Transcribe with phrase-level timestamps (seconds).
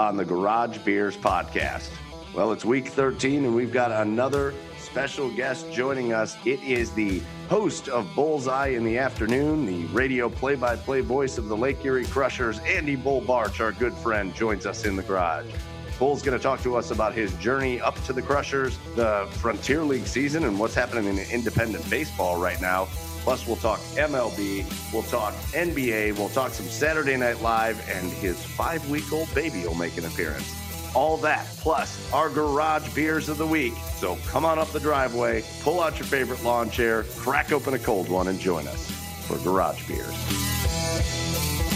[0.00, 1.90] on the Garage Beers podcast.
[2.34, 6.38] Well, it's week 13 and we've got another special guest joining us.
[6.46, 7.20] It is the
[7.50, 11.56] host of Bull's Eye in the Afternoon, the radio play by play voice of the
[11.56, 15.52] Lake Erie Crushers, Andy Bull Barch, our good friend, joins us in the garage.
[15.98, 19.82] Bull's going to talk to us about his journey up to the Crushers, the Frontier
[19.82, 22.88] League season, and what's happening in independent baseball right now.
[23.20, 28.42] Plus, we'll talk MLB, we'll talk NBA, we'll talk some Saturday Night Live, and his
[28.44, 30.56] five week old baby will make an appearance.
[30.94, 33.74] All that, plus our garage beers of the week.
[33.96, 37.78] So come on up the driveway, pull out your favorite lawn chair, crack open a
[37.78, 38.90] cold one, and join us
[39.26, 41.69] for Garage Beers.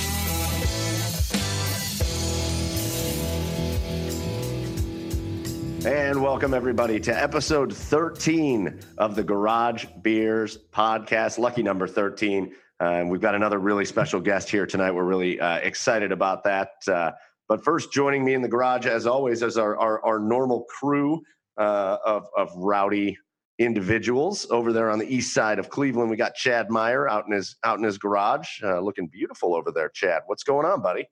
[5.84, 12.54] And welcome everybody to episode 13 of the Garage Beers podcast, lucky number 13.
[12.80, 14.92] Uh, and we've got another really special guest here tonight.
[14.92, 16.70] We're really uh, excited about that.
[16.88, 17.12] Uh,
[17.50, 21.20] but first, joining me in the garage, as always, is our, our, our normal crew
[21.58, 23.18] uh, of, of rowdy
[23.58, 26.08] individuals over there on the east side of Cleveland.
[26.08, 29.70] We got Chad Meyer out in his out in his garage, uh, looking beautiful over
[29.70, 29.90] there.
[29.90, 31.06] Chad, what's going on, buddy?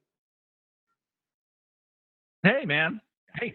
[2.43, 3.03] Hey, man.
[3.39, 3.55] Hey,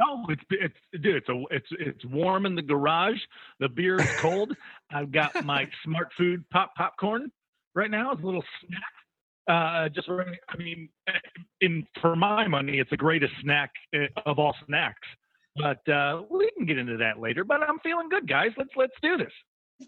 [0.00, 3.18] Oh, it's it's dude, it's a it's it's warm in the garage.
[3.58, 4.56] The beer is cold.
[4.90, 7.32] I've got my smart food pop popcorn
[7.74, 8.12] right now.
[8.12, 8.82] It's a little snack.
[9.48, 10.88] Uh, just I mean,
[11.60, 15.08] in for my money, it's the greatest snack eh, of all snacks.
[15.56, 17.42] But uh, we can get into that later.
[17.44, 18.50] But I'm feeling good, guys.
[18.56, 19.32] Let's let's do this.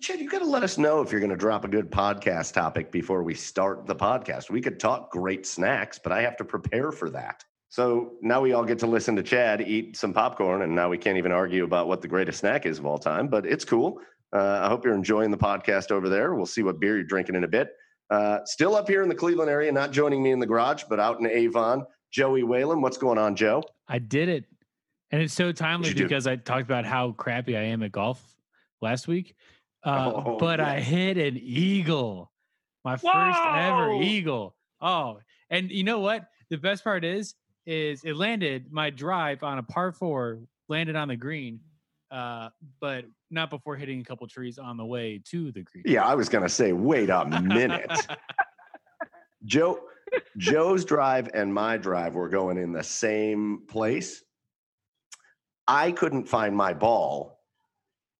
[0.01, 2.53] Chad, you got to let us know if you're going to drop a good podcast
[2.53, 4.49] topic before we start the podcast.
[4.49, 7.45] We could talk great snacks, but I have to prepare for that.
[7.71, 10.99] So now we all get to listen to Chad eat some popcorn, and now we
[10.99, 13.29] can't even argue about what the greatest snack is of all time.
[13.29, 14.01] But it's cool.
[14.33, 16.35] Uh, I hope you're enjoying the podcast over there.
[16.35, 17.71] We'll see what beer you're drinking in a bit.
[18.11, 20.99] Uh, still up here in the Cleveland area, not joining me in the garage, but
[20.99, 21.87] out in Avon.
[22.11, 23.63] Joey Whalen, what's going on, Joe?
[23.87, 24.47] I did it,
[25.13, 26.03] and it's so timely What'd do?
[26.05, 28.21] because I talked about how crappy I am at golf
[28.83, 29.37] last week.
[29.85, 32.33] Uh, Oh, but I hit an eagle,
[32.85, 34.57] my first ever eagle.
[34.81, 35.21] Oh,
[35.51, 36.27] and you know what?
[36.49, 41.09] The best part is, is it landed my drive on a par four, landed on
[41.09, 41.61] the green,
[42.11, 42.49] uh,
[42.81, 45.85] but not before hitting a couple trees on the way to the green.
[45.87, 47.91] Yeah, I was going to say, wait a minute.
[49.45, 49.81] Joe,
[50.37, 54.23] Joe's drive and my drive were going in the same place.
[55.69, 57.41] I couldn't find my ball,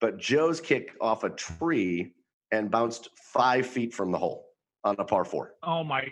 [0.01, 2.13] but Joe's kick off a tree
[2.53, 4.47] and bounced five feet from the hole
[4.85, 5.55] on a par four.
[5.63, 6.09] Oh my.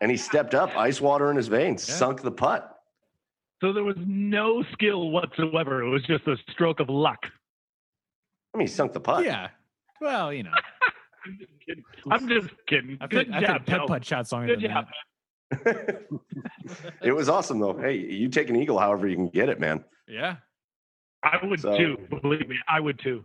[0.00, 1.94] And he stepped up, ice water in his veins, Yeah.
[1.96, 2.74] sunk the putt.
[3.60, 5.82] so there was no skill whatsoever.
[5.82, 7.18] It was just a stroke of luck.
[8.54, 9.24] I mean, he sunk the putt.
[9.24, 9.48] yeah.
[10.00, 10.52] Well, you know,
[11.26, 11.84] I'm just kidding.
[12.10, 12.98] I'm just kidding.
[13.00, 14.86] I Good think I think a job, pet putt shot longer Good than job.
[15.50, 16.02] that.
[17.02, 17.76] it was awesome, though.
[17.76, 19.84] Hey, you take an eagle however you can get it, man.
[20.06, 20.36] Yeah.
[21.24, 21.96] I would So- too.
[22.22, 23.24] Believe me, I would too.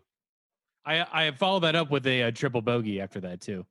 [0.85, 3.65] I I followed that up with a, uh triple bogey after that too.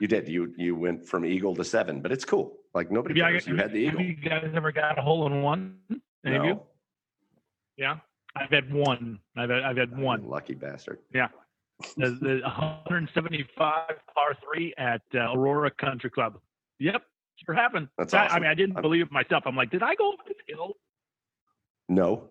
[0.00, 0.28] You did.
[0.28, 2.56] You you went from eagle to seven, but it's cool.
[2.74, 3.46] Like nobody you, cares.
[3.46, 4.06] You had the have eagle.
[4.06, 5.78] you guys ever got a hole in one?
[6.24, 6.50] Any of you?
[6.54, 6.66] No.
[7.76, 7.96] Yeah.
[8.36, 9.18] I've had one.
[9.36, 10.28] I've had, I've had one.
[10.28, 10.98] Lucky bastard.
[11.12, 11.30] The,
[12.20, 16.38] the 175 par three at uh, Aurora Country Club.
[16.80, 17.02] Yep,
[17.44, 17.88] sure happened.
[17.96, 19.44] That's I- I mean, I didn't I'm- believe it myself.
[19.46, 20.74] I'm like, did I go over this hill?
[21.88, 22.30] No.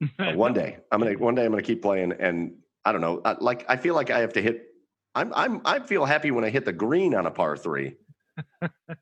[0.34, 2.54] One day, I'm gonna one day I'm gonna keep playing, and
[2.86, 3.20] I don't know.
[3.22, 4.68] I, like I feel like I have to hit.
[5.14, 7.96] I'm I'm I feel happy when I hit the green on a par three,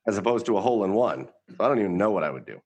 [0.06, 1.28] as opposed to a hole in one.
[1.50, 2.60] So I don't even know what I would do.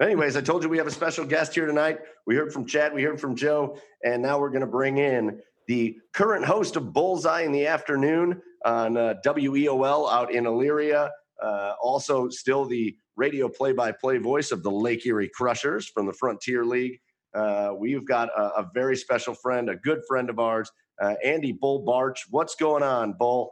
[0.00, 2.00] Anyways, I told you we have a special guest here tonight.
[2.26, 5.40] We heard from Chad, we heard from Joe, and now we're going to bring in
[5.68, 11.10] the current host of Bull's Eye in the afternoon on uh, WEOL out in Elyria.
[11.42, 16.06] Uh, also, still the radio play by play voice of the Lake Erie Crushers from
[16.06, 17.00] the Frontier League.
[17.34, 20.70] Uh, we've got a, a, very special friend, a good friend of ours,
[21.00, 22.26] uh, Andy Bull Barch.
[22.30, 23.50] What's going on, Bull?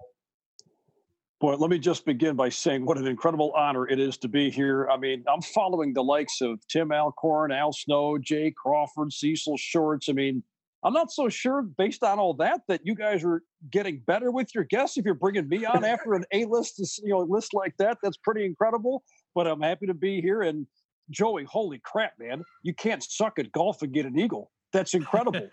[1.40, 4.50] Boy, let me just begin by saying what an incredible honor it is to be
[4.50, 4.88] here.
[4.88, 10.08] I mean, I'm following the likes of Tim Alcorn, Al Snow, Jay Crawford, Cecil Shorts.
[10.08, 10.42] I mean,
[10.84, 14.54] I'm not so sure, based on all that, that you guys are getting better with
[14.54, 14.96] your guests.
[14.96, 18.18] If you're bringing me on after an A list, you know, list like that, that's
[18.18, 19.02] pretty incredible.
[19.34, 20.42] But I'm happy to be here.
[20.42, 20.66] And
[21.10, 22.42] Joey, holy crap, man!
[22.62, 24.50] You can't suck at golf and get an eagle.
[24.74, 25.48] That's incredible.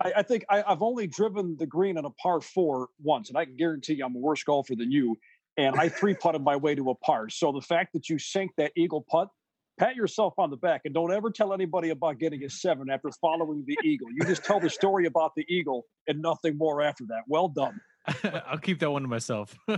[0.00, 3.36] I, I, think I, I've only driven the green on a par four once, and
[3.36, 5.18] I can guarantee you I'm a worse golfer than you.
[5.58, 7.28] And I three putted my way to a par.
[7.28, 9.28] So the fact that you sank that eagle putt
[9.78, 13.10] pat yourself on the back and don't ever tell anybody about getting a seven after
[13.20, 14.08] following the eagle.
[14.12, 17.22] You just tell the story about the eagle and nothing more after that.
[17.26, 17.80] Well done.
[18.46, 19.56] I'll keep that one to myself.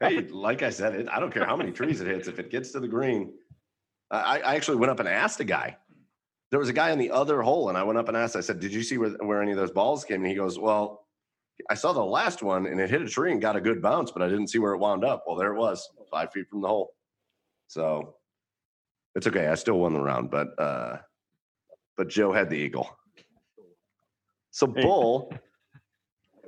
[0.00, 2.28] hey, like I said, it, I don't care how many trees it hits.
[2.28, 3.32] If it gets to the green,
[4.10, 5.76] I, I, actually went up and asked a guy.
[6.50, 8.36] There was a guy in the other hole, and I went up and asked.
[8.36, 10.58] I said, "Did you see where, where any of those balls came?" And he goes,
[10.58, 11.06] "Well,
[11.68, 14.10] I saw the last one, and it hit a tree and got a good bounce,
[14.10, 15.24] but I didn't see where it wound up.
[15.26, 16.94] Well, there it was, five feet from the hole."
[17.66, 18.14] So
[19.14, 19.48] it's okay.
[19.48, 20.98] I still won the round, but uh,
[21.96, 22.88] but Joe had the eagle.
[24.50, 25.32] So Bull,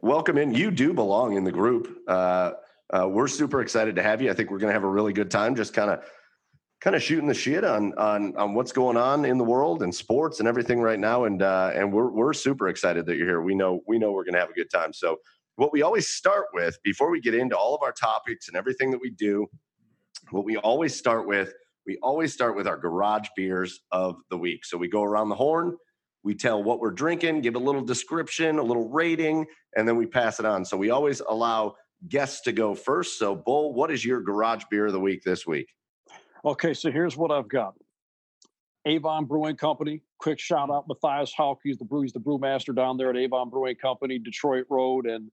[0.03, 0.55] welcome in.
[0.55, 1.99] You do belong in the group.
[2.09, 2.53] Uh,
[2.93, 4.31] uh, we're super excited to have you.
[4.31, 5.55] I think we're going to have a really good time.
[5.55, 6.03] Just kind of
[6.81, 9.95] kind of shooting the shit on on on what's going on in the world and
[9.95, 11.25] sports and everything right now.
[11.25, 13.43] And uh, and we're we're super excited that you're here.
[13.43, 14.93] We know we know we're to have a good time.
[14.93, 15.19] So
[15.57, 18.91] what we always start with before we get into all of our topics and everything
[18.93, 19.47] that we do
[20.31, 21.53] what we always start with,
[21.87, 24.65] we always start with our garage beers of the week.
[24.65, 25.77] So we go around the horn,
[26.23, 29.47] we tell what we're drinking, give a little description, a little rating,
[29.77, 30.65] and then we pass it on.
[30.65, 31.75] So we always allow
[32.09, 33.19] guests to go first.
[33.19, 35.69] So, Bull, what is your garage beer of the week this week?
[36.45, 37.75] Okay, so here's what I've got.
[38.87, 40.03] Avon Brewing Company.
[40.19, 41.61] Quick shout out Matthias Hauk.
[41.63, 45.31] He's the brew, he's the brewmaster down there at Avon Brewing Company, Detroit Road and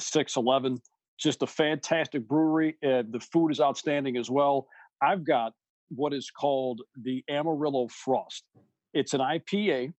[0.00, 0.80] 611
[1.22, 4.66] just a fantastic brewery, and the food is outstanding as well.
[5.00, 5.52] I've got
[5.88, 8.44] what is called the Amarillo Frost.
[8.92, 9.92] It's an IPA,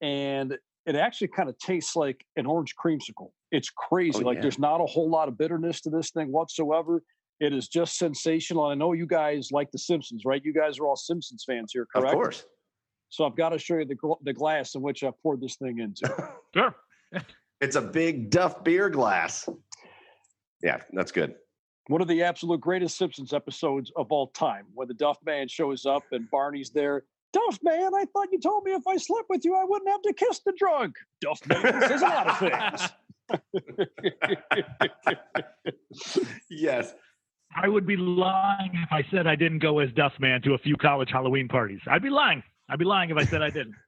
[0.00, 0.56] and
[0.86, 3.30] it actually kind of tastes like an orange creamsicle.
[3.52, 4.22] It's oh, crazy.
[4.22, 7.02] Oh, like there's not a whole lot of bitterness to this thing whatsoever.
[7.40, 8.64] It is just sensational.
[8.64, 10.42] I know you guys like The Simpsons, right?
[10.44, 12.08] You guys are all Simpsons fans here, correct?
[12.08, 12.44] Of course.
[13.10, 15.78] So I've got to show you the, the glass in which I poured this thing
[15.78, 16.32] into.
[16.54, 16.74] sure.
[17.58, 19.48] It's a big Duff beer glass
[20.62, 21.34] yeah, that's good.
[21.88, 25.86] One of the absolute greatest Simpsons episodes of all time, when the Duff Man shows
[25.86, 27.04] up and Barney's there.
[27.32, 30.02] Duff Man, I thought you told me if I slept with you, I wouldn't have
[30.02, 30.96] to kiss the drunk.
[31.20, 32.88] Duff Man says a lot of things.
[36.50, 36.94] yes.
[37.54, 40.58] I would be lying if I said I didn't go as Duff Man to a
[40.58, 41.80] few college Halloween parties.
[41.86, 42.42] I'd be lying.
[42.68, 43.74] I'd be lying if I said I didn't.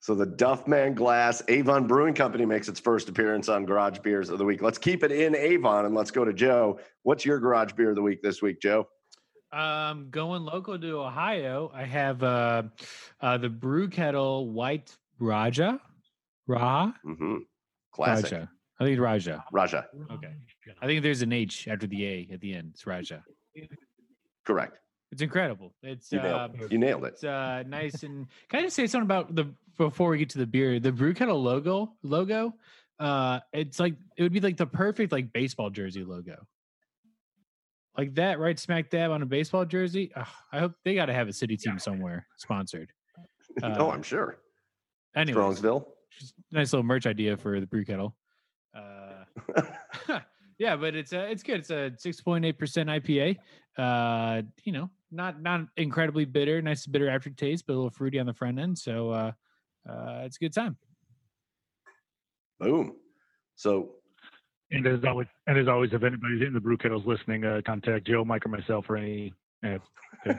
[0.00, 4.38] So the Duffman Glass Avon Brewing Company makes its first appearance on Garage Beers of
[4.38, 4.62] the Week.
[4.62, 6.78] Let's keep it in Avon and let's go to Joe.
[7.02, 8.86] What's your Garage Beer of the Week this week, Joe?
[9.52, 12.62] Um, going local to Ohio, I have uh,
[13.20, 15.80] uh, the Brew Kettle White Rajah.
[16.48, 16.94] Raha?
[17.04, 17.36] Mm-hmm.
[17.90, 18.32] Classic.
[18.32, 18.50] Raja.
[18.78, 19.44] I think it's Raja.
[19.52, 19.86] Raja.
[20.12, 20.34] Okay.
[20.82, 22.72] I think there's an H after the A at the end.
[22.74, 23.24] It's Raja.
[24.44, 24.78] Correct.
[25.12, 25.72] It's incredible.
[25.82, 27.14] It's you nailed, uh, you nailed it.
[27.14, 30.38] It's uh, nice and can I just say something about the before we get to
[30.38, 30.78] the beer?
[30.80, 32.54] The brew kettle logo logo.
[32.98, 36.46] Uh, it's like it would be like the perfect like baseball jersey logo.
[37.96, 38.58] Like that, right?
[38.58, 40.12] Smack dab on a baseball jersey.
[40.14, 42.90] Ugh, I hope they got to have a city team somewhere sponsored.
[43.62, 44.36] Uh, oh, I'm sure.
[45.14, 45.86] Anyway, Strongsville.
[46.52, 48.14] Nice little merch idea for the brew kettle.
[50.08, 50.20] Uh,
[50.58, 51.60] yeah, but it's a, it's good.
[51.60, 53.36] It's a six point eight percent IPA.
[53.76, 58.26] Uh, you know, not not incredibly bitter, nice bitter aftertaste, but a little fruity on
[58.26, 58.78] the front end.
[58.78, 59.32] So uh,
[59.88, 60.76] uh, it's a good time.
[62.60, 62.94] Boom.
[63.56, 63.90] So.
[64.72, 68.04] And as always, and as always, if anybody's in the brew kettles listening, uh, contact
[68.04, 69.32] Joe, Mike, or myself for any.
[69.64, 69.78] Uh,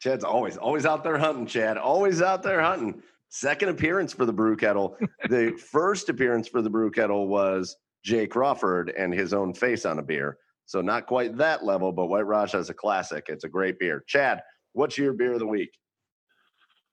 [0.00, 1.46] Chad's always always out there hunting.
[1.46, 3.02] Chad always out there hunting.
[3.28, 4.96] Second appearance for the brew kettle.
[5.28, 9.98] the first appearance for the brew kettle was Jay Crawford and his own face on
[9.98, 10.38] a beer.
[10.66, 13.26] So not quite that level, but White Rajah is a classic.
[13.28, 14.04] It's a great beer.
[14.06, 14.42] Chad,
[14.72, 15.70] what's your beer of the week?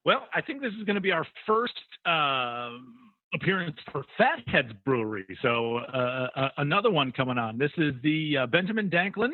[0.04, 1.74] Well, I think this is going to be our first
[2.06, 2.70] uh,
[3.34, 5.26] appearance for Fatheads Brewery.
[5.42, 7.58] So uh, uh, another one coming on.
[7.58, 9.32] This is the uh, Benjamin Danklin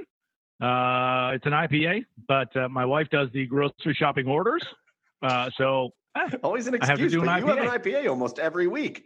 [0.61, 4.63] Uh, it's an IPA, but uh, my wife does the grocery shopping orders.
[5.23, 5.91] Uh, so
[6.43, 9.05] Always an I have to excuse, do an you have an IPA almost every week.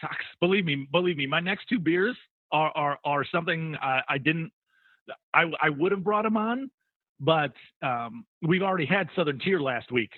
[0.00, 0.24] sucks.
[0.40, 1.26] Believe me, believe me.
[1.26, 2.16] My next two beers
[2.52, 4.50] are are, are something I, I didn't.
[5.34, 6.70] I I would have brought them on,
[7.20, 7.52] but
[7.82, 10.10] um, we've already had Southern Tier last week.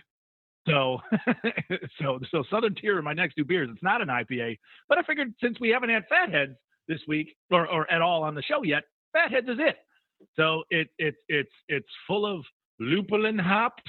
[0.69, 0.99] So,
[2.01, 3.69] so, so Southern Tier are my next two beers.
[3.73, 4.59] It's not an IPA,
[4.89, 6.55] but I figured since we haven't had Fatheads
[6.87, 9.77] this week or, or at all on the show yet, Fatheads is it.
[10.37, 12.45] So it it it's it's full of
[12.81, 13.83] lupulin hops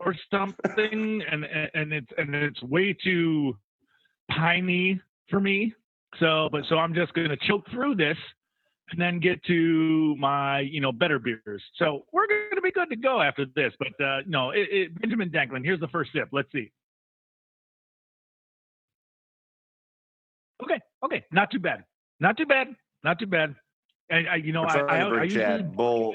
[0.00, 3.56] or something, and and it's and it's way too
[4.30, 5.72] piney for me.
[6.18, 8.16] So, but so I'm just going to choke through this
[8.90, 11.62] and then get to my, you know, better beers.
[11.76, 13.72] So we're going to be good to go after this.
[13.78, 15.64] But uh, no, it, it, Benjamin Danklin.
[15.64, 16.28] Here's the first sip.
[16.32, 16.70] Let's see.
[20.62, 21.84] Okay, okay, not too bad,
[22.18, 22.68] not too bad,
[23.04, 23.54] not too bad.
[24.08, 26.14] And I, you know, We're I, I, I usually Chad Bull.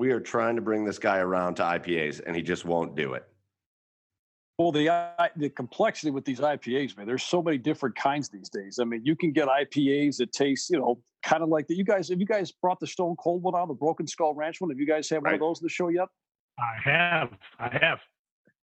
[0.00, 3.12] We are trying to bring this guy around to IPAs, and he just won't do
[3.12, 3.22] it.
[4.58, 7.06] Well, the I- the complexity with these IPAs, man.
[7.06, 8.78] There's so many different kinds these days.
[8.80, 11.74] I mean, you can get IPAs that taste, you know, kind of like that.
[11.76, 14.58] You guys, have you guys brought the Stone Cold one out, the Broken Skull Ranch
[14.62, 14.70] one?
[14.70, 15.34] Have you guys had one Right.
[15.34, 16.08] of those in the show yet?
[16.58, 18.00] I have, I have.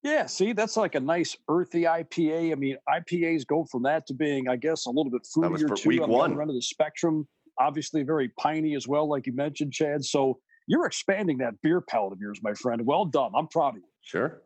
[0.01, 2.51] Yeah, see, that's like a nice earthy IPA.
[2.51, 5.62] I mean, IPAs go from that to being, I guess, a little bit That was
[5.62, 5.89] fruitier for too.
[5.89, 6.41] week on the other one.
[6.41, 7.27] end of the spectrum.
[7.60, 10.03] Obviously, very piney as well, like you mentioned, Chad.
[10.03, 12.86] So you're expanding that beer palate of yours, my friend.
[12.86, 13.31] Well done.
[13.36, 13.83] I'm proud of you.
[14.01, 14.41] Sure.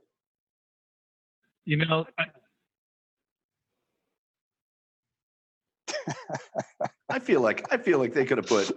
[1.65, 2.25] You know, I,
[7.09, 8.71] I feel like I feel like they could have put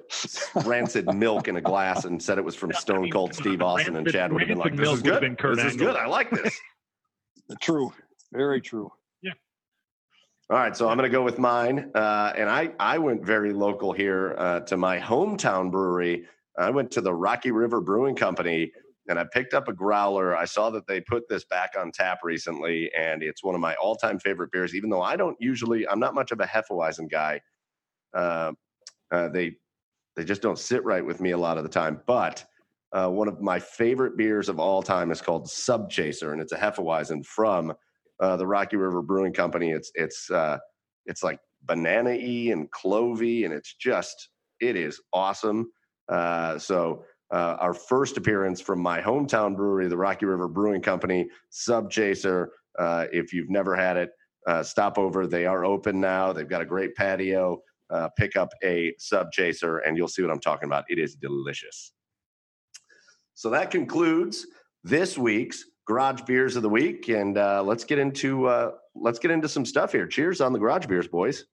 [0.66, 4.06] rancid milk in a glass and said it was from Stone Cold Steve Austin, and
[4.06, 5.20] rancid- Chad would have been like, "This is good.
[5.20, 5.96] been Kurt This is good.
[5.96, 6.58] I like this."
[7.60, 7.92] True.
[8.32, 8.90] Very true.
[9.22, 9.32] Yeah.
[10.50, 13.52] All right, so I'm going to go with mine, uh, and I I went very
[13.52, 16.26] local here uh, to my hometown brewery.
[16.58, 18.72] I went to the Rocky River Brewing Company,
[19.08, 20.36] and I picked up a growler.
[20.36, 23.74] I saw that they put this back on tap recently, and it's one of my
[23.74, 24.74] all-time favorite beers.
[24.74, 27.40] Even though I don't usually, I'm not much of a Hefeweizen guy.
[28.14, 28.52] Uh,
[29.10, 29.56] uh, they
[30.16, 32.00] they just don't sit right with me a lot of the time.
[32.06, 32.44] But
[32.92, 36.52] uh, one of my favorite beers of all time is called Sub Chaser, and it's
[36.52, 37.72] a Hefeweizen from
[38.20, 39.72] uh, the Rocky River Brewing Company.
[39.72, 40.58] It's it's uh,
[41.06, 44.28] it's like banana y and clovey, and it's just
[44.60, 45.66] it is awesome.
[46.08, 51.28] Uh, so uh, our first appearance from my hometown brewery, the Rocky River Brewing Company,
[51.50, 52.52] Sub Chaser.
[52.78, 54.10] Uh, if you've never had it,
[54.46, 55.26] uh, stop over.
[55.26, 56.32] They are open now.
[56.32, 57.62] They've got a great patio.
[57.90, 60.84] Uh, pick up a Sub Chaser, and you'll see what I'm talking about.
[60.88, 61.92] It is delicious.
[63.34, 64.46] So that concludes
[64.82, 69.30] this week's garage beers of the week, and uh, let's get into uh, let's get
[69.30, 70.06] into some stuff here.
[70.06, 71.44] Cheers on the garage beers, boys.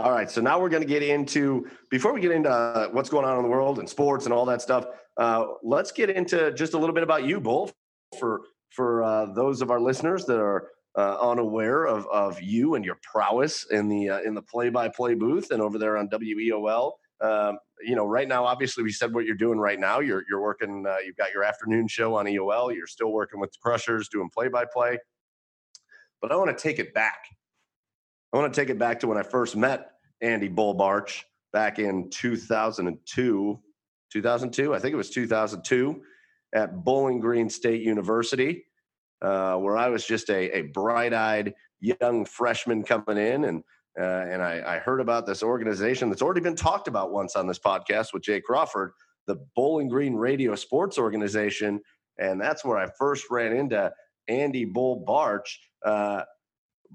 [0.00, 3.10] All right, so now we're going to get into before we get into uh, what's
[3.10, 4.86] going on in the world and sports and all that stuff.
[5.18, 7.70] Uh, let's get into just a little bit about you, Bull,
[8.18, 8.40] for
[8.70, 12.98] for uh, those of our listeners that are uh, unaware of of you and your
[13.02, 16.92] prowess in the uh, in the play by play booth and over there on WEOL.
[17.20, 20.00] Um, you know, right now, obviously, we said what you're doing right now.
[20.00, 20.86] You're you're working.
[20.88, 22.74] Uh, you've got your afternoon show on EOL.
[22.74, 24.98] You're still working with the Crushers, doing play by play.
[26.22, 27.18] But I want to take it back.
[28.32, 31.78] I want to take it back to when I first met Andy Bull Barch back
[31.78, 33.60] in 2002.
[34.12, 36.02] 2002, I think it was 2002,
[36.52, 38.64] at Bowling Green State University,
[39.22, 43.64] uh, where I was just a, a bright-eyed young freshman coming in, and
[43.98, 47.46] uh, and I, I heard about this organization that's already been talked about once on
[47.48, 48.92] this podcast with Jay Crawford,
[49.26, 51.80] the Bowling Green Radio Sports Organization,
[52.18, 53.92] and that's where I first ran into
[54.28, 55.60] Andy Bull Barch.
[55.84, 56.22] Uh,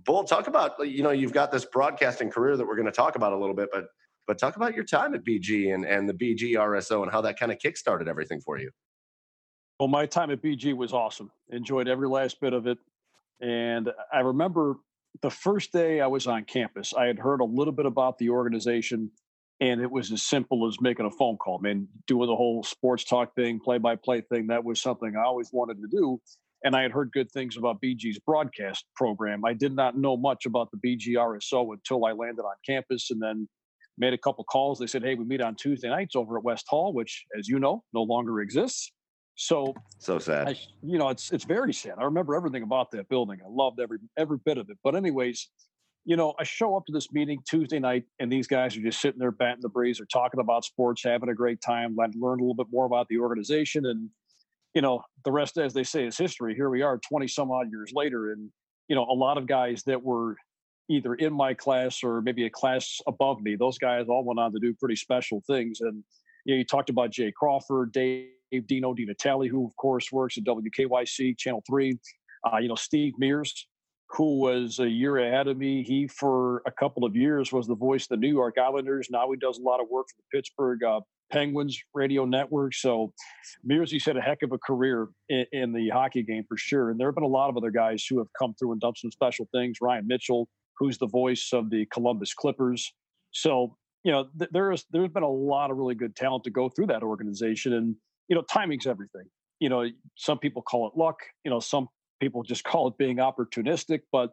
[0.03, 3.15] Bull, talk about you know you've got this broadcasting career that we're going to talk
[3.15, 3.85] about a little bit, but
[4.27, 7.39] but talk about your time at BG and and the BG RSO and how that
[7.39, 8.71] kind of kickstarted everything for you.
[9.79, 11.31] Well, my time at BG was awesome.
[11.49, 12.77] Enjoyed every last bit of it.
[13.41, 14.77] And I remember
[15.21, 18.29] the first day I was on campus, I had heard a little bit about the
[18.29, 19.11] organization,
[19.59, 21.59] and it was as simple as making a phone call.
[21.59, 25.23] Mean, doing the whole sports talk thing, play by play thing, that was something I
[25.23, 26.21] always wanted to do.
[26.65, 29.45] And I had heard good things about BG's broadcast program.
[29.45, 33.22] I did not know much about the BG RSO until I landed on campus and
[33.22, 33.48] then
[34.00, 34.79] made a couple calls.
[34.79, 37.60] They said, Hey, we meet on Tuesday nights over at West Hall, which, as you
[37.60, 38.91] know, no longer exists.
[39.36, 40.48] So So sad.
[40.48, 41.95] I, you know, it's it's very sad.
[42.00, 43.39] I remember everything about that building.
[43.45, 44.77] I loved every every bit of it.
[44.84, 45.50] But anyways,
[46.05, 49.01] you know, I show up to this meeting Tuesday night, and these guys are just
[49.01, 49.98] sitting there batting the breeze.
[49.98, 51.98] They're talking about sports, having a great time.
[52.00, 54.10] I learned a little bit more about the organization, and
[54.75, 56.53] you know, the rest, as they say, is history.
[56.53, 58.51] Here we are, twenty some odd years later, and
[58.88, 60.36] you know, a lot of guys that were
[60.89, 63.55] either in my class or maybe a class above me.
[63.55, 65.82] Those guys all went on to do pretty special things.
[65.82, 66.03] And
[66.46, 68.27] you, know, you talked about Jay Crawford, Dave
[68.67, 71.98] Dino DiNatale, who of course works at WKYC Channel Three.
[72.46, 73.67] Uh, you know, Steve Mears,
[74.10, 75.84] who was a year ahead of me.
[75.84, 79.08] He, for a couple of years, was the voice of the New York Islanders.
[79.10, 81.00] Now he does a lot of work for the Pittsburgh uh,
[81.32, 82.74] Penguins radio network.
[82.74, 83.13] So
[83.63, 86.91] Mearsey's had a heck of a career in, in, the hockey game for sure.
[86.91, 88.94] And there have been a lot of other guys who have come through and done
[88.96, 89.77] some special things.
[89.82, 92.94] Ryan Mitchell, who's the voice of the Columbus Clippers.
[93.32, 96.70] So, you know, th- there's there's been a lot of really good talent to go
[96.70, 97.74] through that organization.
[97.74, 97.96] And,
[98.27, 99.25] you know, timing's everything.
[99.60, 101.88] You know, some people call it luck, you know, some
[102.20, 104.32] people just call it being opportunistic, but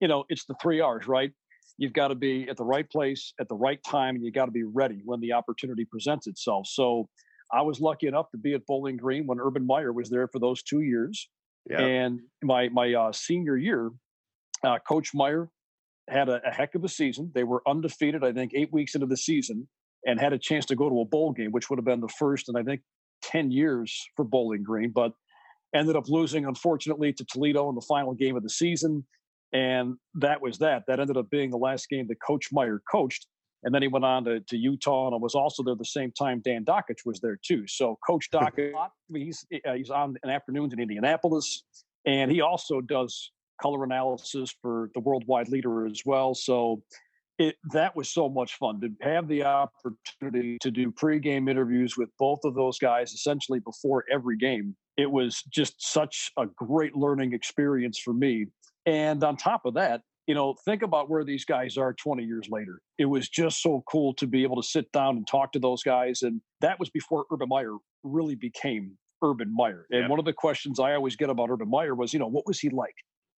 [0.00, 1.32] you know, it's the three R's, right?
[1.78, 4.46] You've got to be at the right place at the right time and you got
[4.46, 6.66] to be ready when the opportunity presents itself.
[6.66, 7.08] So
[7.52, 10.38] i was lucky enough to be at bowling green when urban meyer was there for
[10.38, 11.28] those two years
[11.68, 11.80] yeah.
[11.80, 13.90] and my my uh, senior year
[14.64, 15.48] uh, coach meyer
[16.08, 17.30] had a, a, heck of a season.
[17.34, 19.68] They were undefeated i think eight weeks into the season
[20.06, 22.14] and had a chance to go to a bowl game which would have been the
[22.18, 22.80] first in i think
[23.22, 25.12] 10 years for bowling green but
[25.74, 29.04] ended up losing unfortunately to toledo in the final game of the season
[29.52, 30.84] and that was that.
[30.86, 33.26] That ended up being the last game that Coach Meyer coached.
[33.64, 36.12] And then he went on to, to Utah and I was also there the same
[36.12, 37.66] time Dan Dakich was there too.
[37.66, 38.72] So Coach Dakich,
[39.12, 41.64] he's, uh, he's on in afternoons in Indianapolis.
[42.06, 46.34] And he also does color analysis for the worldwide leader as well.
[46.34, 46.82] So
[47.38, 52.10] it, that was so much fun to have the opportunity to do pregame interviews with
[52.18, 54.76] both of those guys essentially before every game.
[54.96, 58.46] It was just such a great learning experience for me
[58.88, 62.48] and on top of that, you know, think about where these guys are 20 years
[62.50, 62.80] later.
[62.96, 65.82] It was just so cool to be able to sit down and talk to those
[65.82, 66.22] guys.
[66.22, 69.86] And that was before Urban Meyer really became Urban Meyer.
[69.90, 70.08] And yeah.
[70.08, 72.60] one of the questions I always get about Urban Meyer was, you know, what was
[72.60, 72.94] he like?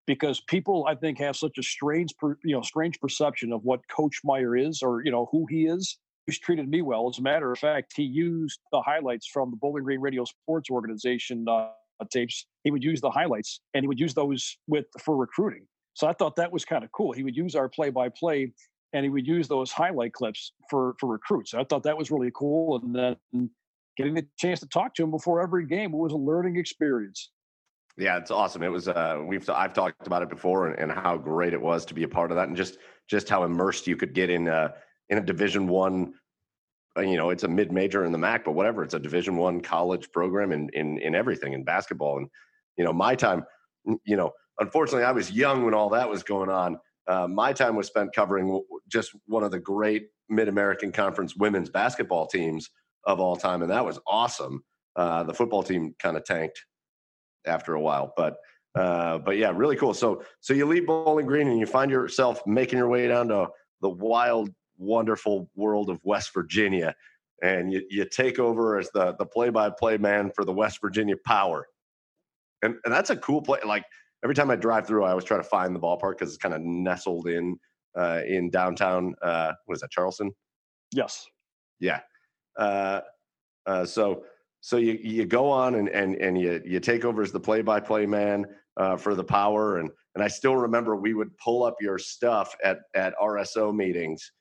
[0.06, 2.14] Because people, I think, have such a strange,
[2.44, 5.98] you know, strange perception of what Coach Meyer is, or you know, who he is.
[6.28, 7.10] He's treated me well.
[7.10, 10.70] As a matter of fact, he used the highlights from the Bowling Green Radio Sports
[10.70, 11.70] Organization uh,
[12.08, 15.66] tapes, he would use the highlights and he would use those with for recruiting.
[15.94, 17.12] So I thought that was kind of cool.
[17.12, 18.54] He would use our play by play
[18.94, 21.54] and he would use those highlight clips for for recruits.
[21.54, 22.80] I thought that was really cool.
[22.82, 23.50] And then
[23.98, 27.32] getting the chance to talk to him before every game was a learning experience.
[27.98, 28.64] Yeah, it's awesome.
[28.64, 28.88] It was.
[28.88, 32.04] Uh, we've I've talked about it before, and, and, how great it was to be
[32.04, 32.78] a part of that, and just
[33.10, 34.70] just how immersed you could get in uh,
[35.10, 36.16] in a Division One uh,
[36.98, 38.84] you know it's a mid major in the MAC, but whatever.
[38.84, 42.18] It's a Division One college program in in in everything in basketball.
[42.18, 42.28] And
[42.78, 43.44] you know, my time,
[44.06, 46.80] you know, unfortunately, I was young when all that was going on.
[47.08, 51.70] Uh, my time was spent covering just one of the great Mid American Conference women's
[51.70, 52.70] basketball teams
[53.06, 54.64] of all time, and that was awesome.
[54.96, 56.66] Uh, the football team kind of tanked
[57.46, 58.36] after a while, but
[58.76, 59.94] uh, but yeah, really cool.
[59.94, 63.48] So so you leave Bowling Green and you find yourself making your way down to
[63.82, 64.50] the wild
[64.80, 66.96] wonderful world of West Virginia,
[67.44, 70.80] and you, you take over as the the play by play man for the West
[70.82, 71.68] Virginia Power,
[72.64, 73.60] and and that's a cool play.
[73.66, 73.84] Like
[74.24, 76.56] every time I drive through, I always try to find the ballpark because it's kind
[76.56, 77.58] of nestled in
[77.98, 79.14] uh, in downtown.
[79.22, 80.32] Uh, what is that, Charleston?
[80.92, 81.28] Yes.
[81.80, 82.00] Yeah.
[82.58, 83.02] Uh,
[83.66, 84.24] uh, so
[84.62, 87.62] so you you go on and and and you you take over as the play
[87.62, 88.46] by play man
[88.78, 92.56] uh, for the Power, and and I still remember we would pull up your stuff
[92.64, 94.32] at at RSO meetings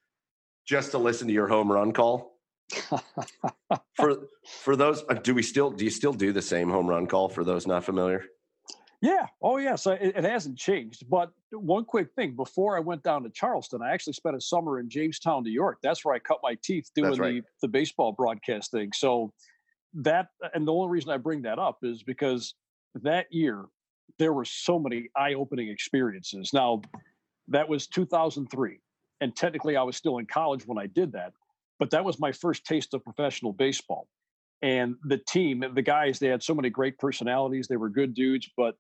[0.68, 2.34] just to listen to your home run call?
[3.96, 4.28] for
[4.60, 7.28] for those, uh, do we still do you still do the same home run call
[7.28, 8.24] for those not familiar?
[9.00, 9.26] Yeah.
[9.40, 9.76] Oh, yeah.
[9.76, 11.08] So it, it, hasn't changed.
[11.08, 14.80] But one quick thing before I went down to Charleston, I actually spent a summer
[14.80, 15.78] in Jamestown, New York.
[15.84, 17.34] That's where I cut my teeth doing right.
[17.36, 18.90] the, the baseball broadcast thing.
[18.92, 19.32] So
[19.94, 22.54] that, and the only reason I bring that up is because
[22.96, 23.66] that year
[24.18, 26.50] there were so many eye opening experiences.
[26.52, 26.82] Now,
[27.46, 28.80] that was 2003
[29.20, 31.32] and technically I was still in college when I did that,
[31.78, 34.08] but that was my first taste of professional baseball.
[34.62, 37.68] And the team, the guys, they had so many great personalities.
[37.68, 38.74] They were good dudes, but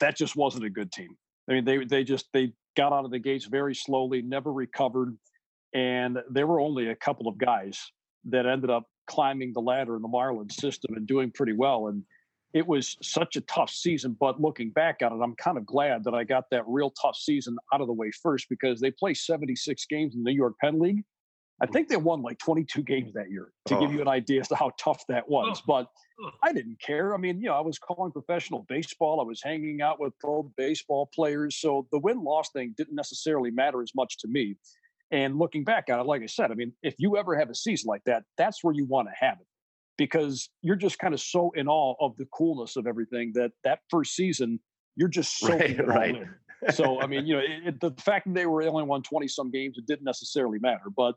[0.00, 1.16] that just wasn't a good team.
[1.48, 5.16] I mean, they they just they got out of the gates very slowly, never recovered,
[5.74, 7.90] and there were only a couple of guys
[8.24, 11.88] that ended up climbing the ladder in the Marlin system and doing pretty well.
[11.88, 12.04] And
[12.54, 14.16] it was such a tough season.
[14.18, 17.16] But looking back at it, I'm kind of glad that I got that real tough
[17.16, 20.54] season out of the way first because they play 76 games in the New York
[20.60, 21.04] Penn League.
[21.60, 23.80] I think they won like 22 games that year to oh.
[23.80, 25.58] give you an idea as to how tough that was.
[25.60, 25.64] Oh.
[25.66, 25.86] But
[26.22, 26.30] oh.
[26.42, 27.14] I didn't care.
[27.14, 29.20] I mean, you know, I was calling professional baseball.
[29.20, 31.60] I was hanging out with pro baseball players.
[31.60, 34.56] So the win loss thing didn't necessarily matter as much to me.
[35.12, 37.54] And looking back at it, like I said, I mean, if you ever have a
[37.54, 39.46] season like that, that's where you want to have it
[39.98, 43.80] because you're just kind of so in awe of the coolness of everything that that
[43.90, 44.58] first season
[44.96, 46.16] you're just so right, right.
[46.70, 49.28] So I mean, you know, it, it, the fact that they were only won twenty
[49.28, 50.90] some games, it didn't necessarily matter.
[50.96, 51.14] But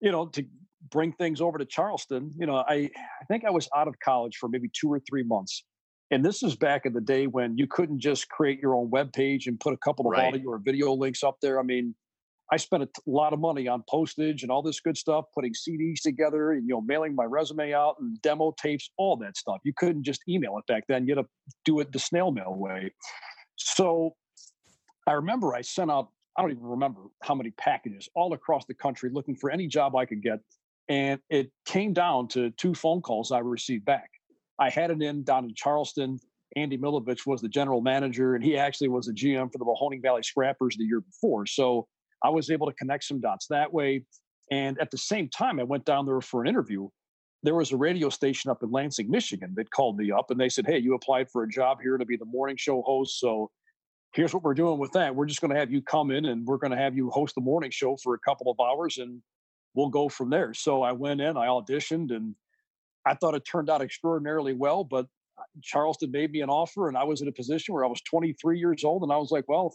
[0.00, 0.44] you know, to
[0.90, 4.36] bring things over to Charleston, you know, I I think I was out of college
[4.36, 5.64] for maybe two or three months.
[6.10, 9.14] And this is back in the day when you couldn't just create your own web
[9.14, 10.26] page and put a couple of Right.
[10.28, 11.58] audio or video links up there.
[11.58, 11.94] I mean,
[12.52, 15.54] I spent a t- lot of money on postage and all this good stuff, putting
[15.54, 19.60] CDs together and you know, mailing my resume out and demo tapes, all that stuff.
[19.64, 21.06] You couldn't just email it back then.
[21.06, 21.28] You had to
[21.64, 22.92] do it the snail mail way.
[23.56, 24.16] So
[25.06, 28.74] I remember I sent out, I don't even remember how many packages all across the
[28.74, 30.40] country looking for any job I could get.
[30.90, 34.10] And it came down to two phone calls I received back.
[34.58, 36.18] I had it in down in Charleston.
[36.54, 40.02] Andy Milovich was the general manager, and he actually was the GM for the Mahoning
[40.02, 41.46] Valley Scrappers the year before.
[41.46, 41.88] So
[42.24, 44.04] I was able to connect some dots that way.
[44.50, 46.88] And at the same time, I went down there for an interview.
[47.42, 50.48] There was a radio station up in Lansing, Michigan that called me up and they
[50.48, 53.18] said, Hey, you applied for a job here to be the morning show host.
[53.18, 53.50] So
[54.14, 55.14] here's what we're doing with that.
[55.14, 57.34] We're just going to have you come in and we're going to have you host
[57.34, 59.22] the morning show for a couple of hours and
[59.74, 60.54] we'll go from there.
[60.54, 62.34] So I went in, I auditioned, and
[63.06, 64.84] I thought it turned out extraordinarily well.
[64.84, 65.06] But
[65.62, 68.58] Charleston made me an offer, and I was in a position where I was 23
[68.58, 69.74] years old, and I was like, well,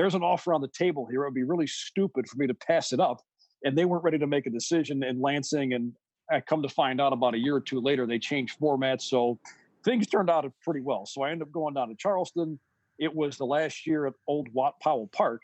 [0.00, 1.24] there's an offer on the table here.
[1.24, 3.20] It would be really stupid for me to pass it up.
[3.64, 5.74] And they weren't ready to make a decision in Lansing.
[5.74, 5.92] And
[6.32, 9.02] I come to find out about a year or two later, they changed formats.
[9.02, 9.38] So
[9.84, 11.04] things turned out pretty well.
[11.04, 12.58] So I ended up going down to Charleston.
[12.98, 15.42] It was the last year at Old Watt Powell Park.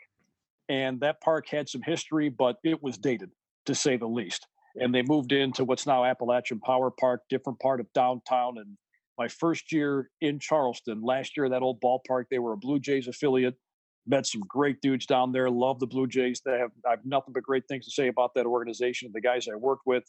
[0.69, 3.29] And that park had some history, but it was dated
[3.67, 4.47] to say the least.
[4.81, 8.57] And they moved into what's now Appalachian Power Park, different part of downtown.
[8.57, 8.75] And
[9.19, 12.79] my first year in Charleston, last year at that old ballpark, they were a Blue
[12.79, 13.53] Jays affiliate.
[14.07, 15.49] Met some great dudes down there.
[15.49, 16.41] Love the Blue Jays.
[16.45, 19.07] They have I have nothing but great things to say about that organization.
[19.07, 20.03] And the guys I worked with.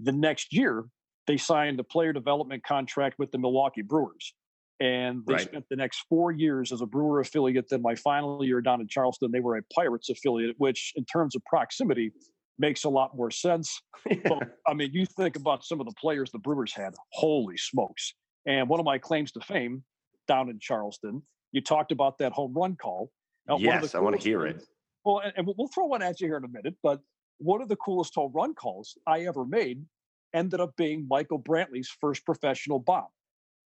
[0.00, 0.84] The next year,
[1.26, 4.34] they signed a player development contract with the Milwaukee Brewers,
[4.80, 5.42] and they Right.
[5.42, 7.68] spent the next four years as a Brewer affiliate.
[7.68, 11.36] Then my final year down in Charleston, they were a Pirates affiliate, which in terms
[11.36, 12.12] of proximity
[12.58, 13.80] makes a lot more sense.
[14.24, 16.92] But, I mean, you think about some of the players the Brewers had.
[17.12, 18.14] Holy smokes!
[18.46, 19.84] And one of my claims to fame
[20.28, 23.10] down in Charleston, you talked about that home run call.
[23.46, 24.68] Now, one of the yes, I want to hear things- it.
[25.04, 27.00] well, and, and we'll- throw one at you here in a minute, but
[27.38, 29.84] one of the coolest home run calls I ever made
[30.32, 33.08] ended up being Michael Brantley's first professional bomb.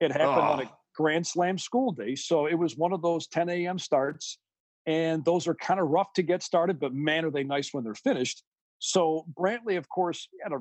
[0.01, 0.77] It happened on a Oh.
[0.97, 3.79] Grand Slam school day, so it was one of those 10 a.m.
[3.79, 4.39] starts,
[4.87, 7.85] and those are kind of rough to get started, but man, are they nice when
[7.85, 8.43] they're finished.
[8.81, 10.59] So Brantley, of course, had a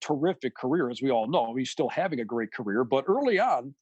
[0.00, 1.54] terrific career, as we all know.
[1.56, 3.74] He's still having a great career, but early on,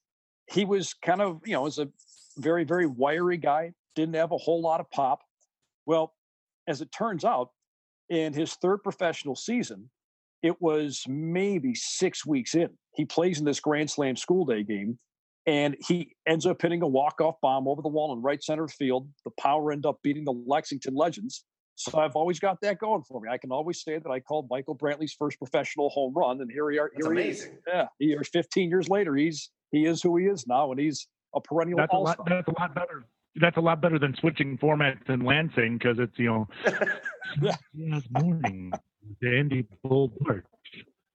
[0.51, 1.89] he was kind of, you know, as a
[2.37, 5.21] very, very wiry guy, didn't have a whole lot of pop.
[5.85, 6.13] Well,
[6.67, 7.49] as it turns out,
[8.09, 9.89] in his third professional season,
[10.41, 12.69] it was maybe six weeks in.
[12.95, 14.97] He plays in this Grand Slam school day game,
[15.45, 19.07] and he ends up hitting a walk-off bomb over the wall in right center field.
[19.25, 21.43] The Power end up beating the Lexington Legends.
[21.75, 23.29] So I've always got that going for me.
[23.31, 26.65] I can always say that I called Michael Brantley's first professional home run, and here
[26.65, 26.91] we are.
[26.93, 27.51] That's here he amazing.
[27.53, 27.59] is.
[27.67, 31.39] Yeah, here 15 years later, he's he is who he is now, and he's a
[31.39, 32.25] perennial That's a all-star.
[32.25, 32.29] lot.
[32.29, 33.05] That's a lot better.
[33.35, 36.47] That's a lot better than switching formats in Lansing because it's you know.
[37.41, 37.55] Yeah.
[37.75, 38.71] Yes, morning.
[39.21, 40.11] The Andy Bull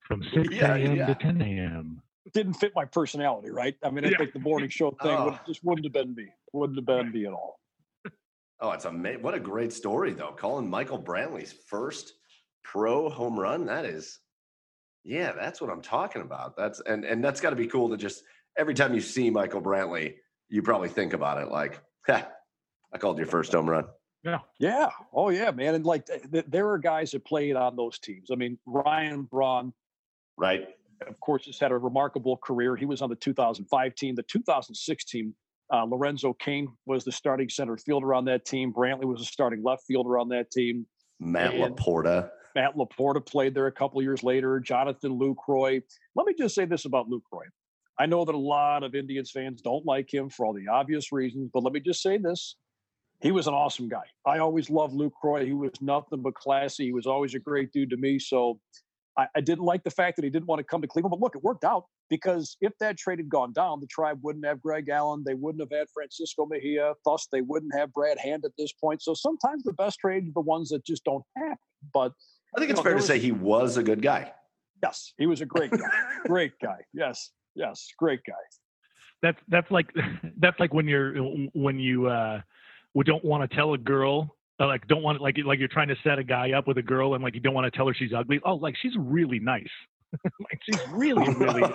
[0.06, 0.94] from 6 Yeah, a.m.
[0.96, 1.06] yeah.
[1.06, 2.00] to 10 a.m.
[2.32, 3.74] didn't fit my personality, right?
[3.82, 4.18] I mean, I Yeah.
[4.18, 5.38] think the morning show thing would, Oh.
[5.44, 6.28] just wouldn't have been me.
[6.52, 7.58] Wouldn't have been me at all.
[8.60, 9.22] Oh, it's amazing.
[9.22, 10.30] What a great story, though.
[10.32, 12.12] Calling Michael Brantley's first
[12.62, 13.66] pro home run.
[13.66, 14.20] That is,
[15.02, 16.56] yeah, that's what I'm talking about.
[16.56, 18.22] That's and and that's got to be cool to just
[18.56, 20.14] every time you see Michael Brantley,
[20.48, 23.84] you probably think about it like, ha, I called your first home run.
[24.22, 24.38] Yeah.
[24.58, 24.88] Yeah.
[25.12, 25.74] Oh, yeah, man.
[25.74, 28.30] And like, th- th- there are guys that played on those teams.
[28.30, 29.72] I mean, Ryan Braun,
[30.38, 30.68] Right.
[31.06, 32.74] of course, has had a remarkable career.
[32.76, 34.14] He was on the 2005 team.
[34.14, 35.34] The 2006 team,
[35.72, 38.72] uh, Lorenzo Cain was the starting center fielder on that team.
[38.72, 40.86] Brantley was the starting left fielder on that team.
[41.20, 42.30] Matt And- Laporta.
[42.54, 44.58] Matt Laporta played there a couple years later.
[44.60, 45.82] Jonathan Lucroy.
[46.14, 47.42] Let me just say this about Lucroy.
[47.98, 51.12] I know that a lot of Indians fans don't like him for all the obvious
[51.12, 52.56] reasons, but let me just say this.
[53.20, 54.02] He was an awesome guy.
[54.26, 55.46] I always loved Lucroy.
[55.46, 56.86] He was nothing but classy.
[56.86, 58.18] He was always a great dude to me.
[58.18, 58.58] So
[59.16, 61.12] I, I didn't like the fact that he didn't want to come to Cleveland.
[61.12, 64.44] But look, it worked out because if that trade had gone down, the tribe wouldn't
[64.44, 65.22] have Greg Allen.
[65.24, 66.94] They wouldn't have had Francisco Mejia.
[67.04, 69.00] Thus, they wouldn't have Brad Hand at this point.
[69.02, 71.56] So sometimes the best trades are the ones that just don't happen.
[71.94, 72.12] But
[72.56, 74.32] I think it's No, fair to was- say he was a good guy.
[74.82, 75.88] Yes, he was a great guy.
[76.26, 76.78] great guy.
[76.92, 78.34] Yes, yes, great guy.
[79.22, 79.86] That's that's like
[80.38, 81.14] that's like when you're
[81.54, 82.40] when you uh
[82.94, 85.88] we don't want to tell a girl uh, like don't want like like you're trying
[85.88, 87.88] to set a guy up with a girl and like you don't want to tell
[87.88, 88.40] her she's ugly.
[88.44, 89.68] Oh, like she's really nice.
[90.22, 91.62] like she's really really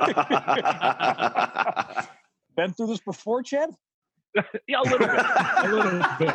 [2.55, 3.69] Been through this before, Chad?
[4.67, 6.29] yeah, a little bit, a little bit,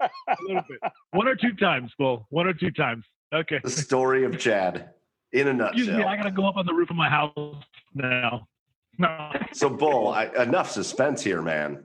[0.00, 0.78] a little bit.
[1.12, 2.26] One or two times, Bull.
[2.30, 3.04] One or two times.
[3.32, 3.60] Okay.
[3.62, 4.90] The story of Chad
[5.32, 6.08] in a Excuse me, nutshell.
[6.08, 7.32] I gotta go up on the roof of my house
[7.94, 8.46] now.
[8.98, 9.30] No.
[9.52, 11.84] So, Bull, I, enough suspense here, man.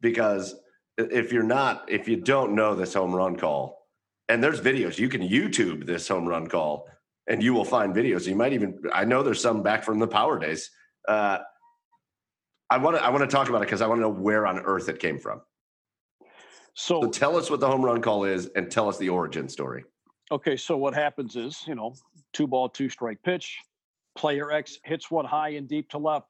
[0.00, 0.54] Because
[0.96, 3.86] if you're not, if you don't know this home run call,
[4.28, 6.88] and there's videos, you can YouTube this home run call,
[7.28, 8.26] and you will find videos.
[8.26, 10.70] You might even, I know there's some back from the power days.
[11.06, 11.38] Uh,
[12.70, 14.46] I want to, I want to talk about it because I want to know where
[14.46, 15.40] on earth it came from.
[16.74, 19.48] So, So, tell us what the home run call is, and tell us the origin
[19.48, 19.84] story.
[20.30, 21.94] okay, so what happens is, you know,
[22.32, 23.58] two ball, two strike pitch.
[24.18, 26.26] Player X hits one high and deep to left.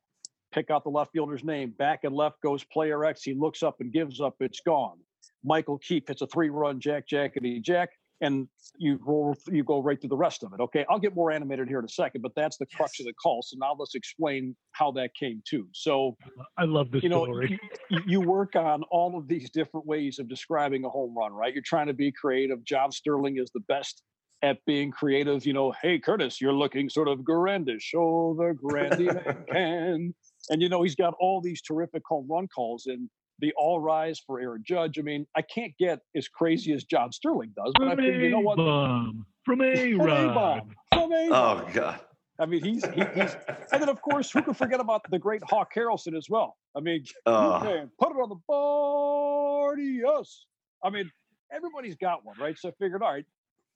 [0.52, 1.74] Pick out the left fielder's name.
[1.78, 3.22] Back and left goes player X.
[3.22, 4.36] He looks up and gives up.
[4.40, 4.98] It's gone.
[5.42, 7.88] Michael Keefe hits a three-run jack jackety jack,
[8.20, 8.46] and
[8.76, 9.34] you roll.
[9.46, 10.60] You go right through the rest of it.
[10.60, 13.14] Okay, I'll get more animated here in a second, but that's the crux of the
[13.14, 13.40] call.
[13.42, 15.66] So now let's explain how that came to.
[15.72, 16.14] So
[16.58, 17.58] I love this you know, story.
[17.88, 21.54] you, you work on all of these different ways of describing a home run, right?
[21.54, 22.62] You're trying to be creative.
[22.64, 24.02] John Sterling is the best
[24.42, 25.44] at being creative.
[25.46, 27.80] You know, hey Curtis, you're looking sort of grandish.
[27.82, 30.14] Show the grandy man can.
[30.50, 33.08] And you know, he's got all these terrific home run calls and
[33.40, 34.98] the all rise for Aaron Judge.
[34.98, 38.22] I mean, I can't get as crazy as John Sterling does, but I From think
[38.22, 38.54] you know what?
[38.54, 39.26] A-bomb.
[39.44, 40.30] From From A-Rod.
[40.30, 40.70] A-bomb.
[40.92, 41.32] From A-bomb.
[41.32, 42.00] Oh, God.
[42.40, 43.36] I mean, he's he, he's,
[43.72, 46.56] and then of course, who can forget about the great Hawk Harrelson as well?
[46.76, 47.60] I mean, Oh.
[47.62, 50.44] man, put it on the board, yes.
[50.82, 51.10] I mean,
[51.52, 52.56] everybody's got one, right?
[52.58, 53.24] So I figured, all right,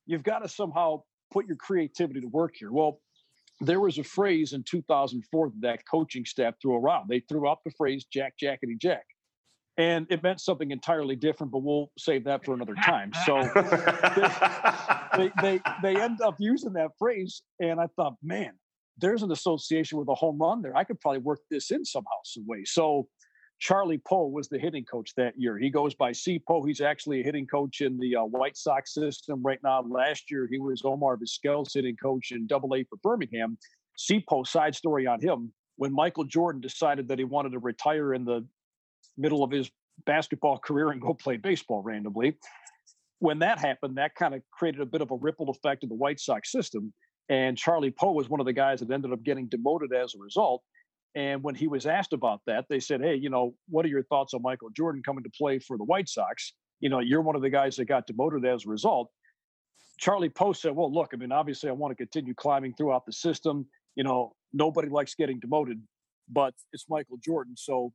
[0.07, 2.73] you've got to somehow put your creativity to work here.
[2.73, 3.01] Well,
[3.61, 7.09] there was a phrase in 2004 that coaching staff threw around.
[7.09, 9.05] They threw out the phrase "Jack Jackety Jack,"
[9.77, 11.53] and it meant something entirely different.
[11.53, 13.13] But we'll save that for another time.
[13.25, 13.43] So
[15.17, 18.53] they they they end up using that phrase, and I thought, man,
[18.99, 20.77] there's an association with a home run there.
[20.77, 22.65] I could probably work this in somehow, some way.
[22.65, 23.09] So
[23.63, 25.57] Charlie Poe was the hitting coach that year.
[25.57, 26.41] He goes by C.
[26.41, 26.65] Poe.
[26.65, 29.85] He's actually a hitting coach in the uh, White Sox system right now.
[29.89, 33.57] Last year, he was Omar Vizquel's hitting coach in Double A for Birmingham.
[33.97, 34.25] C.
[34.29, 35.53] Poe, side story on him.
[35.77, 38.45] When Michael Jordan decided that he wanted to retire in the
[39.17, 39.71] middle of his
[40.07, 42.37] basketball career and go play baseball randomly,
[43.21, 45.95] when that happened, that kind of created a bit of a ripple effect in the
[45.95, 46.93] White Sox system.
[47.29, 50.19] And Charlie Poe was one of the guys that ended up getting demoted as a
[50.19, 50.65] result.
[51.15, 54.03] And when he was asked about that, they said, Hey, you know, what are your
[54.05, 56.55] thoughts on Michael Jordan coming to play for the White Sox?
[56.81, 59.09] You know, you're one of the guys that got demoted as a result.
[59.99, 63.13] Charlie Poe said, Well, look, I mean, obviously, I want to continue climbing throughout the
[63.13, 63.67] system.
[63.95, 65.81] You know, nobody likes getting demoted,
[66.29, 67.55] but it's Michael Jordan.
[67.57, 67.93] So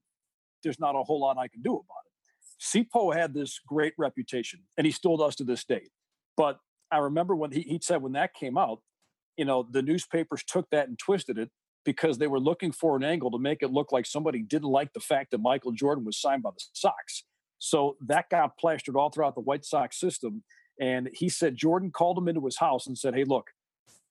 [0.64, 2.12] there's not a whole lot I can do about it.
[2.60, 2.88] C.
[2.92, 5.90] Poe had this great reputation, and he still does to this day.
[6.36, 6.60] But
[6.92, 8.80] I remember when he, he said when that came out,
[9.38, 11.50] you know, the newspapers took that and twisted it
[11.88, 14.92] because they were looking for an angle to make it look like somebody didn't like
[14.92, 17.24] the fact that Michael Jordan was signed by the Sox.
[17.60, 20.44] So that got plastered all throughout the White Sox system.
[20.82, 23.46] And he said Jordan called him into his house and said, Hey, look,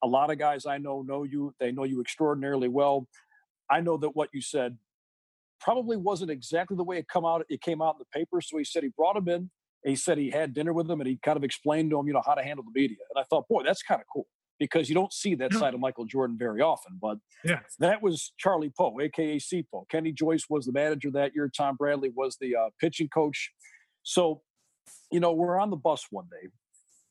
[0.02, 1.54] a lot of guys I know know you.
[1.60, 3.08] They know you extraordinarily well.
[3.70, 4.78] I know that what you said
[5.60, 7.44] probably wasn't exactly the way it come out.
[7.50, 8.40] It came out in the paper.
[8.40, 9.50] So he said he brought him in.
[9.84, 12.14] He said he had dinner with him, and he kind of explained to him, you
[12.14, 12.96] know, how to handle the media.
[13.14, 14.26] And I thought, boy, that's kind of cool
[14.58, 16.98] because you don't see that side of Michael Jordan very often.
[17.00, 17.60] But Yeah.
[17.78, 19.86] that was Charlie Poe, aka C Poe.
[19.90, 21.50] Kenny Joyce was the manager that year.
[21.54, 23.52] Tom Bradley was the uh, pitching coach.
[24.02, 24.42] So,
[25.10, 26.48] you know, we're on the bus one day,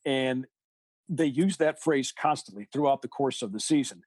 [0.10, 0.46] and
[1.10, 4.02] they use that phrase constantly throughout the course of the season.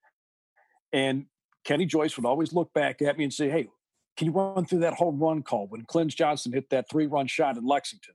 [0.93, 1.27] And
[1.65, 3.69] Kenny Joyce would always look back at me and say, Hey,
[4.17, 7.27] can you run through that home run call when Clinton Johnson hit that three run
[7.27, 8.15] shot in Lexington?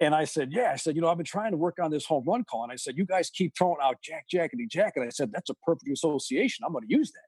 [0.00, 0.70] And I said, Yeah.
[0.72, 2.62] I said, You know, I've been trying to work on this home run call.
[2.62, 4.94] And I said, You guys keep throwing out Jack Jackety Jack.
[4.96, 6.64] And I said, That's a perfect association.
[6.64, 7.22] I'm going to use that.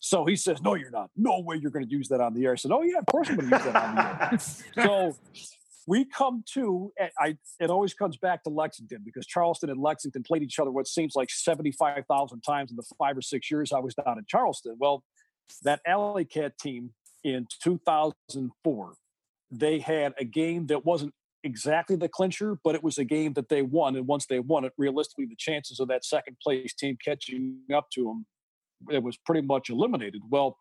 [0.00, 1.10] So he says, No, you're not.
[1.16, 2.52] No way you're going to use that on the air.
[2.52, 4.38] I said, Oh, yeah, of course I'm going to use that on the air.
[4.74, 5.16] so
[5.86, 10.42] we come to I it always comes back to Lexington because Charleston and Lexington played
[10.42, 13.94] each other what seems like 75,000 times in the 5 or 6 years I was
[13.94, 14.76] down in Charleston.
[14.78, 15.04] Well,
[15.62, 16.90] that Alley Cat team
[17.22, 18.94] in 2004
[19.52, 21.14] they had a game that wasn't
[21.46, 24.64] exactly the clincher but it was a game that they won and once they won
[24.64, 28.26] it realistically the chances of that second place team catching up to them
[28.90, 30.22] it was pretty much eliminated.
[30.28, 30.58] Well,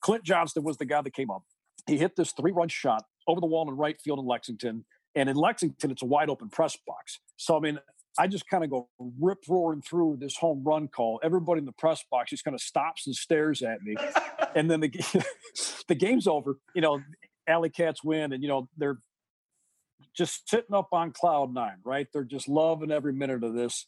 [0.00, 1.42] Clint Johnston was the guy that came up.
[1.86, 4.84] He hit this three run shot over the wall in right field in Lexington.
[5.14, 7.20] And in Lexington, it's a wide open press box.
[7.36, 7.78] So, I mean,
[8.18, 8.88] I just kind of go
[9.20, 11.20] rip roaring through this home run call.
[11.22, 13.96] Everybody in the press box just kind of stops and stares at me.
[14.54, 14.88] and then the,
[15.88, 16.56] the game's over.
[16.74, 17.00] You know,
[17.46, 18.98] Alley Cats win, and, you know, they're
[20.16, 22.06] just sitting up on cloud nine, right?
[22.12, 23.86] They're just loving every minute of this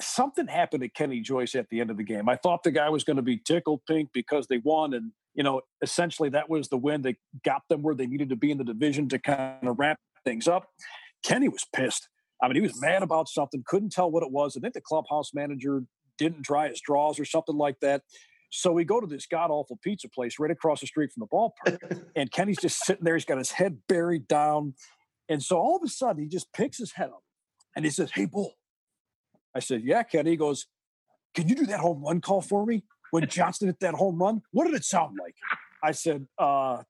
[0.00, 2.28] something happened to Kenny Joyce at the end of the game.
[2.28, 5.42] I thought the guy was going to be tickled pink because they won, and you
[5.42, 8.58] know, essentially that was the win that got them where they needed to be in
[8.58, 10.68] the division to kind of wrap things up.
[11.24, 12.08] Kenny was pissed.
[12.42, 14.56] I mean, he was mad about something, couldn't tell what it was.
[14.56, 15.82] I think the clubhouse manager
[16.18, 18.02] didn't dry his draws or something like that.
[18.50, 21.26] So we go to this god awful pizza place right across the street from the
[21.26, 22.04] ballpark.
[22.16, 23.14] and Kenny's just sitting there.
[23.14, 24.74] He's got his head buried down.
[25.28, 27.22] And so all of a sudden, he just picks his head up
[27.74, 28.54] and he says, Hey, Bull.
[29.54, 30.30] I said, Yeah, Kenny.
[30.30, 30.66] He goes,
[31.34, 32.84] Can you do that home run call for me?
[33.10, 35.36] When Johnston hit that home run, what did it sound like?
[35.82, 36.82] I said, uh,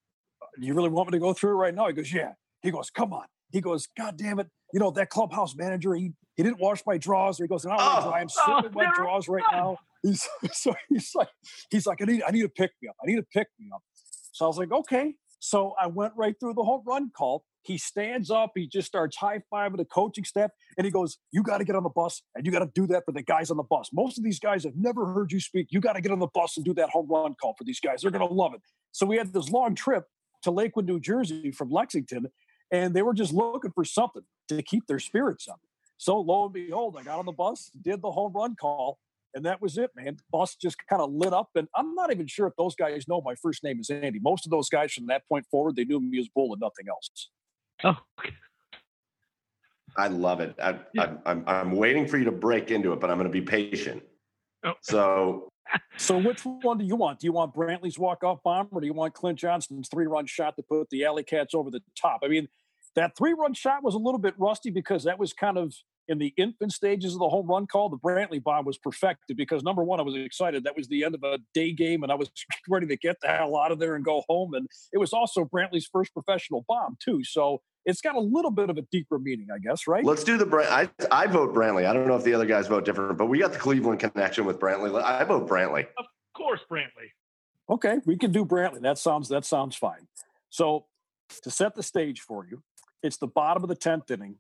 [0.59, 1.87] you really want me to go through it right now?
[1.87, 2.33] He goes, Yeah.
[2.63, 3.27] He goes, Come on.
[3.55, 4.49] He goes, God damn it.
[4.73, 7.41] You know, that clubhouse manager, he he didn't wash my drawers.
[7.41, 9.79] Or he goes, no, oh, I'm sitting oh, in wet drawers right now.
[10.03, 11.29] He's so he's like,
[11.71, 12.97] he's like, I need, I need to pick me up.
[13.03, 13.83] I need to pick me up.
[14.33, 15.15] So I was like, okay.
[15.39, 17.45] So I went right through the home run call.
[17.65, 21.43] He stands up, he just starts high fiving the coaching staff, and he goes, You
[21.43, 23.51] got to get on the bus and you got to do that for the guys
[23.51, 23.91] on the bus.
[23.93, 25.69] Most of these guys have never heard you speak.
[25.71, 27.81] You got to get on the bus and do that home run call for these
[27.81, 28.03] guys.
[28.03, 28.61] They're going to love it.
[28.93, 30.05] So we had this long trip
[30.43, 32.27] to Lakewood, New Jersey from Lexington,
[32.71, 35.61] and they were just looking for something to keep their spirits up.
[35.97, 38.99] So lo and behold, I got on the bus, did the home run call,
[39.35, 40.17] and that was it, man.
[40.17, 41.51] The bus just kind of lit up.
[41.55, 44.21] And I'm not even sure if those guys know my first name is Andy.
[44.21, 46.87] Most of those guys from that point forward, they knew me as Bull and nothing
[46.89, 47.31] else.
[49.97, 50.57] Oh, I love it.
[50.61, 51.15] I, yeah.
[51.25, 53.43] I, I'm, I'm waiting for you to break into it, but I'm going to be
[53.43, 54.03] patient.
[54.65, 54.73] Oh.
[54.83, 55.49] So,
[55.97, 57.21] so which one do you want?
[57.21, 60.63] Do you want Brantley's walk-off bomb, or do you want Clint Johnston's three-run shot to
[60.63, 62.21] put the Alley Cats over the top?
[62.25, 62.49] I mean,
[62.97, 65.73] that three-run shot was a little bit rusty because that was kind of
[66.09, 69.63] in the infant stages of the home run call, the Brantley bomb was perfected because
[69.63, 70.65] number one, I was excited.
[70.65, 72.31] That was the end of a day game, and I was
[72.69, 74.55] ready to get the hell out of there and go home.
[74.55, 77.25] And it was also Brantley's first professional bomb too.
[77.25, 80.05] So it's got a little bit of a deeper meaning, I guess, right?
[80.05, 80.71] Let's do the Brant.
[80.71, 81.87] I, I vote Brantley.
[81.87, 84.45] I don't know if the other guys vote different, but we got the Cleveland connection
[84.45, 85.03] with Brantley.
[85.03, 85.87] I vote Brantley.
[85.99, 87.11] Of course, Brantley.
[87.69, 88.81] Okay, we can do Brantley.
[88.81, 90.07] That sounds that sounds fine.
[90.51, 90.87] So
[91.43, 92.63] to set the stage for you,
[93.03, 94.37] it's the bottom of the tenth inning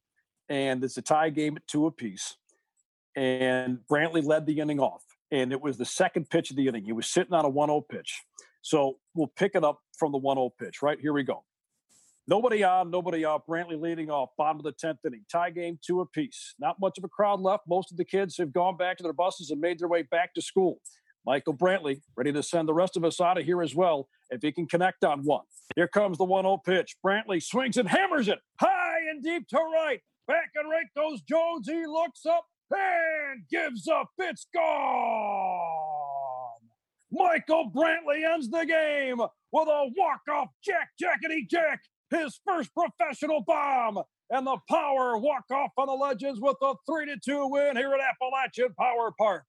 [0.48, 2.36] and it's a tie game at two apiece.
[3.16, 6.84] And Brantley led the inning off, and it was the second pitch of the inning.
[6.84, 8.22] He was sitting on a 1 0 pitch.
[8.62, 10.98] So we'll pick it up from the 1 0 pitch, right?
[10.98, 11.44] Here we go.
[12.26, 13.42] Nobody on, nobody off.
[13.46, 15.26] Brantley leading off, bottom of the 10th inning.
[15.30, 16.54] Tie game, two apiece.
[16.58, 17.64] Not much of a crowd left.
[17.68, 20.32] Most of the kids have gone back to their buses and made their way back
[20.34, 20.80] to school.
[21.26, 24.40] Michael Brantley ready to send the rest of us out of here as well if
[24.42, 25.44] he can connect on one.
[25.76, 26.96] Here comes the 1 0 pitch.
[27.04, 30.00] Brantley swings and hammers it high and deep to right.
[30.26, 31.68] Back and right those Jones.
[31.68, 34.08] He looks up and gives up.
[34.18, 34.64] It's gone.
[37.12, 41.80] Michael Brantley ends the game with a walk-off jack jackety jack,
[42.14, 47.16] his first professional bomb, and the power walk-off on the Legends with a three to
[47.24, 49.44] two win here at Appalachian Power Park.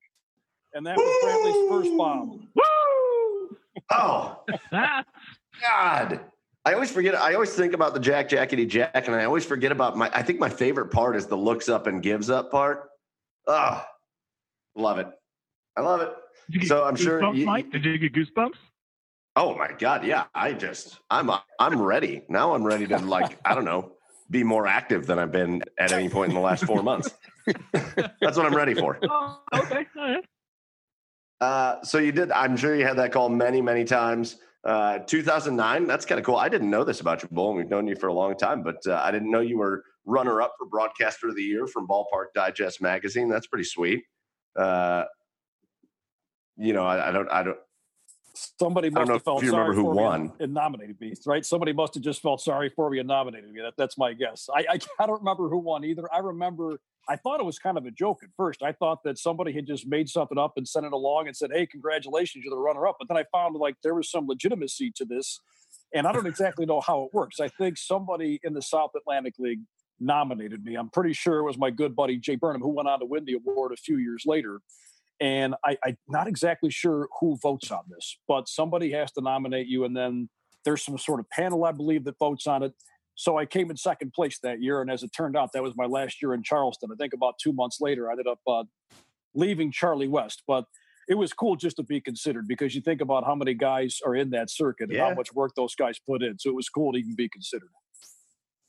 [0.74, 2.48] And that was Brantley's first bomb.
[2.54, 3.58] Woo!
[3.92, 6.20] Oh, God.
[6.66, 7.16] I always forget.
[7.16, 10.10] I always think about the Jack Jackety Jack, and I always forget about my.
[10.14, 12.90] I think my favorite part is the looks up and gives up part.
[13.48, 13.88] Ah,
[14.76, 15.08] oh, love it.
[15.78, 16.68] I love it.
[16.68, 17.34] So I'm sure.
[17.34, 18.56] You, Mike, did you get goosebumps?
[19.36, 20.26] Oh my god, yeah.
[20.34, 22.54] I just, I'm, I'm ready now.
[22.54, 23.92] I'm ready to like, I don't know,
[24.30, 27.14] be more active than I've been at any point in the last four months.
[27.74, 28.98] That's what I'm ready for.
[29.04, 29.86] Oh, okay.
[29.98, 30.26] All right.
[31.42, 32.32] Uh, so you did.
[32.32, 34.38] I'm sure you had that call many, many times.
[34.64, 36.38] Uh, 2009, that's kind of cool.
[36.38, 38.64] I didn't know this about you, Bull, and we've known you for a long time,
[38.64, 41.88] but uh, I didn't know you were runner up for Broadcaster of the Year from
[41.88, 43.30] Ballpark Digest magazine.
[43.30, 44.06] That's pretty sweet.
[44.56, 45.04] Uh,
[46.58, 47.58] you know, I, I, don't, I don't.
[48.60, 50.24] Somebody must have felt sorry for won.
[50.24, 51.46] me and nominated me, right?
[51.46, 53.62] Somebody must have just felt sorry for me and nominated me.
[53.62, 54.50] That, that's my guess.
[54.54, 56.04] I, I, I don't remember who won either.
[56.14, 58.64] I remember I thought it was kind of a joke at first.
[58.64, 61.52] I thought that somebody had just made something up and sent it along and said,
[61.54, 65.06] "Hey, congratulations, you're the runner-up." But then I found like there was some legitimacy to
[65.06, 65.40] this,
[65.94, 67.40] and I don't exactly know how it works.
[67.40, 69.62] I think somebody in the South Atlantic League
[70.00, 70.76] nominated me.
[70.76, 73.26] I'm pretty sure it was my good buddy Jay Burnham who went on to win
[73.26, 74.62] the award a few years later.
[75.20, 79.68] And I, I'm not exactly sure who votes on this, but somebody has to nominate
[79.68, 80.30] you, and then
[80.66, 82.74] there's some sort of panel, I believe, that votes on it.
[83.16, 85.74] So I came in second place that year, and as it turned out, that was
[85.78, 86.90] my last year in Charleston.
[86.92, 88.64] I think about two months later, I ended up uh,
[89.34, 90.66] leaving Charlie West, but
[91.08, 94.16] it was cool just to be considered because you think about how many guys are
[94.16, 95.00] in that circuit yeah.
[95.00, 96.40] and how much work those guys put in.
[96.40, 97.70] So it was cool to even be considered.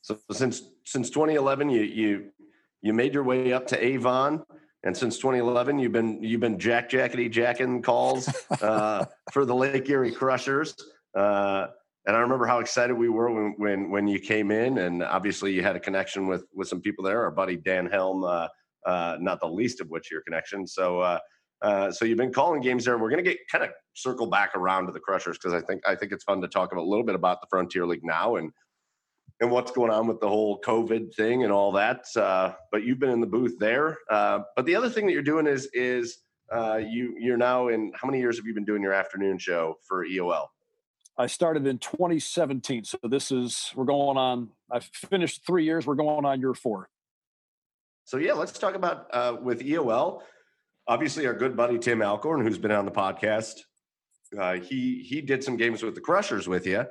[0.02, 2.30] So since since 2011, you you
[2.82, 4.44] you made your way up to Avon,
[4.86, 8.32] and since 2011, you've been you've been jack jackety jacking calls
[8.62, 10.76] uh, for the Lake Erie Crushers.
[11.12, 11.66] Uh,
[12.06, 15.52] and I remember how excited we were when when when you came in, and obviously
[15.52, 17.22] you had a connection with with some people there.
[17.22, 18.46] Our buddy Dan Helm, uh,
[18.86, 20.66] uh, not the least of which your connection.
[20.68, 21.18] So uh,
[21.62, 22.98] Uh, so you've been calling games there.
[22.98, 25.82] We're going to get kind of circle back around to the Crushers because I think
[25.86, 28.36] I think it's fun to talk about a little bit about the Frontier League now
[28.36, 28.52] and
[29.40, 32.04] and what's going on with the whole COVID thing and all that.
[32.16, 33.98] Uh, but you've been in the booth there.
[34.10, 36.18] Uh, but the other thing that you're doing is is
[36.52, 39.76] uh, you you're now in how many years have you been doing your afternoon show
[39.86, 40.46] for EOL?
[41.18, 44.50] I started in 2017, so this is we're going on.
[44.70, 45.86] I finished three years.
[45.86, 46.88] We're going on year four.
[48.04, 50.20] So yeah, let's talk about uh, with EOL.
[50.86, 53.62] Obviously, our good buddy Tim Alcorn, who's been on the podcast,
[54.38, 56.84] uh, he he did some games with the Crushers with you,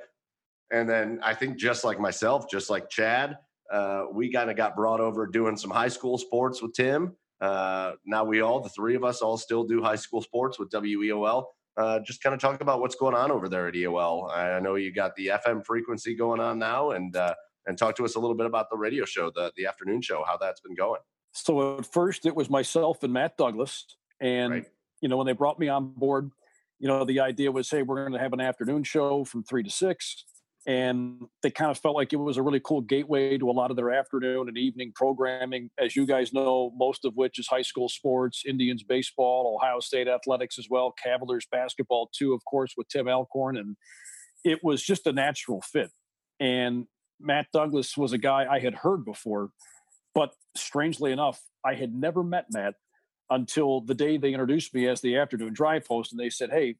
[0.71, 3.37] and then I think just like myself, just like Chad,
[3.71, 7.15] uh, we kind of got brought over doing some high school sports with Tim.
[7.41, 10.69] Uh, now we all, the three of us, all still do high school sports with
[10.71, 11.45] WEOL.
[11.77, 14.31] Uh, just kind of talk about what's going on over there at EOL.
[14.33, 17.33] I know you got the FM frequency going on now, and uh,
[17.65, 20.23] and talk to us a little bit about the radio show, the the afternoon show,
[20.25, 21.01] how that's been going.
[21.33, 23.85] So at first, it was myself and Matt Douglas,
[24.21, 24.65] and right.
[25.01, 26.31] you know when they brought me on board,
[26.79, 29.63] you know the idea was, hey, we're going to have an afternoon show from three
[29.63, 30.23] to six
[30.67, 33.69] and they kind of felt like it was a really cool gateway to a lot
[33.69, 35.69] of their afternoon and evening programming.
[35.79, 40.07] As you guys know most of which is high school sports indians baseball ohio state
[40.07, 43.75] athletics as well cavaliers basketball too of course with tim alcorn and
[44.43, 45.91] it was just a natural fit.
[46.39, 46.85] And
[47.19, 49.49] matt douglas was a guy i had heard before
[50.13, 52.73] but strangely enough i had never met matt
[53.29, 56.75] until the day they introduced me as the afternoon drive host and they said hey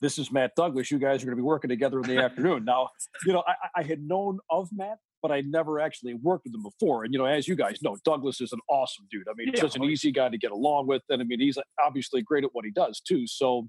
[0.00, 0.90] this is Matt Douglas.
[0.90, 2.64] You guys are going to be working together in the afternoon.
[2.64, 2.88] Now,
[3.26, 6.62] you know, I, I, had known of Matt, but I never actually worked with him
[6.62, 7.04] before.
[7.04, 9.28] And, you know, as you guys know, Douglas is an awesome dude.
[9.28, 11.02] I mean, yeah, such an oh, easy guy to get along with.
[11.08, 13.26] And I mean, he's obviously great at what he does too.
[13.26, 13.68] So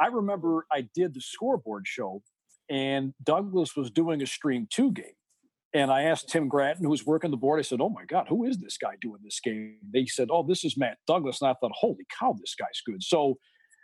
[0.00, 2.22] I remember I did the scoreboard show
[2.70, 5.06] and Douglas was doing a stream two game.
[5.74, 8.26] And I asked Tim Gratton, who was working the board, I said, Oh my God,
[8.28, 9.76] who is this guy doing this game?
[9.92, 11.42] They said, Oh, this is Matt Douglas.
[11.42, 13.02] And I thought, Holy cow, this guy's good.
[13.02, 13.36] So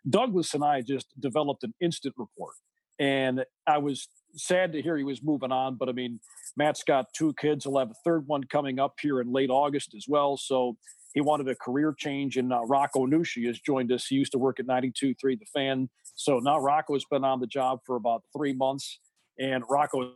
[0.09, 2.55] Douglas and I just developed an instant report.
[2.99, 6.21] And I was sad to hear he was moving on, but I mean,
[6.57, 7.65] Matt's got two kids.
[7.65, 10.37] He'll have a third one coming up here in late August as well.
[10.37, 10.77] So
[11.15, 14.07] he wanted a career change, and uh, Rocco Nushi has joined us.
[14.07, 15.89] He used to work at 92.3 The Fan.
[16.17, 19.01] So now Rocco's been on the job for about three months,
[19.39, 20.13] and Rocco,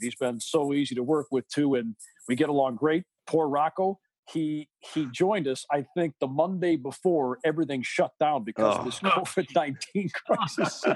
[0.00, 1.96] he's been so easy to work with too, and
[2.28, 3.04] we get along great.
[3.26, 3.98] Poor Rocco,
[4.32, 8.78] he he joined us i think the monday before everything shut down because oh.
[8.78, 10.84] of this covid-19 crisis.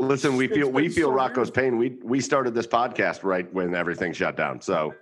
[0.00, 1.76] listen we feel we feel so rocco's pain.
[1.76, 4.60] We we started this podcast right when everything shut down.
[4.60, 4.94] So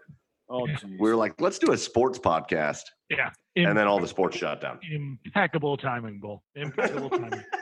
[0.49, 2.83] oh, we were like let's do a sports podcast.
[3.11, 3.31] Yeah.
[3.57, 4.79] And then all the sports shut down.
[4.91, 6.45] impeccable timing bull.
[6.55, 7.45] Impeccable timing.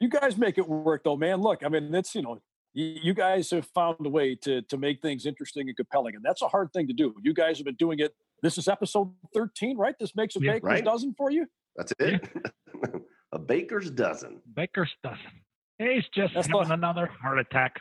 [0.00, 1.40] You guys make it work though man.
[1.40, 2.40] Look i mean it's you know
[2.74, 6.42] you guys have found a way to to make things interesting and compelling, and that's
[6.42, 7.14] a hard thing to do.
[7.22, 8.14] You guys have been doing it.
[8.42, 9.94] This is episode thirteen, right?
[9.98, 10.84] This makes a yeah, baker's right?
[10.84, 11.46] dozen for you.
[11.76, 12.28] That's it.
[12.34, 12.90] Yeah.
[13.32, 14.40] a baker's dozen.
[14.54, 15.20] Baker's dozen.
[15.78, 17.80] He's just that's having another heart attack.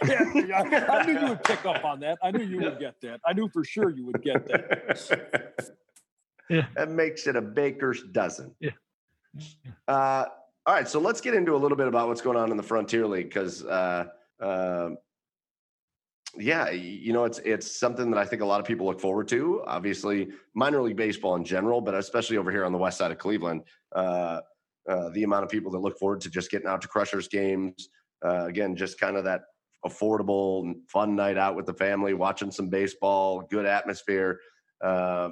[0.04, 2.18] yeah, I, I, knew you would pick up on that.
[2.22, 3.20] I knew you would get that.
[3.26, 5.70] I knew for sure you would get that.
[6.48, 6.66] yeah.
[6.76, 8.54] That makes it a baker's dozen.
[8.60, 8.70] Yeah.
[9.88, 10.26] Uh,
[10.66, 12.62] all right, so let's get into a little bit about what's going on in the
[12.62, 14.06] Frontier League because uh,
[14.40, 14.90] uh,
[16.38, 19.26] yeah, you know, it's it's something that I think a lot of people look forward
[19.28, 19.62] to.
[19.66, 23.18] Obviously, minor league baseball in general, but especially over here on the west side of
[23.18, 23.62] Cleveland,
[23.94, 24.40] uh,
[24.88, 27.88] uh, the amount of people that look forward to just getting out to Crushers games.
[28.24, 29.42] Uh, again, just kind of that
[29.84, 34.38] affordable, fun night out with the family, watching some baseball, good atmosphere.
[34.82, 35.30] Uh,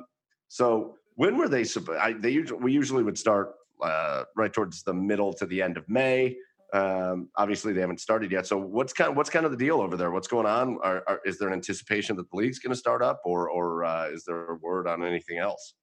[0.48, 1.64] so, when were they?
[2.00, 5.76] I, they usually we usually would start uh, right towards the middle to the end
[5.76, 6.36] of May.
[6.72, 8.46] Um, obviously, they haven't started yet.
[8.46, 10.10] So, what's kind of, what's kind of the deal over there?
[10.10, 10.78] What's going on?
[10.82, 13.84] Are, are, is there an anticipation that the league's going to start up, or or
[13.84, 15.74] uh, is there a word on anything else?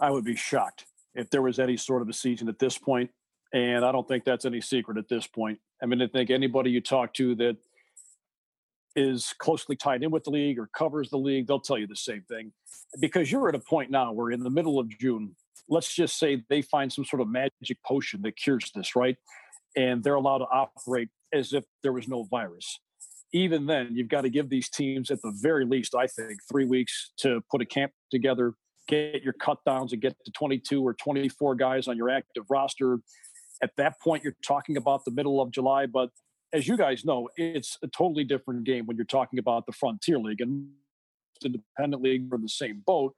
[0.00, 3.10] I would be shocked if there was any sort of a season at this point,
[3.52, 5.58] and I don't think that's any secret at this point.
[5.82, 7.56] I mean, I think anybody you talk to that
[8.96, 11.94] is closely tied in with the league or covers the league, they'll tell you the
[11.94, 12.52] same thing.
[12.98, 15.36] Because you're at a point now where in the middle of June,
[15.68, 19.16] let's just say they find some sort of magic potion that cures this, right?
[19.76, 22.80] And they're allowed to operate as if there was no virus.
[23.32, 26.64] Even then, you've got to give these teams, at the very least, I think, three
[26.64, 28.54] weeks to put a camp together,
[28.88, 33.00] get your cut downs, and get to 22 or 24 guys on your active roster.
[33.62, 35.86] At that point, you're talking about the middle of July.
[35.86, 36.10] But
[36.52, 40.18] as you guys know, it's a totally different game when you're talking about the Frontier
[40.18, 40.68] League and
[41.44, 43.14] independent league are in the same boat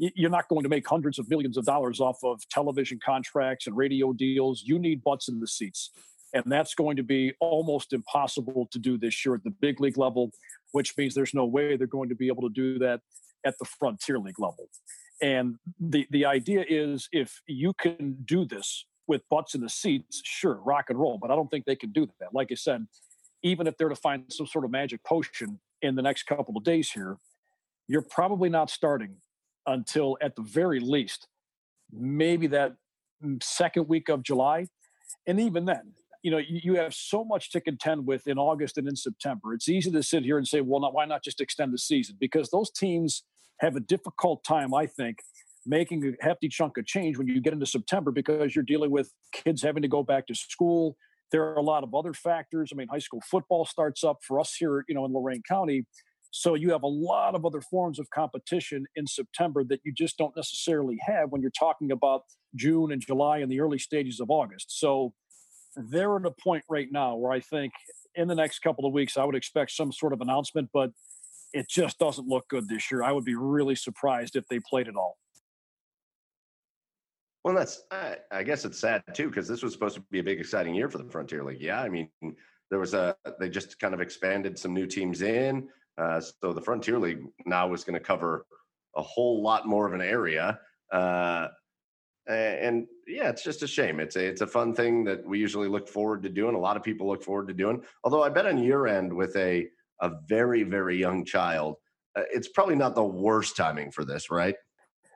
[0.00, 3.76] you're not going to make hundreds of millions of dollars off of television contracts and
[3.76, 4.62] radio deals.
[4.64, 5.90] You need butts in the seats.
[6.32, 9.98] And that's going to be almost impossible to do this year at the big league
[9.98, 10.30] level,
[10.72, 13.00] which means there's no way they're going to be able to do that
[13.44, 14.68] at the Frontier League level.
[15.20, 20.22] And the the idea is if you can do this with butts in the seats,
[20.24, 21.18] sure, rock and roll.
[21.20, 22.32] But I don't think they can do that.
[22.32, 22.86] Like I said,
[23.42, 26.64] even if they're to find some sort of magic potion in the next couple of
[26.64, 27.18] days here,
[27.88, 29.16] you're probably not starting
[29.70, 31.26] until at the very least,
[31.92, 32.74] maybe that
[33.24, 34.66] mm, second week of July.
[35.26, 35.92] And even then,
[36.22, 39.54] you know, you, you have so much to contend with in August and in September.
[39.54, 42.16] It's easy to sit here and say, well, not, why not just extend the season?
[42.20, 43.24] Because those teams
[43.60, 45.18] have a difficult time, I think,
[45.66, 49.12] making a hefty chunk of change when you get into September because you're dealing with
[49.32, 50.96] kids having to go back to school.
[51.32, 52.70] There are a lot of other factors.
[52.72, 55.86] I mean, high school football starts up for us here, you know, in Lorain County.
[56.30, 60.16] So you have a lot of other forms of competition in September that you just
[60.16, 62.22] don't necessarily have when you're talking about
[62.54, 64.78] June and July and the early stages of August.
[64.78, 65.12] So
[65.76, 67.72] they're at a point right now where I think
[68.14, 70.90] in the next couple of weeks I would expect some sort of announcement, but
[71.52, 73.02] it just doesn't look good this year.
[73.02, 75.16] I would be really surprised if they played at all.
[77.42, 80.22] Well, that's I, I guess it's sad too because this was supposed to be a
[80.22, 81.60] big exciting year for the Frontier League.
[81.60, 82.10] Yeah, I mean
[82.70, 85.68] there was a they just kind of expanded some new teams in,
[85.98, 88.46] uh, so the Frontier League now is going to cover
[88.96, 90.58] a whole lot more of an area.
[90.92, 91.48] Uh,
[92.28, 93.98] and yeah, it's just a shame.
[93.98, 96.54] It's a it's a fun thing that we usually look forward to doing.
[96.54, 97.82] A lot of people look forward to doing.
[98.04, 99.68] Although I bet on your end with a
[100.00, 101.76] a very very young child,
[102.16, 104.54] uh, it's probably not the worst timing for this, right?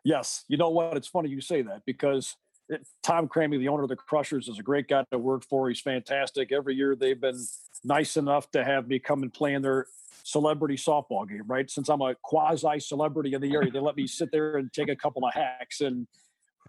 [0.05, 0.45] Yes.
[0.49, 0.97] You know what?
[0.97, 2.37] It's funny you say that because
[2.69, 5.69] it, Tom Kramig, the owner of the Crushers, is a great guy to work for.
[5.69, 6.53] He's fantastic.
[6.53, 7.43] Every year they've been
[7.85, 9.87] nice enough to have me come and play in their
[10.25, 11.71] celebrity softball game, right?
[11.71, 14.89] Since I'm a quasi celebrity in the area, they let me sit there and take
[14.89, 15.81] a couple of hacks.
[15.83, 16.07] And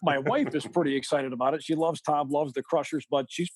[0.04, 1.64] my wife is pretty excited about it.
[1.64, 3.50] She loves Tom, loves the Crushers, but she's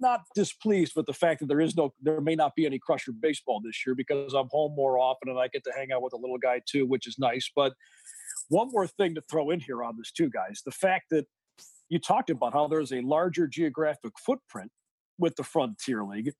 [0.00, 3.10] not displeased with the fact that there is no, there may not be any Crusher
[3.10, 6.12] baseball this year because I'm home more often and I get to hang out with
[6.12, 7.50] a little guy too, which is nice.
[7.56, 7.72] But
[8.48, 11.26] one more thing to throw in here on this, too, guys the fact that
[11.88, 14.70] you talked about how there's a larger geographic footprint
[15.18, 16.32] with the Frontier League.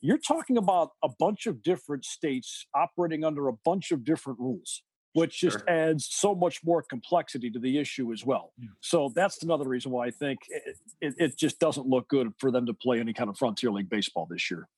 [0.00, 4.82] You're talking about a bunch of different states operating under a bunch of different rules,
[5.12, 5.70] which just sure.
[5.70, 8.52] adds so much more complexity to the issue as well.
[8.58, 8.68] Yeah.
[8.80, 12.50] So that's another reason why I think it, it, it, just doesn't look good for
[12.50, 14.68] them to play any kind of Frontier League baseball this year.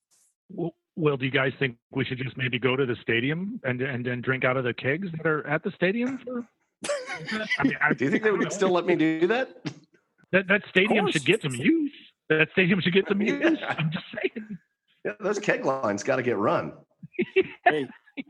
[0.49, 3.81] Well, well, do you guys think we should just maybe go to the stadium and
[3.81, 6.47] and then drink out of the kegs that are at the stadium for
[7.59, 9.51] I mean, I, do you think they would still let me do that?
[10.33, 11.93] That that stadium should get some use.
[12.29, 13.59] That stadium should get some use.
[13.69, 14.59] I'm just saying.
[15.05, 16.73] Yeah, those keg lines got to get run.
[17.65, 18.25] hey, yeah.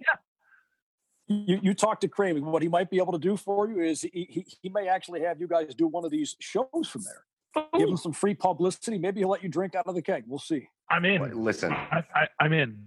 [1.29, 2.43] You, you talk to Kramig.
[2.43, 5.21] What he might be able to do for you is he, he, he may actually
[5.23, 7.25] have you guys do one of these shows from there.
[7.55, 7.79] Oh.
[7.79, 8.99] Give him some free publicity.
[8.99, 10.25] Maybe he'll let you drink out of the keg.
[10.27, 10.69] We'll see.
[10.89, 11.23] I'm in.
[11.23, 12.85] Wait, listen, I, I, I'm in.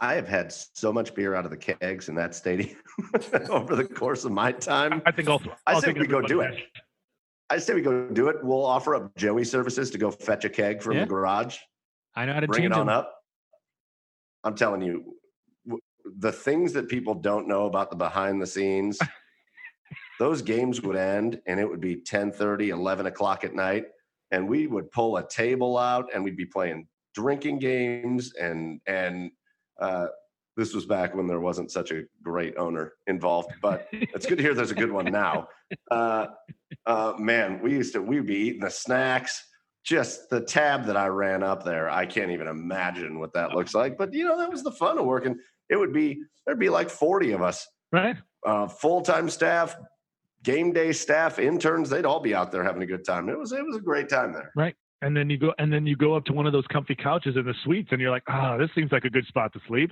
[0.00, 2.76] I have had so much beer out of the kegs in that stadium
[3.48, 5.02] over the course of my time.
[5.06, 5.54] I think also.
[5.66, 6.64] I say we go do it.
[7.50, 8.36] I say we go do it.
[8.42, 11.00] We'll offer up Joey services to go fetch a keg from yeah.
[11.00, 11.58] the garage.
[12.14, 12.96] I know how to bring it on them.
[12.96, 13.14] up.
[14.44, 15.16] I'm telling you,
[16.18, 18.98] the things that people don't know about the behind the scenes.
[20.18, 23.86] those games would end and it would be 10 30 11 o'clock at night
[24.30, 29.30] and we would pull a table out and we'd be playing drinking games and and
[29.80, 30.06] uh,
[30.56, 34.42] this was back when there wasn't such a great owner involved, but it's good to
[34.42, 35.48] hear there's a good one now.
[35.90, 36.26] Uh,
[36.86, 39.44] uh, man, we used to we'd be eating the snacks.
[39.84, 43.74] Just the tab that I ran up there, I can't even imagine what that looks
[43.74, 43.98] like.
[43.98, 45.38] But you know, that was the fun of working.
[45.68, 48.16] It would be there'd be like 40 of us, right?
[48.46, 49.76] Uh, Full time staff,
[50.42, 51.90] game day staff, interns.
[51.90, 53.28] They'd all be out there having a good time.
[53.28, 54.74] It was it was a great time there, right?
[55.04, 57.36] and then you go and then you go up to one of those comfy couches
[57.36, 59.60] in the suites and you're like ah oh, this seems like a good spot to
[59.68, 59.90] sleep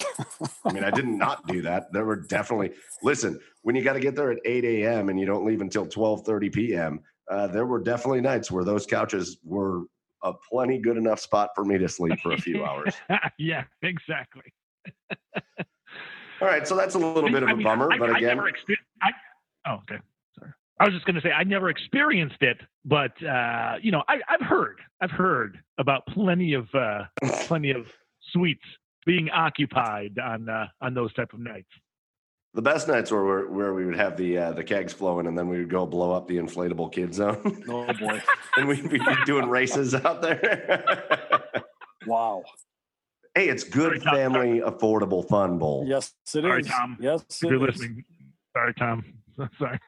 [0.64, 4.00] i mean i did not do that there were definitely listen when you got to
[4.00, 7.00] get there at 8 a.m and you don't leave until 12 30 p.m
[7.30, 9.82] uh, there were definitely nights where those couches were
[10.22, 12.94] a plenty good enough spot for me to sleep for a few hours
[13.38, 14.52] yeah exactly
[16.40, 18.18] all right so that's a little bit of a I mean, bummer I, but I,
[18.18, 18.40] again
[19.02, 19.10] I,
[19.68, 20.00] oh okay
[20.38, 20.52] sorry.
[20.80, 24.18] I was just going to say I never experienced it, but uh, you know I,
[24.26, 27.04] have heard I've heard about plenty of uh,
[27.46, 27.86] plenty of
[28.32, 28.64] suites
[29.06, 31.68] being occupied on uh, on those type of nights.
[32.54, 35.36] The best nights were where, where we would have the uh, the kegs flowing, and
[35.36, 37.64] then we would go blow up the inflatable kid zone.
[37.68, 38.22] Oh boy!
[38.56, 40.84] and we'd be doing races out there.
[42.06, 42.44] wow.
[43.34, 44.72] Hey, it's good Sorry, family, Tom.
[44.72, 45.84] affordable fun bowl.
[45.88, 46.68] Yes, it Sorry, is.
[46.68, 46.96] Tom.
[47.00, 47.80] Yes, if you're is.
[47.80, 48.04] listening.
[48.52, 49.04] Sorry, Tom.
[49.58, 49.80] Sorry.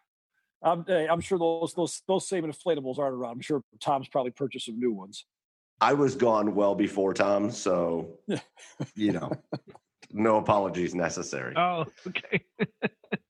[0.60, 3.34] I'm, I'm sure those those those same inflatables aren't around.
[3.34, 5.24] I'm sure Tom's probably purchased some new ones.
[5.80, 8.18] I was gone well before Tom, so
[8.96, 9.30] you know,
[10.16, 11.54] no apologies necessary.
[11.56, 12.44] Oh, okay.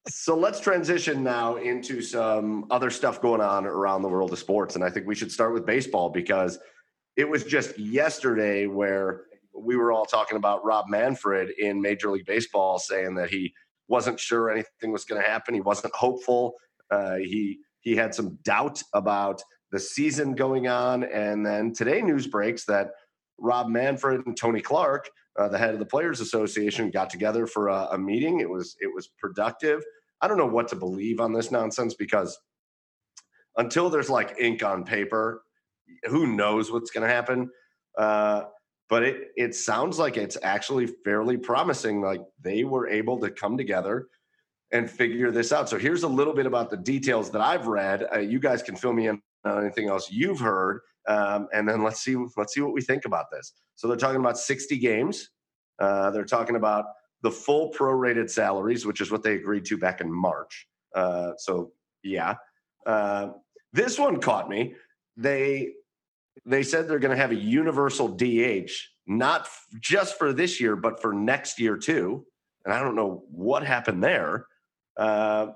[0.09, 4.75] so let's transition now into some other stuff going on around the world of sports.
[4.75, 6.59] And I think we should start with baseball because
[7.17, 9.25] it was just yesterday where
[9.59, 13.53] we were all talking about Rob Manfred in Major League Baseball saying that he
[13.89, 15.55] wasn't sure anything was going to happen.
[15.55, 16.55] He wasn't hopeful.
[16.91, 22.27] Uh, he he had some doubt about the season going on, and then today news
[22.27, 22.91] breaks that
[23.39, 25.09] Rob Manfred and Tony Clark,
[25.39, 28.41] uh, the head of the Players Association, got together for a, a meeting.
[28.41, 29.83] It was it was productive.
[30.21, 32.39] I don't know what to believe on this nonsense because
[33.57, 35.43] until there's like ink on paper,
[36.05, 37.51] who knows what's going to happen.
[37.97, 38.45] Uh,
[38.89, 42.01] but it it sounds like it's actually fairly promising.
[42.01, 44.07] Like they were able to come together
[44.73, 45.69] and figure this out.
[45.69, 48.07] So here's a little bit about the details that I've read.
[48.13, 51.83] Uh, you guys can fill me in on anything else you've heard, um, and then
[51.83, 53.53] let's see let's see what we think about this.
[53.75, 55.31] So they're talking about 60 games.
[55.79, 56.87] Uh, they're talking about
[57.23, 60.67] the full prorated salaries, which is what they agreed to back in March.
[60.95, 62.35] Uh, so yeah,
[62.87, 63.29] uh,
[63.73, 64.75] this one caught me.
[65.17, 65.73] They
[66.45, 68.71] they said they're going to have a universal DH,
[69.07, 72.27] not f- just for this year, but for next year too.
[72.65, 74.47] And I don't know what happened there.
[74.97, 75.49] Uh,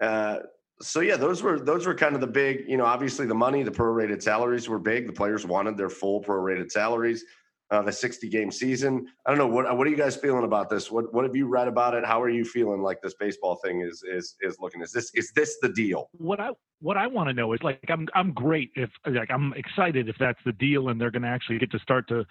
[0.00, 0.38] uh,
[0.82, 3.62] so yeah, those were those were kind of the big, you know, obviously the money,
[3.62, 5.06] the prorated salaries were big.
[5.06, 7.24] The players wanted their full prorated salaries.
[7.70, 9.06] Uh, the 60 game season.
[9.24, 10.90] I don't know what what are you guys feeling about this?
[10.90, 12.04] What what have you read about it?
[12.04, 14.82] How are you feeling like this baseball thing is is is looking?
[14.82, 16.10] Is this is this the deal?
[16.18, 19.54] What I what I want to know is like I'm I'm great if like I'm
[19.54, 22.26] excited if that's the deal and they're going to actually get to start to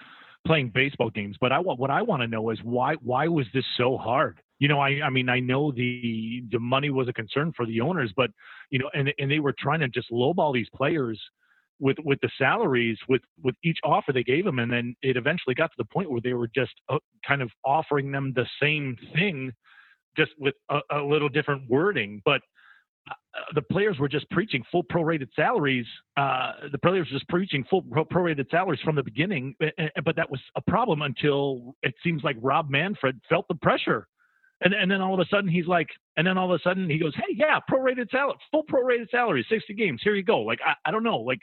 [0.45, 1.38] playing baseball games.
[1.41, 4.41] But I want what I want to know is why why was this so hard?
[4.62, 7.82] You know, I I mean I know the the money was a concern for the
[7.82, 8.30] owners, but
[8.70, 11.20] you know, and and they were trying to just lowball these players
[11.80, 15.55] with with the salaries with with each offer they gave them and then it eventually
[15.55, 18.95] got to the point where they were just uh, kind of offering them the same
[19.16, 19.51] thing
[20.16, 22.41] just with a, a little different wording but
[23.09, 23.14] uh,
[23.55, 25.86] the players were just preaching full prorated salaries.
[26.18, 30.39] Uh, the players were just preaching full prorated salaries from the beginning, but that was
[30.55, 34.07] a problem until it seems like Rob Manfred felt the pressure,
[34.62, 35.88] and and then all of a sudden he's like,
[36.18, 39.45] and then all of a sudden he goes, hey, yeah, prorated salary, full prorated salary,
[39.49, 40.39] sixty games, here you go.
[40.41, 41.39] Like I, I don't know, like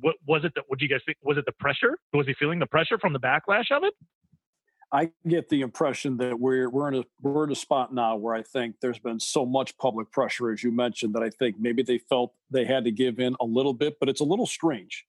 [0.00, 2.34] what was it that what do you guys think was it the pressure was he
[2.34, 3.94] feeling the pressure from the backlash of it
[4.92, 8.34] i get the impression that we're we're in a we're in a spot now where
[8.34, 11.82] i think there's been so much public pressure as you mentioned that i think maybe
[11.82, 15.06] they felt they had to give in a little bit but it's a little strange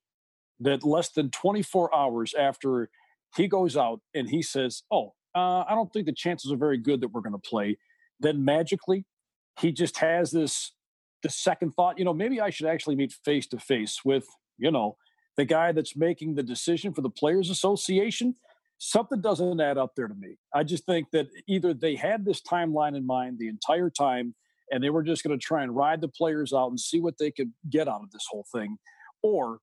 [0.60, 2.90] that less than 24 hours after
[3.36, 6.78] he goes out and he says oh uh, i don't think the chances are very
[6.78, 7.78] good that we're going to play
[8.20, 9.06] then magically
[9.60, 10.74] he just has this
[11.24, 14.26] the second thought you know maybe i should actually meet face to face with
[14.58, 14.98] you know,
[15.38, 18.36] the guy that's making the decision for the Players Association,
[18.80, 20.38] something doesn't add up there to me.
[20.54, 24.36] I just think that either they had this timeline in mind the entire time
[24.72, 27.18] and they were just going to try and ride the players out and see what
[27.20, 28.78] they could get out of this whole thing,
[29.24, 29.60] or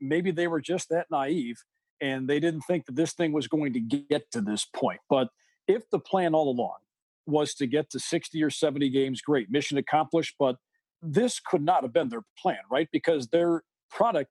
[0.00, 1.56] maybe they were just that naive
[2.04, 5.00] and they didn't think that this thing was going to get to this point.
[5.08, 5.28] But
[5.66, 6.76] if the plan all along
[7.26, 10.34] was to get to 60 or 70 games, great, mission accomplished.
[10.38, 10.56] But
[11.00, 12.88] this could not have been their plan, right?
[12.92, 14.30] Because they're product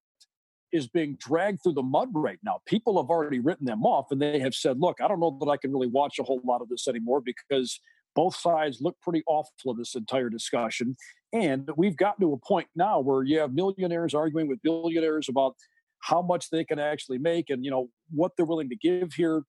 [0.71, 2.59] is being dragged through the mud right now.
[2.67, 5.49] People have already written them off and they have said, look, I don't know that
[5.49, 7.79] I can really watch a whole lot of this anymore because
[8.15, 10.95] both sides look pretty awful in this entire discussion.
[11.31, 15.55] And we've gotten to a point now where you have millionaires arguing with billionaires about
[16.03, 19.43] how much they can actually make and you know what they're willing to give here.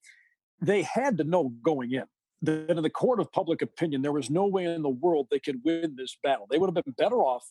[0.60, 2.04] They had to know going in
[2.42, 5.38] that in the court of public opinion, there was no way in the world they
[5.38, 6.46] could win this battle.
[6.50, 7.44] They would have been better off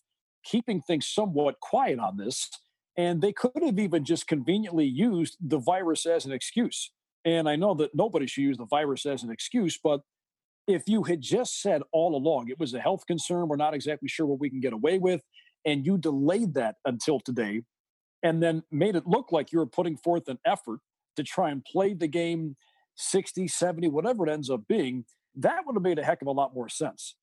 [0.43, 2.49] keeping things somewhat quiet on this.
[2.95, 6.91] And they could have even just conveniently used the virus as an excuse.
[7.25, 10.01] And I know that nobody should use the virus as an excuse, but
[10.67, 14.07] if you had just said all along it was a health concern, we're not exactly
[14.07, 15.21] sure what we can get away with,
[15.65, 17.61] and you delayed that until today,
[18.23, 20.79] and then made it look like you were putting forth an effort
[21.15, 22.55] to try and play the game
[22.95, 25.05] 60, 70, whatever it ends up being,
[25.35, 27.15] that would have made a heck of a lot more sense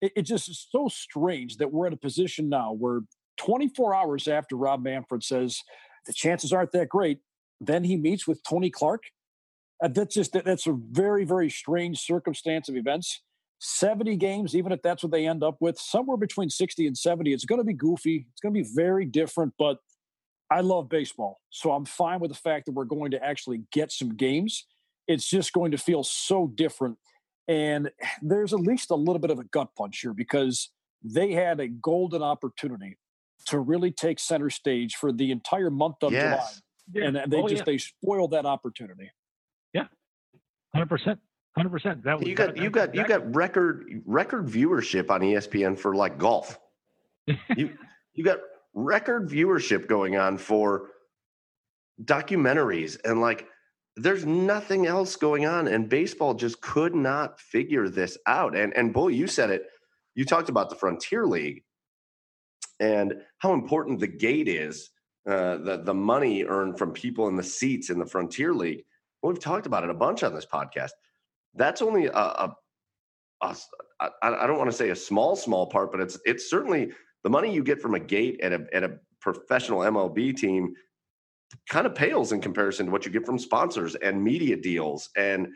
[0.00, 3.00] it, it just is so strange that we're in a position now where
[3.38, 5.60] 24 hours after Rob Manfred says
[6.06, 7.20] the chances aren't that great,
[7.60, 9.04] then he meets with Tony Clark.
[9.82, 13.22] Uh, that's just that's a very very strange circumstance of events.
[13.60, 17.32] 70 games, even if that's what they end up with, somewhere between 60 and 70,
[17.32, 18.28] it's going to be goofy.
[18.30, 19.78] It's going to be very different, but
[20.50, 21.40] I love baseball.
[21.50, 24.66] So I'm fine with the fact that we're going to actually get some games.
[25.06, 26.98] It's just going to feel so different
[27.48, 27.90] and
[28.22, 30.70] there's at least a little bit of a gut punch here because
[31.02, 32.98] they had a golden opportunity
[33.46, 36.60] to really take center stage for the entire month of yes.
[36.92, 37.10] July.
[37.14, 37.20] Yeah.
[37.20, 37.64] And they oh, just yeah.
[37.64, 39.10] they spoiled that opportunity.
[39.72, 39.84] Yeah.
[40.76, 41.18] 100%.
[41.56, 42.04] Hundred percent.
[42.04, 45.92] That was you got that, you got you got record record viewership on ESPN for
[45.92, 46.56] like golf.
[47.56, 47.76] you
[48.14, 48.38] you got
[48.78, 50.90] record viewership going on for
[52.04, 53.48] documentaries and like
[53.96, 58.92] there's nothing else going on and baseball just could not figure this out and and
[58.92, 59.66] bull you said it.
[60.14, 61.64] You talked about the frontier league
[62.78, 64.90] and how important the gate is
[65.28, 68.84] uh, the the money earned from people in the seats in the frontier league.
[69.20, 70.90] Well, we've talked about it a bunch on this podcast.
[71.54, 72.52] That's only a,
[73.42, 76.92] I don't want to say a small small part but it's it's certainly
[77.24, 80.74] the money you get from a gate at a at a professional MLB team
[81.68, 85.48] kind of pales in comparison to what you get from sponsors and media deals and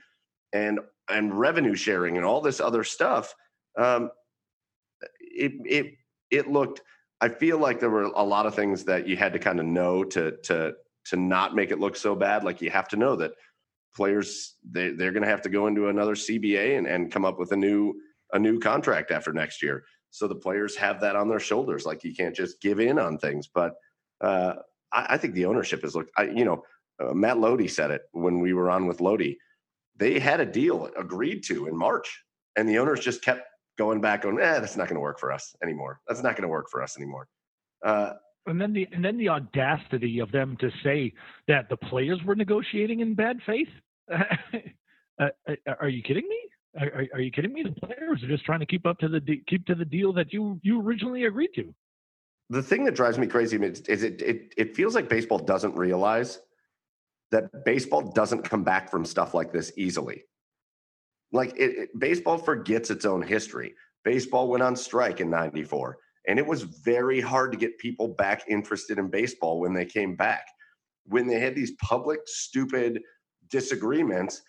[0.52, 3.34] and and revenue sharing and all this other stuff.
[3.78, 4.10] Um,
[5.20, 5.94] it it
[6.30, 6.82] it looked.
[7.20, 9.66] I feel like there were a lot of things that you had to kind of
[9.66, 10.74] know to to
[11.06, 12.44] to not make it look so bad.
[12.44, 13.32] Like you have to know that
[13.94, 17.38] players they they're going to have to go into another CBA and and come up
[17.38, 17.94] with a new
[18.32, 19.84] a new contract after next year.
[20.12, 21.84] So the players have that on their shoulders.
[21.84, 23.48] Like you can't just give in on things.
[23.52, 23.74] But
[24.20, 24.54] uh,
[24.92, 26.08] I, I, think the ownership is look.
[26.16, 26.62] I, you know,
[27.02, 29.36] uh, Matt Lodi said it when we were on with Lodi.
[29.96, 32.24] They had a deal agreed to in March,
[32.56, 33.42] and the owners just kept
[33.78, 34.38] going back on.
[34.38, 36.00] Eh, that's not going to work for us anymore.
[36.06, 37.26] That's not going to work for us anymore.
[37.84, 38.12] Uh,
[38.46, 41.12] and then the and then the audacity of them to say
[41.48, 43.68] that the players were negotiating in bad faith.
[44.12, 45.28] uh,
[45.80, 46.38] are you kidding me?
[46.80, 47.62] Are, are, you kidding me?
[47.62, 50.12] The players are just trying to keep up to the de- keep to the deal
[50.14, 51.74] that you you originally agreed to.
[52.48, 56.40] The thing that drives me crazy is, it, it it feels like baseball doesn't realize
[57.30, 60.24] that baseball doesn't come back from stuff like this easily.
[61.30, 63.74] Like it, it, baseball forgets its own history.
[64.04, 68.44] Baseball went on strike in '94, and it was very hard to get people back
[68.48, 70.46] interested in baseball when they came back.
[71.04, 73.02] When they had these public, stupid
[73.50, 74.40] disagreements,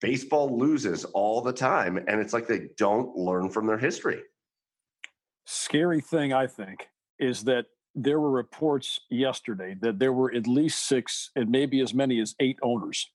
[0.00, 4.22] baseball loses all the time and it's like they don't learn from their history.
[5.46, 6.88] Scary thing i think
[7.18, 11.94] is that there were reports yesterday that there were at least six and maybe as
[11.94, 13.10] many as eight owners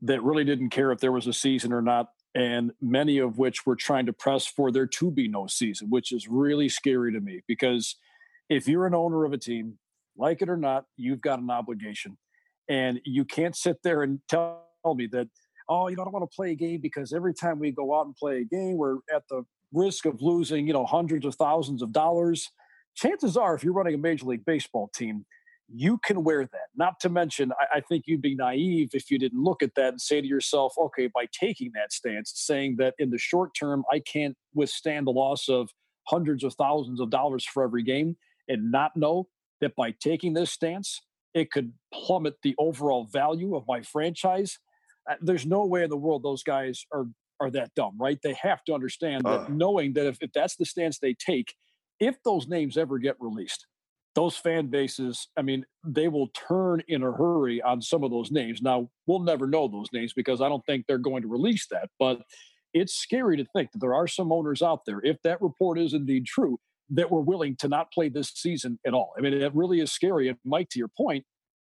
[0.00, 3.66] that really didn't care if there was a season or not and many of which
[3.66, 7.20] were trying to press for there to be no season which is really scary to
[7.20, 7.96] me because
[8.48, 9.78] if you're an owner of a team
[10.16, 12.16] like it or not you've got an obligation.
[12.68, 15.28] And you can't sit there and tell me that
[15.68, 17.98] oh, you know, I don't want to play a game because every time we go
[17.98, 21.34] out and play a game, we're at the risk of losing, you know, hundreds of
[21.34, 22.50] thousands of dollars.
[22.94, 25.24] Chances are, if you're running a Major League Baseball team,
[25.72, 26.68] you can wear that.
[26.76, 29.88] Not to mention, I, I, think you'd be naive if you didn't look at that
[29.88, 33.82] and say to yourself, okay, by taking that stance, saying that in the short term,
[33.90, 35.70] I can't withstand the loss of
[36.06, 39.28] hundreds of thousands of dollars for every game, and not know
[39.60, 41.00] that by taking this stance,
[41.32, 44.58] it could plummet the overall value of my franchise
[45.20, 47.06] there's no way in the world those guys are
[47.40, 48.18] are that dumb, right?
[48.22, 49.46] They have to understand that uh.
[49.48, 51.54] knowing that if, if that's the stance they take,
[52.00, 53.66] if those names ever get released,
[54.14, 58.30] those fan bases, I mean, they will turn in a hurry on some of those
[58.30, 58.62] names.
[58.62, 61.88] Now, we'll never know those names because I don't think they're going to release that.
[61.98, 62.22] But
[62.72, 65.94] it's scary to think that there are some owners out there, if that report is
[65.94, 66.58] indeed true,
[66.90, 69.12] that were willing to not play this season at all.
[69.18, 70.28] I mean, it really is scary.
[70.28, 71.24] And Mike, to your point,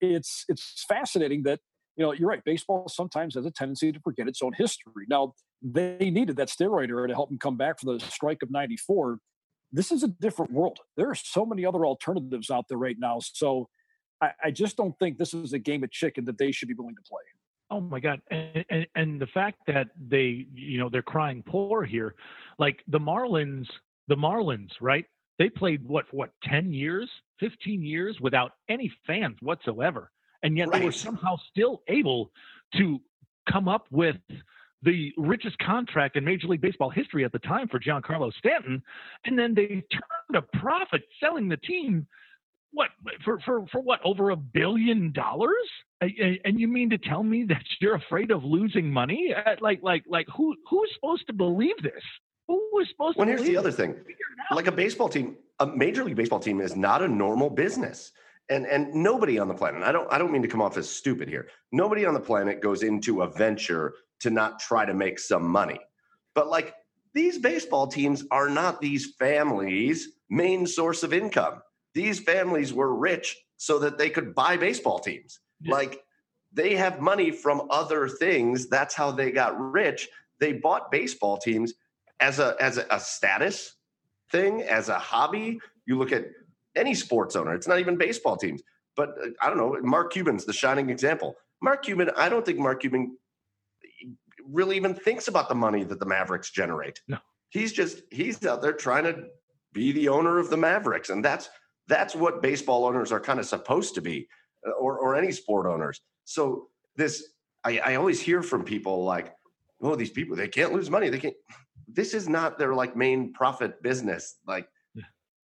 [0.01, 1.59] it's it's fascinating that
[1.95, 2.43] you know, you're right.
[2.43, 5.05] Baseball sometimes has a tendency to forget its own history.
[5.07, 8.51] Now, they needed that steroid era to help them come back from the strike of
[8.51, 9.19] 94.
[9.71, 10.79] This is a different world.
[10.97, 13.19] There are so many other alternatives out there right now.
[13.21, 13.69] So
[14.21, 16.73] I, I just don't think this is a game of chicken that they should be
[16.73, 17.21] willing to play.
[17.71, 18.21] Oh my God.
[18.29, 22.15] And, and, and the fact that they, you know, they're crying poor here,
[22.59, 23.67] like the Marlins,
[24.07, 25.05] the Marlins, right?
[25.39, 30.11] They played what, what, 10 years, 15 years without any fans whatsoever
[30.45, 30.79] and yet right.
[30.79, 32.31] they were somehow still able
[32.77, 33.01] to
[33.51, 34.15] come up with
[34.83, 38.81] the richest contract in Major League Baseball history at the time for Giancarlo Stanton,
[39.25, 42.07] and then they turned a profit selling the team.
[42.71, 42.89] What
[43.23, 45.67] for for for what over a billion dollars?
[46.01, 49.33] And you mean to tell me that you're afraid of losing money?
[49.33, 52.03] Uh, like like like who who's supposed to believe this?
[52.47, 53.31] Who was supposed well, to?
[53.31, 53.95] Well, here's the other thing:
[54.51, 58.11] like a baseball team, a Major League Baseball team is not a normal business
[58.49, 60.89] and and nobody on the planet i don't i don't mean to come off as
[60.89, 65.19] stupid here nobody on the planet goes into a venture to not try to make
[65.19, 65.79] some money.
[66.33, 66.73] But like
[67.13, 71.61] these baseball teams are not these families main source of income.
[71.93, 75.39] These families were rich so that they could buy baseball teams.
[75.61, 75.73] Yeah.
[75.73, 76.03] like
[76.51, 78.67] they have money from other things.
[78.67, 80.09] That's how they got rich.
[80.39, 81.73] They bought baseball teams
[82.19, 83.75] as a as a, a status
[84.31, 85.59] thing as a hobby.
[85.85, 86.25] You look at
[86.75, 87.53] any sports owner.
[87.53, 88.61] It's not even baseball teams.
[88.95, 89.77] But uh, I don't know.
[89.81, 91.35] Mark Cuban's the shining example.
[91.61, 93.17] Mark Cuban, I don't think Mark Cuban
[94.47, 97.01] really even thinks about the money that the Mavericks generate.
[97.07, 97.17] No.
[97.49, 99.25] He's just he's out there trying to
[99.73, 101.49] be the owner of the Mavericks, and that's
[101.87, 104.27] that's what baseball owners are kind of supposed to be,
[104.67, 106.01] uh, or or any sport owners.
[106.25, 109.33] So this, I, I always hear from people like,
[109.81, 111.09] "Oh, these people they can't lose money.
[111.09, 111.35] They can't."
[111.87, 114.37] This is not their like main profit business.
[114.45, 114.67] Like,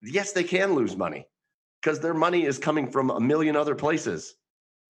[0.01, 1.27] yes, they can lose money
[1.81, 4.35] because their money is coming from a million other places.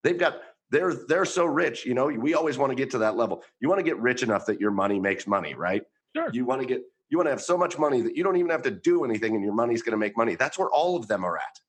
[0.04, 0.36] They've got
[0.70, 1.86] they're they're so rich.
[1.86, 3.44] You know, we always want to get to that level.
[3.60, 5.84] You want to get rich enough that your money makes money, right?
[6.16, 6.30] Sure.
[6.34, 8.50] You want to get you want to have so much money that you don't even
[8.50, 10.36] have to do anything and your money's going to make money.
[10.36, 11.60] That's where all of them are at.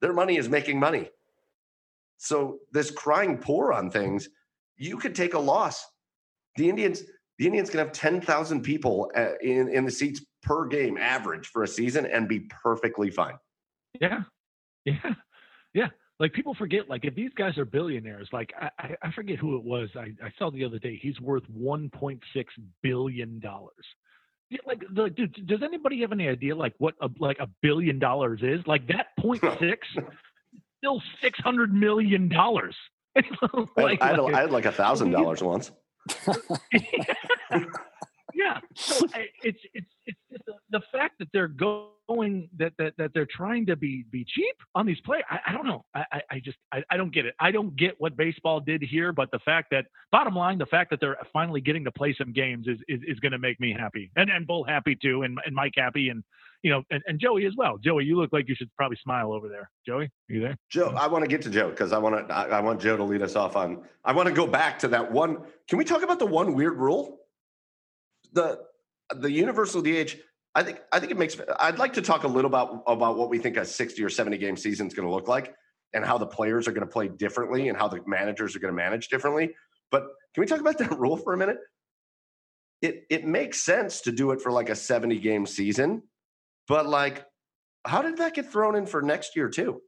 [0.00, 1.10] Their money is making money.
[2.18, 4.28] So this crying poor on things,
[4.76, 5.86] you could take a loss.
[6.56, 7.04] The Indians,
[7.38, 11.62] the Indians can have 10,000 people uh, in, in the seats per game average for
[11.62, 13.34] a season and be perfectly fine.
[14.00, 14.22] Yeah.
[14.84, 15.14] Yeah.
[15.74, 15.88] Yeah.
[16.20, 18.70] Like people forget, like if these guys are billionaires, like I,
[19.02, 19.88] I- forget who it was.
[19.96, 22.20] I, I saw the other day, he's worth $1.6
[22.82, 23.40] billion.
[24.66, 28.40] Like, like, dude, does anybody have any idea like what a, like a billion dollars
[28.42, 28.66] is?
[28.66, 29.86] Like that point six,
[30.78, 32.74] still six hundred million dollars.
[33.76, 35.70] Like, I, had, like- I had like a thousand dollars once.
[38.38, 38.60] Yeah.
[38.76, 43.10] So I, it's it's it's just the, the fact that they're going that, that that
[43.12, 45.24] they're trying to be be cheap on these players.
[45.28, 45.84] I, I don't know.
[45.92, 47.34] I, I, I just I, I don't get it.
[47.40, 50.90] I don't get what baseball did here, but the fact that bottom line, the fact
[50.90, 53.74] that they're finally getting to play some games is is, is going to make me
[53.76, 56.22] happy, and and Bull happy too, and and Mike happy, and
[56.62, 57.76] you know, and, and Joey as well.
[57.78, 59.68] Joey, you look like you should probably smile over there.
[59.84, 60.56] Joey, are you there?
[60.70, 62.34] Joe, I want to get to Joe because I want to.
[62.34, 63.82] I, I want Joe to lead us off on.
[64.04, 65.38] I want to go back to that one.
[65.68, 67.18] Can we talk about the one weird rule?
[68.32, 68.60] The
[69.14, 70.16] the universal DH.
[70.54, 70.80] I think.
[70.92, 71.36] I think it makes.
[71.58, 74.38] I'd like to talk a little about about what we think a sixty or seventy
[74.38, 75.54] game season is going to look like,
[75.92, 78.72] and how the players are going to play differently, and how the managers are going
[78.72, 79.54] to manage differently.
[79.90, 80.02] But
[80.34, 81.58] can we talk about that rule for a minute?
[82.82, 86.02] It it makes sense to do it for like a seventy game season,
[86.66, 87.24] but like,
[87.84, 89.80] how did that get thrown in for next year too?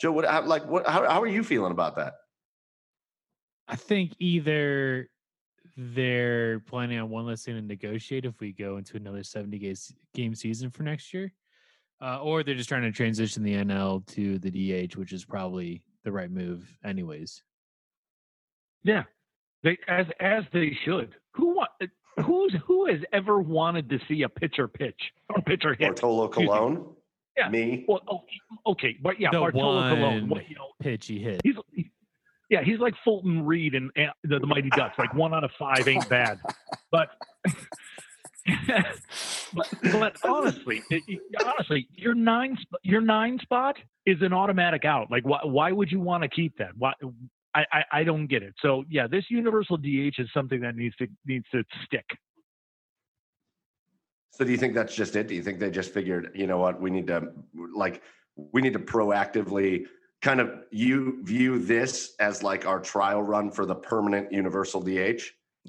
[0.00, 2.14] Joe, what like what how, how are you feeling about that?
[3.68, 5.08] I think either
[5.76, 9.74] they're planning on one less thing to negotiate if we go into another 70 game,
[10.14, 11.32] game season for next year,
[12.00, 14.50] uh, or they're just trying to transition the NL to the
[14.86, 17.42] DH, which is probably the right move, anyways.
[18.84, 19.02] Yeah,
[19.64, 21.14] they as as they should.
[21.32, 21.70] Who want?
[22.24, 25.00] Who's who has ever wanted to see a pitcher pitch
[25.34, 25.88] or pitcher hit?
[25.88, 26.54] Bartolo Excuse me.
[26.56, 26.86] Colon?
[27.36, 27.48] Yeah.
[27.50, 27.84] Me?
[27.86, 30.00] Well, okay, okay, but yeah, The Bartolo Colon.
[30.00, 31.40] one What, you know, pitch he hit.
[31.44, 31.90] he's he-
[32.48, 34.98] yeah, he's like Fulton Reed and and the, the Mighty Ducks.
[34.98, 36.38] Like one out of five ain't bad,
[36.90, 37.10] but.
[39.54, 43.76] but, but honestly, it- it- honestly, your nine your nine spot
[44.06, 45.10] is an automatic out.
[45.10, 46.70] Like, why why would you want to keep that?
[46.78, 46.92] Why
[47.56, 48.54] I, I I don't get it.
[48.62, 52.04] So yeah, this universal DH is something that needs to needs to stick.
[54.30, 55.28] So do you think that's just it?
[55.28, 57.28] Do you think they just figured, you know what, we need to
[57.74, 58.02] like
[58.36, 59.86] we need to proactively
[60.22, 65.22] kind of you view this as like our trial run for the permanent universal DH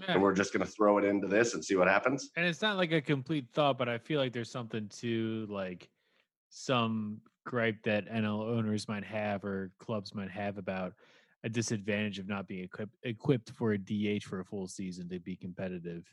[0.08, 2.30] and we're just going to throw it into this and see what happens?
[2.36, 5.90] and it's not like a complete thought, but I feel like there's something to like
[6.50, 10.94] some gripe that NL owners might have or clubs might have about
[11.44, 15.20] a disadvantage of not being equipped equipped for a DH for a full season to
[15.20, 16.06] be competitive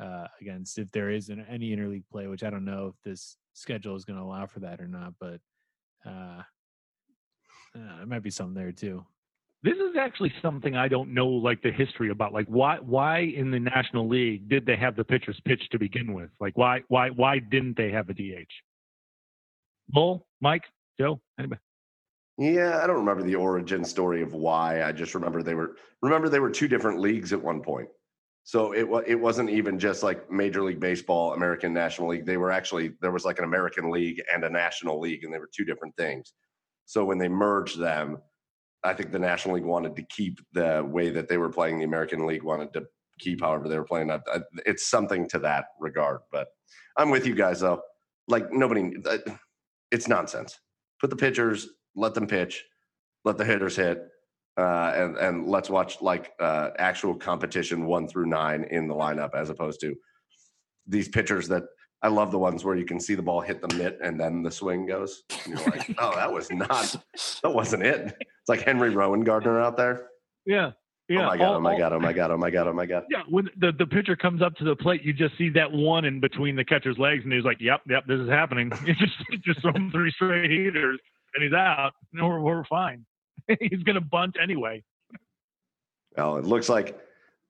[0.00, 3.96] uh, against if there isn't any interleague play, which I don't know if this schedule
[3.96, 5.40] is going to allow for that or not, but
[6.06, 6.42] uh,
[7.78, 9.04] uh, there might be something there too.
[9.62, 12.32] This is actually something I don't know, like the history about.
[12.32, 16.12] Like, why why in the National League did they have the pitchers pitch to begin
[16.12, 16.30] with?
[16.40, 18.52] Like, why why why didn't they have a DH?
[19.88, 20.64] Bull, Mike,
[21.00, 21.60] Joe, anybody?
[22.38, 24.84] Yeah, I don't remember the origin story of why.
[24.84, 27.88] I just remember they were remember they were two different leagues at one point.
[28.44, 32.26] So it was it wasn't even just like Major League Baseball, American National League.
[32.26, 35.38] They were actually there was like an American League and a National League, and they
[35.38, 36.32] were two different things.
[36.88, 38.16] So when they merged them,
[38.82, 41.78] I think the National League wanted to keep the way that they were playing.
[41.78, 42.86] The American League wanted to
[43.18, 44.10] keep however they were playing.
[44.10, 46.20] I- I- It's something to that regard.
[46.32, 46.48] But
[46.96, 47.82] I'm with you guys though.
[48.26, 49.18] Like nobody, uh,
[49.90, 50.58] it's nonsense.
[50.98, 52.64] Put the pitchers, let them pitch,
[53.22, 54.08] let the hitters hit,
[54.56, 59.34] uh, and and let's watch like uh, actual competition one through nine in the lineup
[59.34, 59.94] as opposed to
[60.86, 61.64] these pitchers that
[62.02, 64.42] I love the ones where you can see the ball hit the mitt and then
[64.42, 65.24] the swing goes.
[65.44, 66.94] And you're like, oh, that was not,
[67.42, 68.16] that wasn't it.
[68.20, 70.08] It's like Henry Rowengartner out there.
[70.46, 70.74] Yeah, oh
[71.08, 71.20] yeah.
[71.20, 71.42] oh my god!
[71.42, 71.92] Oh all- oh my god!
[71.92, 72.30] Oh my god!
[72.30, 72.66] Oh my god!
[72.68, 73.04] Oh my god!
[73.10, 76.04] Yeah, when the, the pitcher comes up to the plate, you just see that one
[76.04, 79.14] in between the catcher's legs, and he's like, "Yep, yep, this is happening." You just
[79.44, 80.98] just throw him three straight heaters,
[81.34, 81.92] and he's out.
[82.12, 83.04] No, we're, we're fine.
[83.60, 84.82] he's gonna bunt anyway.
[86.16, 86.98] Well, it looks like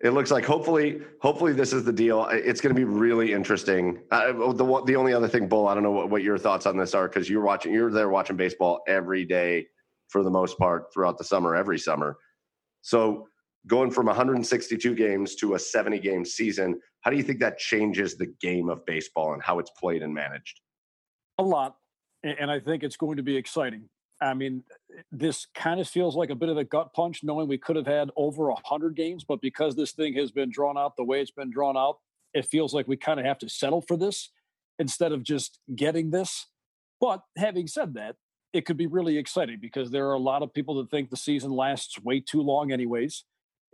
[0.01, 2.27] it looks like hopefully, hopefully this is the deal.
[2.27, 4.01] It's going to be really interesting.
[4.11, 6.77] Uh, the the only other thing, Bull, I don't know what, what your thoughts on
[6.77, 9.67] this are because you're watching, you're there watching baseball every day
[10.09, 12.17] for the most part throughout the summer, every summer.
[12.83, 13.29] So
[13.67, 18.17] going from 162 games to a 70 game season, how do you think that changes
[18.17, 20.61] the game of baseball and how it's played and managed?
[21.39, 21.77] A lot,
[22.23, 23.89] and I think it's going to be exciting.
[24.21, 24.65] I mean,
[24.97, 27.77] eh, this kind of feels like a bit of a gut punch, knowing we could
[27.77, 31.05] have had over a hundred games, but because this thing has been drawn out the
[31.05, 31.99] way it's been drawn out,
[32.35, 34.31] it feels like we kind of have to settle for this
[34.79, 36.47] instead of just getting this.
[37.01, 38.17] But having said that,
[38.53, 41.17] it could be really exciting because there are a lot of people that think the
[41.17, 43.25] season lasts way too long, anyways,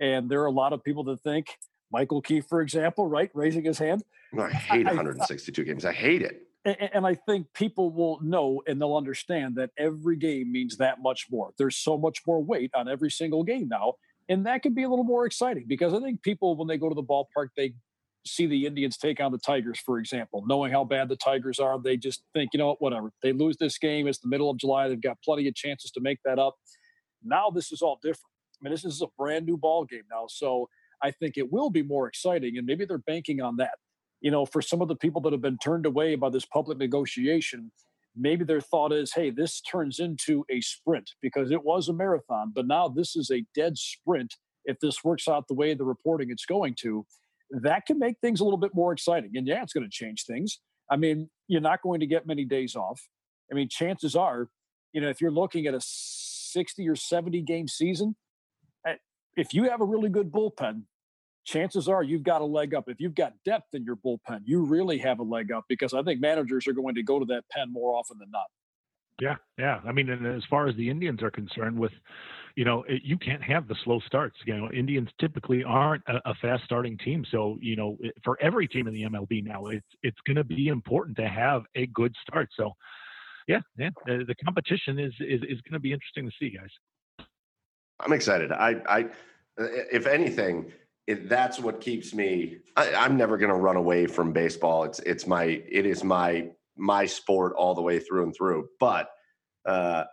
[0.01, 1.47] and there are a lot of people that think
[1.90, 4.03] Michael Keefe, for example, right, raising his hand.
[4.36, 5.84] I hate 162 I, games.
[5.84, 10.51] I hate it and I think people will know and they'll understand that every game
[10.51, 11.53] means that much more.
[11.59, 13.95] There's so much more weight on every single game now.
[14.29, 16.89] And that can be a little more exciting because I think people, when they go
[16.89, 17.75] to the ballpark, they
[18.27, 21.79] see the Indians take on the Tigers, for example, knowing how bad the Tigers are.
[21.79, 23.12] They just think, you know what, whatever.
[23.23, 24.09] They lose this game.
[24.09, 24.89] It's the middle of July.
[24.89, 26.55] They've got plenty of chances to make that up.
[27.23, 28.25] Now this is all different.
[28.61, 30.25] I mean, this is a brand new ball game now.
[30.29, 30.69] So
[31.03, 32.57] I think it will be more exciting.
[32.57, 33.73] And maybe they're banking on that
[34.25, 36.79] you know, for some of the people that have been turned away by this public
[36.79, 37.70] negotiation,
[38.16, 42.51] maybe their thought is, hey, this turns into a sprint because it was a marathon,
[42.55, 44.37] but now this is a dead sprint.
[44.64, 47.05] If this works out the way the reporting it's going to,
[47.51, 49.33] that can make things a little bit more exciting.
[49.35, 50.59] And yeah, it's going to change things.
[50.91, 53.07] I mean, you're not going to get many days off.
[53.53, 54.49] I mean, chances are,
[54.95, 58.16] you know, if you're looking at a 60 or 70 game season,
[58.87, 58.95] eh,
[59.37, 60.85] if you have a really good bullpen,
[61.45, 62.88] chances are you've got a leg up.
[62.88, 66.03] If you've got depth in your bullpen, you really have a leg up because I
[66.03, 68.47] think managers are going to go to that pen more often than not.
[69.20, 69.80] Yeah, yeah.
[69.86, 71.92] I mean, and as far as the Indians are concerned, with
[72.57, 74.36] you know, it, you can't have the slow starts.
[74.45, 77.24] You know, Indians typically aren't a, a fast starting team.
[77.30, 80.45] So you know, it, for every team in the MLB now, it's it's going to
[80.45, 82.49] be important to have a good start.
[82.57, 82.72] So,
[83.47, 87.26] yeah, yeah, the, the competition is is is going to be interesting to see, guys.
[88.01, 88.51] I'm excited.
[88.51, 89.01] I I,
[89.61, 90.72] uh, if anything
[91.07, 92.59] it, that's what keeps me.
[92.77, 94.85] I, I'm never going to run away from baseball.
[94.85, 98.69] It's it's my it is my my sport all the way through and through.
[98.81, 99.11] But
[99.67, 100.05] uh,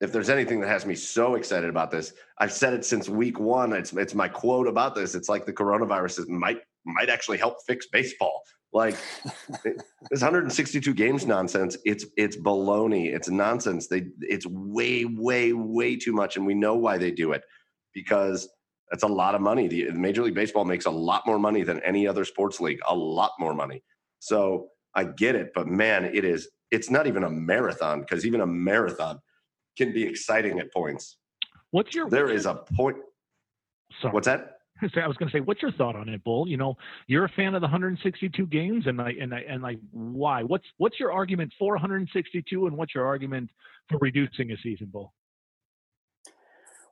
[0.00, 3.38] if there's anything that has me so excited about this, I've said it since week
[3.38, 3.72] one.
[3.72, 5.14] It's it's my quote about this.
[5.14, 8.42] It's like the coronavirus might might actually help fix baseball.
[8.72, 8.96] Like
[9.64, 11.76] this 162 games nonsense.
[11.84, 13.12] It's it's baloney.
[13.14, 13.88] It's nonsense.
[13.88, 17.42] They it's way way way too much, and we know why they do it
[17.92, 18.48] because
[18.90, 19.68] that's a lot of money.
[19.68, 22.94] The Major League Baseball makes a lot more money than any other sports league, a
[22.94, 23.82] lot more money.
[24.18, 28.40] So I get it, but man, it is it's not even a marathon because even
[28.40, 29.20] a marathon
[29.76, 31.18] can be exciting at points.
[31.70, 32.96] What's your There is a point
[34.00, 34.12] Sorry.
[34.12, 34.56] What's that?
[34.82, 36.48] I was going to say, what's your thought on it, Bull?
[36.48, 36.74] You know,
[37.06, 40.42] you're a fan of the 162 games, and I and I and like, why?
[40.42, 43.50] What's what's your argument for 162, and what's your argument
[43.90, 45.12] for reducing a season, Bull?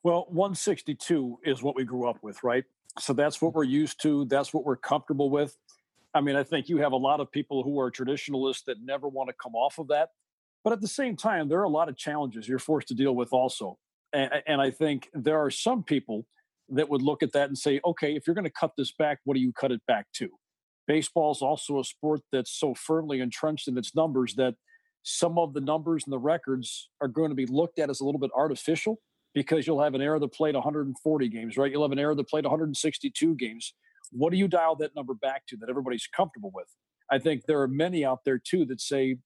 [0.05, 2.65] Well, 162 is what we grew up with, right?
[2.99, 4.25] So that's what we're used to.
[4.27, 5.57] That's what we're comfortable with.
[6.15, 9.09] I mean, I think you have a lot of people who are traditionalists that never
[9.09, 10.11] want to come off of that.
[10.65, 13.15] But at the same time, there are a lot of challenges you're forced to deal
[13.15, 13.79] with also.
[14.13, 16.27] And, and I think there are some people
[16.71, 19.19] that would look at that and say, okay, if you're going to cut this back,
[19.25, 20.29] what do you cut it back to?
[20.87, 24.55] Baseball is also a sport that's so firmly entrenched in its numbers that
[25.03, 28.05] some of the numbers and the records are going to be looked at as a
[28.05, 28.99] little bit artificial
[29.35, 31.71] because you'll have an era that played 140 games, right?
[31.71, 33.75] You'll have an era that played 162 games.
[34.11, 36.69] What do you dial that number back to that everybody's comfortable with?
[37.11, 39.17] I think there are many out there too that say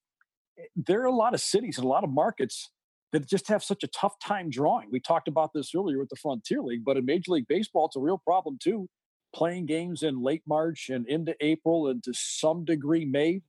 [0.57, 2.69] eh, there are a lot of cities and a lot of markets
[3.11, 4.89] that just have such a tough time drawing.
[4.91, 7.95] We talked about this earlier with the Frontier League, but in Major League Baseball, it's
[7.95, 8.89] a real problem too.
[9.35, 13.41] Playing games in late March and into April and to some degree May.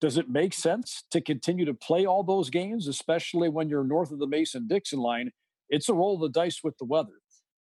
[0.00, 4.10] Does it make sense to continue to play all those games, especially when you're north
[4.10, 5.30] of the Mason Dixon line
[5.72, 7.18] it's a roll of the dice with the weather.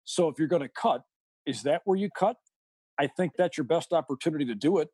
[0.05, 1.01] So if you're going to cut,
[1.45, 2.37] is that where you cut?
[2.97, 4.87] I think that's your best opportunity to do it,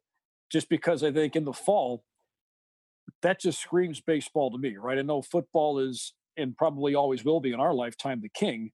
[0.52, 2.04] just because I think in the fall,
[3.22, 4.98] that just screams baseball to me, right?
[4.98, 8.72] I know football is and probably always will be in our lifetime the king,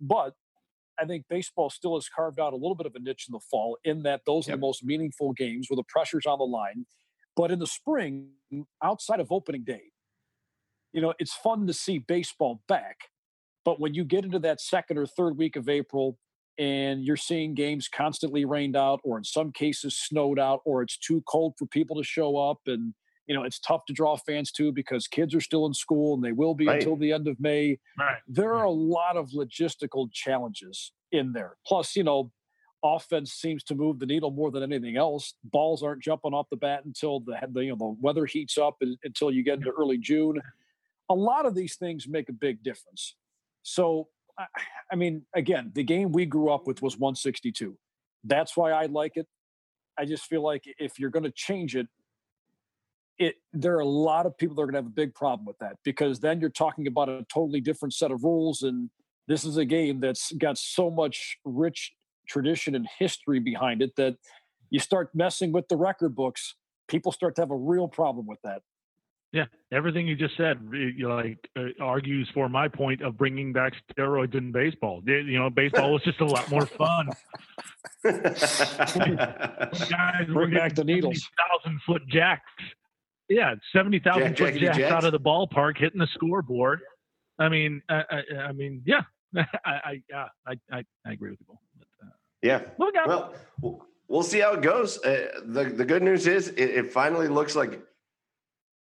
[0.00, 0.32] but
[0.98, 3.40] I think baseball still has carved out a little bit of a niche in the
[3.50, 4.54] fall in that those yep.
[4.54, 6.86] are the most meaningful games where the pressure's on the line.
[7.36, 8.30] But in the spring,
[8.82, 9.82] outside of opening day,
[10.92, 12.96] you know, it's fun to see baseball back
[13.64, 16.18] but when you get into that second or third week of April
[16.58, 20.98] and you're seeing games constantly rained out or in some cases snowed out or it's
[20.98, 22.94] too cold for people to show up and
[23.26, 26.22] you know it's tough to draw fans too because kids are still in school and
[26.22, 26.76] they will be right.
[26.76, 27.78] until the end of May.
[27.98, 28.18] Right.
[28.28, 31.56] There are a lot of logistical challenges in there.
[31.66, 32.32] Plus, you know,
[32.84, 35.34] offense seems to move the needle more than anything else.
[35.44, 38.76] Balls aren't jumping off the bat until the, the you know the weather heats up
[38.80, 40.40] and, until you get into early June.
[41.08, 43.14] A lot of these things make a big difference.
[43.62, 44.08] So,
[44.92, 47.76] I mean, again, the game we grew up with was 162.
[48.24, 49.26] That's why I like it.
[49.98, 51.88] I just feel like if you're going to change it,
[53.18, 55.46] it there are a lot of people that are going to have a big problem
[55.46, 58.90] with that because then you're talking about a totally different set of rules and
[59.28, 61.92] this is a game that's got so much rich
[62.26, 64.16] tradition and history behind it that
[64.70, 66.54] you start messing with the record books
[66.88, 68.62] people start to have a real problem with that
[69.32, 73.52] yeah everything you just said you know, like uh, argues for my point of bringing
[73.52, 77.08] back steroids in baseball you know baseball was just a lot more fun
[78.04, 82.42] guys bring back the needles thousand foot jacks
[83.32, 86.80] yeah, seventy thousand foot jacks out of the ballpark, hitting the scoreboard.
[87.38, 89.02] I mean, I, I, I mean, yeah,
[89.36, 91.58] I, I, yeah, I, I, I agree with you.
[91.78, 92.10] But, uh,
[92.42, 92.62] yeah.
[92.78, 93.34] Well,
[94.08, 95.02] we'll see how it goes.
[95.02, 97.80] Uh, the the good news is it, it finally looks like,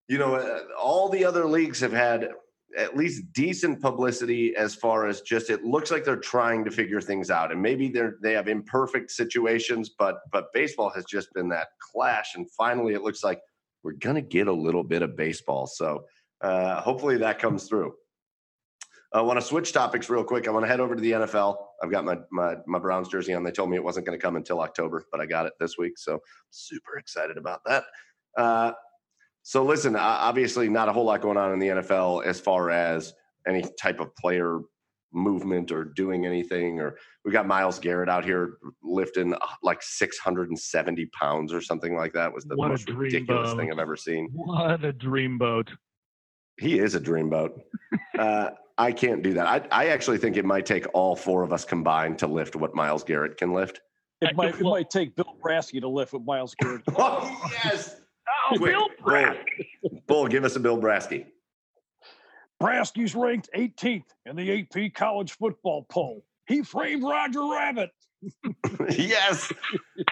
[0.07, 2.29] you know, uh, all the other leagues have had
[2.77, 6.99] at least decent publicity as far as just it looks like they're trying to figure
[6.99, 11.47] things out and maybe they're they have imperfect situations but but baseball has just been
[11.47, 13.39] that clash and finally it looks like
[13.87, 15.65] we're to get a little bit of baseball.
[15.65, 16.05] So
[16.41, 17.93] uh, hopefully that comes through.
[19.13, 20.47] I want to switch topics real quick.
[20.47, 21.55] I want to head over to the NFL.
[21.81, 23.43] I've got my, my, my Browns jersey on.
[23.43, 25.77] They told me it wasn't going to come until October, but I got it this
[25.77, 25.97] week.
[25.97, 27.85] So super excited about that.
[28.37, 28.73] Uh,
[29.47, 33.13] so listen, obviously not a whole lot going on in the NFL as far as
[33.47, 34.59] any type of player
[35.13, 36.81] movement or doing anything.
[36.81, 42.11] Or we got Myles Garrett out here lifting uh, like 670 pounds or something like
[42.11, 42.33] that.
[42.33, 43.57] Was the what most ridiculous boat.
[43.57, 44.27] thing I've ever seen.
[44.33, 45.69] What a dreamboat!
[46.59, 47.57] He is a dreamboat.
[48.19, 49.47] uh, I can't do that.
[49.47, 52.75] I, I actually think it might take all four of us combined to lift what
[52.75, 53.79] Myles Garrett can lift.
[54.19, 56.81] It might, it might take Bill Brasky to lift what Myles Garrett.
[56.97, 58.01] oh yes.
[58.49, 59.67] Oh, Quick, Bill Brasky.
[59.81, 61.25] Bull, Bull, give us a Bill Brasky.
[62.61, 66.23] Brasky's ranked 18th in the AP college football poll.
[66.47, 67.91] He framed Roger Rabbit.
[68.89, 69.51] yes.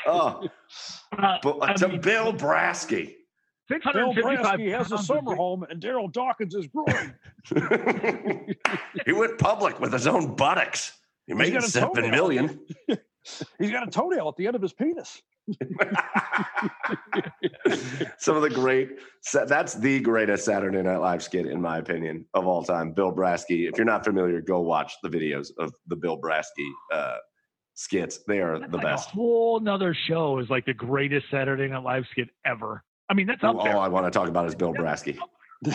[0.06, 0.48] Oh,
[1.18, 3.16] uh, but, to mean, Bill Brasky.
[3.68, 7.14] Bill Brasky has a summer home, and Darryl Dawkins is growing.
[9.06, 10.94] he went public with his own buttocks.
[11.26, 12.60] He made seven million.
[13.59, 15.21] He's got a toenail at the end of his penis.
[18.17, 18.99] Some of the great,
[19.47, 22.91] that's the greatest Saturday Night Live skit, in my opinion, of all time.
[22.91, 23.69] Bill Brasky.
[23.69, 27.17] If you're not familiar, go watch the videos of the Bill Brasky uh,
[27.76, 28.19] skits.
[28.28, 29.09] They are that's the like best.
[29.09, 32.84] A whole another show is like the greatest Saturday Night Live skit ever.
[33.09, 35.17] I mean, that's all, all I want to talk about is Bill Brasky.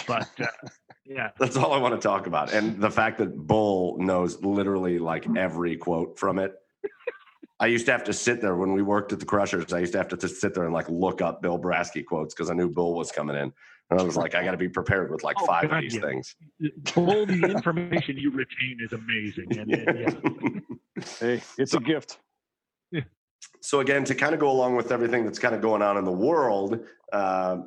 [0.07, 0.47] But uh,
[1.05, 2.53] yeah, that's all I want to talk about.
[2.53, 6.55] And the fact that Bull knows literally like every quote from it
[7.61, 9.73] I used to have to sit there when we worked at the Crushers.
[9.73, 12.35] I used to have to just sit there and like look up Bill Brasky quotes
[12.35, 13.53] because I knew Bill was coming in.
[13.91, 15.83] And I was like, I got to be prepared with like oh, five God, of
[15.83, 16.01] these yeah.
[16.01, 16.37] things.
[16.97, 19.59] All the information you retain is amazing.
[19.59, 21.05] And, yeah.
[21.21, 22.19] hey, it's a gift.
[22.91, 23.03] Yeah.
[23.61, 26.05] So again, to kind of go along with everything that's kind of going on in
[26.05, 26.81] the world,
[27.13, 27.59] uh,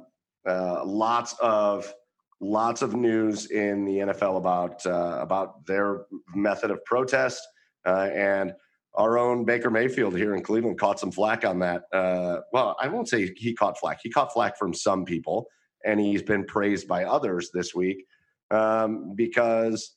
[0.47, 1.93] uh, lots of
[2.39, 7.45] lots of news in the NFL about uh, about their method of protest
[7.85, 8.53] uh, and
[8.95, 11.83] our own Baker Mayfield here in Cleveland caught some flack on that.
[11.91, 13.99] Uh, well, I won't say he caught flack.
[14.03, 15.47] He caught flack from some people,
[15.83, 18.05] and he's been praised by others this week
[18.51, 19.95] um, because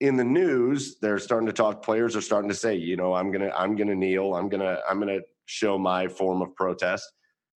[0.00, 1.82] in the news they're starting to talk.
[1.82, 4.34] Players are starting to say, you know, I'm gonna, I'm gonna kneel.
[4.34, 7.10] I'm gonna, I'm gonna show my form of protest.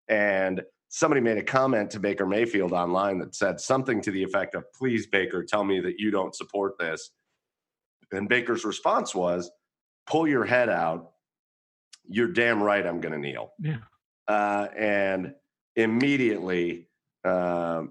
[0.08, 4.54] And somebody made a comment to Baker Mayfield online that said something to the effect
[4.54, 7.10] of, "Please, Baker, tell me that you don't support this."
[8.12, 9.50] And Baker's response was
[10.06, 11.12] pull your head out.
[12.08, 12.86] You're damn right.
[12.86, 13.52] I'm going to kneel.
[13.58, 13.78] Yeah.
[14.28, 15.34] Uh, and
[15.74, 16.88] immediately
[17.24, 17.84] uh,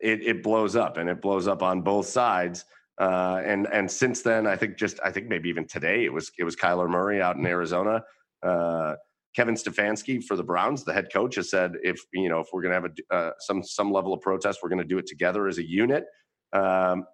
[0.00, 2.64] it, it, blows up, and it blows up on both sides.
[3.00, 6.30] Uh, and and since then, I think just I think maybe even today it was
[6.38, 8.02] it was Kyler Murray out in Arizona.
[8.42, 8.96] Uh,
[9.34, 12.62] Kevin Stefanski for the Browns, the head coach, has said if you know if we're
[12.62, 15.06] going to have a uh, some some level of protest, we're going to do it
[15.06, 16.04] together as a unit.
[16.52, 17.06] Um,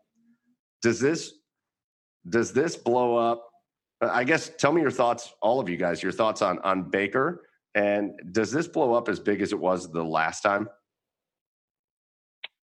[0.83, 1.35] does this
[2.29, 3.47] does this blow up
[4.01, 7.45] I guess tell me your thoughts, all of you guys, your thoughts on on Baker,
[7.75, 10.69] and does this blow up as big as it was the last time?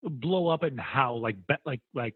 [0.04, 1.16] Blow up and how?
[1.16, 2.16] Like like like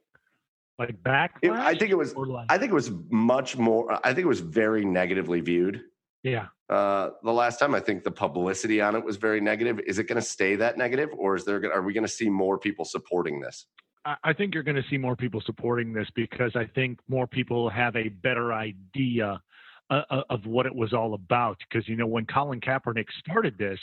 [0.77, 1.39] like back?
[1.43, 2.15] I think it was.
[2.15, 3.99] Like, I think it was much more.
[4.03, 5.81] I think it was very negatively viewed.
[6.23, 6.47] Yeah.
[6.69, 9.79] Uh, the last time, I think the publicity on it was very negative.
[9.87, 11.73] Is it going to stay that negative, or is there?
[11.73, 13.65] Are we going to see more people supporting this?
[14.23, 17.69] I think you're going to see more people supporting this because I think more people
[17.69, 19.41] have a better idea
[19.89, 21.57] uh, uh of what it was all about.
[21.69, 23.79] Because you know, when Colin Kaepernick started this,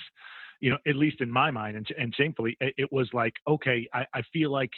[0.61, 4.07] you know, at least in my mind, and, and shamefully, it, was like, okay, I,
[4.15, 4.71] I feel like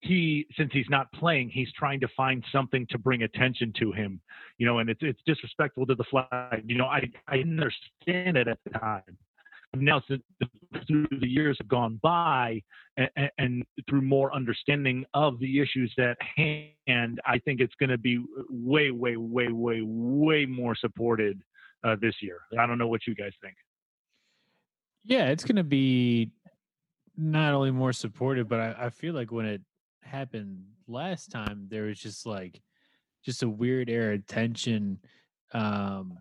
[0.00, 4.20] he since he's not playing he's trying to find something to bring attention to him
[4.58, 8.36] you know and it's it's disrespectful to the flag you know i i didn't understand
[8.36, 9.16] it at the time
[9.74, 10.22] now since
[10.86, 12.62] through the years have gone by
[12.96, 17.98] and, and through more understanding of the issues at hand i think it's going to
[17.98, 21.40] be way way way way way more supported
[21.86, 22.40] uh, this year.
[22.58, 23.54] I don't know what you guys think.
[25.04, 26.32] Yeah it's going to be
[27.16, 29.62] not only more supportive, but I, I, feel like when it
[30.02, 32.60] happened last time, there was just like
[33.24, 34.98] just a weird air of tension
[35.54, 36.18] um,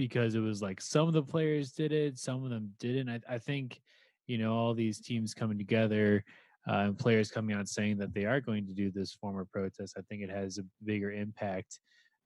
[0.00, 3.10] because it was like some of the players did it, some of them didn't.
[3.10, 3.82] I, I think
[4.26, 6.24] you know all these teams coming together
[6.66, 9.52] uh, and players coming out saying that they are going to do this form of
[9.52, 9.96] protest.
[9.98, 11.80] I think it has a bigger impact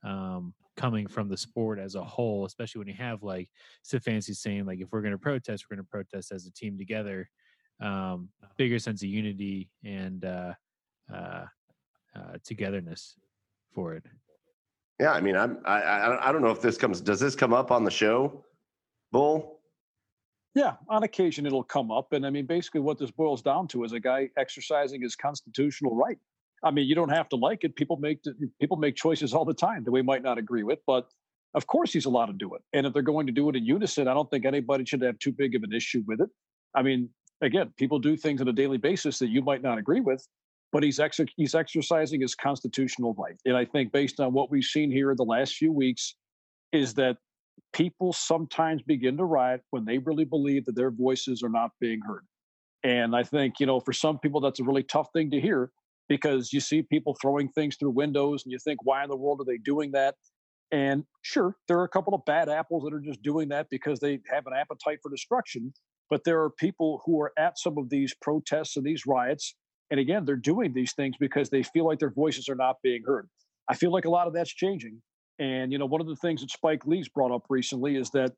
[0.04, 3.50] um, coming from the sport as a whole, especially when you have like
[3.84, 6.78] Stefanski saying like if we're going to protest, we're going to protest as a team
[6.78, 7.28] together.
[7.80, 10.52] Um, bigger sense of unity and uh,
[11.12, 11.46] uh,
[12.14, 13.16] uh, togetherness
[13.74, 14.04] for it.
[15.00, 17.00] Yeah, I mean, I'm I I don't know if this comes.
[17.00, 18.44] Does this come up on the show,
[19.10, 19.60] Bull?
[20.54, 23.82] Yeah, on occasion it'll come up, and I mean, basically, what this boils down to
[23.82, 26.18] is a guy exercising his constitutional right.
[26.62, 27.74] I mean, you don't have to like it.
[27.74, 28.20] People make
[28.60, 31.08] people make choices all the time that we might not agree with, but
[31.54, 32.62] of course he's allowed to do it.
[32.72, 35.18] And if they're going to do it in unison, I don't think anybody should have
[35.18, 36.28] too big of an issue with it.
[36.74, 37.10] I mean,
[37.42, 40.26] again, people do things on a daily basis that you might not agree with,
[40.74, 43.36] but he's ex- he's exercising his constitutional right.
[43.44, 46.16] And I think based on what we've seen here in the last few weeks,
[46.72, 47.16] is that
[47.72, 52.00] people sometimes begin to riot when they really believe that their voices are not being
[52.04, 52.24] heard.
[52.82, 55.70] And I think you know, for some people, that's a really tough thing to hear
[56.08, 59.40] because you see people throwing things through windows, and you think, why in the world
[59.40, 60.16] are they doing that?
[60.72, 64.00] And sure, there are a couple of bad apples that are just doing that because
[64.00, 65.72] they have an appetite for destruction.
[66.10, 69.54] But there are people who are at some of these protests and these riots
[69.90, 73.02] and again, they're doing these things because they feel like their voices are not being
[73.04, 73.28] heard.
[73.68, 75.00] I feel like a lot of that's changing.
[75.38, 78.32] And, you know, one of the things that Spike Lee's brought up recently is that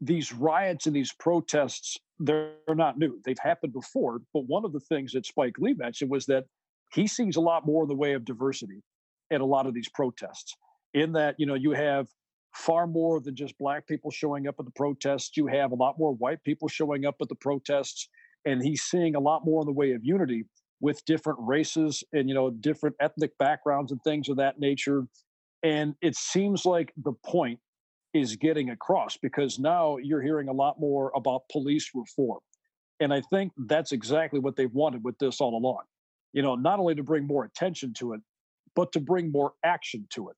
[0.00, 3.20] these riots and these protests, they're not new.
[3.24, 4.20] They've happened before.
[4.34, 6.44] But one of the things that Spike Lee mentioned was that
[6.92, 8.82] he sees a lot more in the way of diversity
[9.32, 10.54] at a lot of these protests.
[10.94, 12.06] In that, you know, you have
[12.54, 15.36] far more than just black people showing up at the protests.
[15.36, 18.08] You have a lot more white people showing up at the protests.
[18.44, 20.44] And he's seeing a lot more in the way of unity
[20.80, 25.06] with different races and you know different ethnic backgrounds and things of that nature
[25.62, 27.58] and it seems like the point
[28.14, 32.40] is getting across because now you're hearing a lot more about police reform
[33.00, 35.82] and i think that's exactly what they've wanted with this all along
[36.32, 38.20] you know not only to bring more attention to it
[38.74, 40.36] but to bring more action to it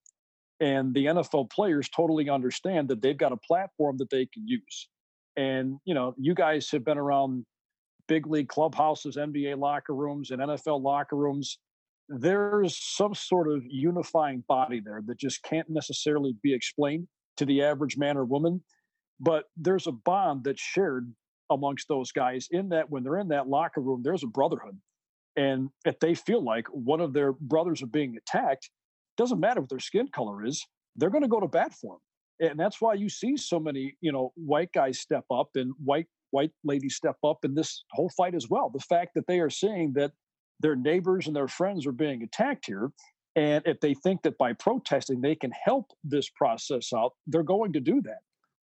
[0.60, 4.88] and the nfl players totally understand that they've got a platform that they can use
[5.36, 7.44] and you know you guys have been around
[8.08, 11.58] big league clubhouses, NBA locker rooms, and NFL locker rooms,
[12.08, 17.06] there's some sort of unifying body there that just can't necessarily be explained
[17.36, 18.62] to the average man or woman.
[19.20, 21.12] But there's a bond that's shared
[21.50, 24.78] amongst those guys in that when they're in that locker room, there's a brotherhood.
[25.36, 28.70] And if they feel like one of their brothers are being attacked,
[29.16, 30.66] doesn't matter what their skin color is,
[30.96, 31.98] they're going to go to bat for
[32.40, 32.50] them.
[32.50, 36.06] And that's why you see so many, you know, white guys step up and white
[36.30, 38.70] white ladies step up in this whole fight as well.
[38.70, 40.12] The fact that they are seeing that
[40.60, 42.90] their neighbors and their friends are being attacked here.
[43.36, 47.72] And if they think that by protesting they can help this process out, they're going
[47.74, 48.18] to do that.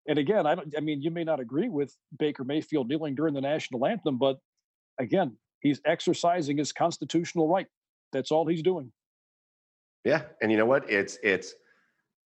[0.08, 3.34] And again, I don't I mean, you may not agree with Baker Mayfield kneeling during
[3.34, 4.38] the national anthem, but
[5.00, 7.66] again, he's exercising his constitutional right.
[8.12, 8.92] That's all he's doing.
[10.04, 10.22] Yeah.
[10.40, 10.88] And you know what?
[10.88, 11.54] It's it's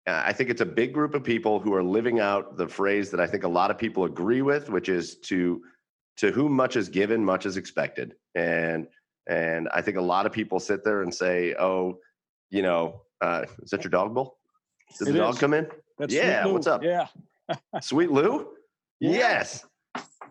[0.07, 3.21] I think it's a big group of people who are living out the phrase that
[3.21, 5.63] I think a lot of people agree with, which is to
[6.19, 8.15] to whom much is given, much is expected.
[8.35, 8.87] And
[9.29, 11.99] and I think a lot of people sit there and say, "Oh,
[12.51, 14.39] you know, uh, is that your dog, Bull?
[14.99, 15.67] Did it the dog come in?
[15.99, 16.47] That's yeah.
[16.47, 16.83] What's up?
[16.85, 17.09] Yeah.
[17.81, 18.49] Sweet Lou.
[19.01, 19.11] Yeah.
[19.11, 19.67] Yes.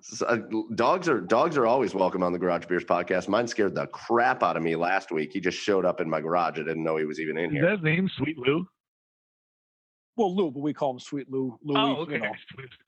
[0.01, 0.37] So, uh,
[0.75, 3.27] dogs are dogs are always welcome on the Garage Beers podcast.
[3.27, 5.31] Mine scared the crap out of me last week.
[5.33, 6.59] He just showed up in my garage.
[6.59, 7.65] I didn't know he was even in here.
[7.65, 8.67] Is that name Sweet Lou?
[10.17, 11.57] Well, Lou, but we call him Sweet Lou.
[11.63, 12.13] Louis, oh, okay.
[12.13, 12.31] You know.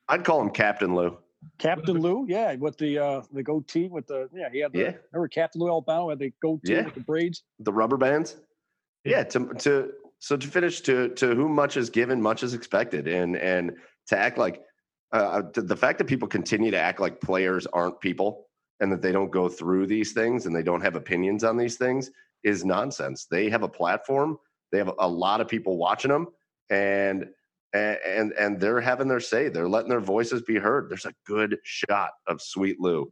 [0.08, 1.18] I'd call him Captain Lou.
[1.58, 4.94] Captain Lou, yeah, with the uh the goatee, with the yeah, he had the yeah.
[5.12, 6.86] remember Captain Lou Albano had the goatee yeah.
[6.86, 8.38] with the braids, the rubber bands.
[9.04, 13.08] Yeah, to to so to finish to to whom much is given, much is expected,
[13.08, 13.74] and and
[14.08, 14.64] to act like
[15.12, 18.48] uh, the fact that people continue to act like players aren't people
[18.80, 21.78] and that they don't go through these things and they don't have opinions on these
[21.78, 22.12] things
[22.44, 23.26] is nonsense.
[23.26, 24.38] They have a platform.
[24.72, 26.28] They have a lot of people watching them
[26.70, 27.26] and
[27.74, 29.50] and, and and they're having their say.
[29.50, 30.90] They're letting their voices be heard.
[30.90, 33.12] There's a good shot of Sweet Lou.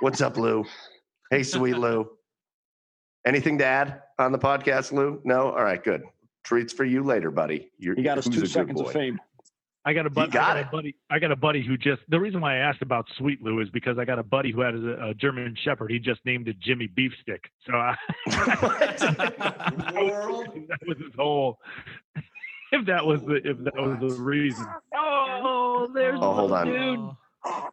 [0.00, 0.64] What's up, Lou?
[1.30, 2.08] Hey, Sweet Lou.
[3.26, 5.20] Anything to add on the podcast, Lou?
[5.24, 5.50] No.
[5.50, 6.02] All right, good.
[6.44, 7.72] Treats for you later, buddy.
[7.78, 9.18] You're, He got us two seconds of fame.
[9.84, 10.30] I got a buddy.
[10.30, 10.62] got I it.
[10.64, 10.96] got a buddy.
[11.10, 12.02] I got a buddy who just.
[12.08, 14.60] The reason why I asked about Sweet Lou is because I got a buddy who
[14.60, 15.90] had a, a German Shepherd.
[15.90, 17.40] He just named it Jimmy Beefstick.
[17.66, 17.96] So I,
[18.60, 19.02] What
[19.96, 20.46] in world?
[20.68, 21.58] that was his whole.
[22.72, 24.66] If that was the if that was the reason.
[24.94, 26.66] Oh, there's Oh, hold on.
[26.66, 27.10] dude.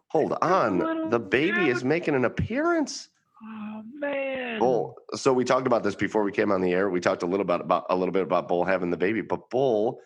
[0.10, 1.10] Hold on.
[1.10, 3.10] The baby is making an appearance.
[3.44, 4.60] Oh man.
[4.60, 4.96] Bull.
[5.16, 6.90] So we talked about this before we came on the air.
[6.90, 9.50] We talked a little about, about a little bit about Bull having the baby, but
[9.50, 10.00] Bull,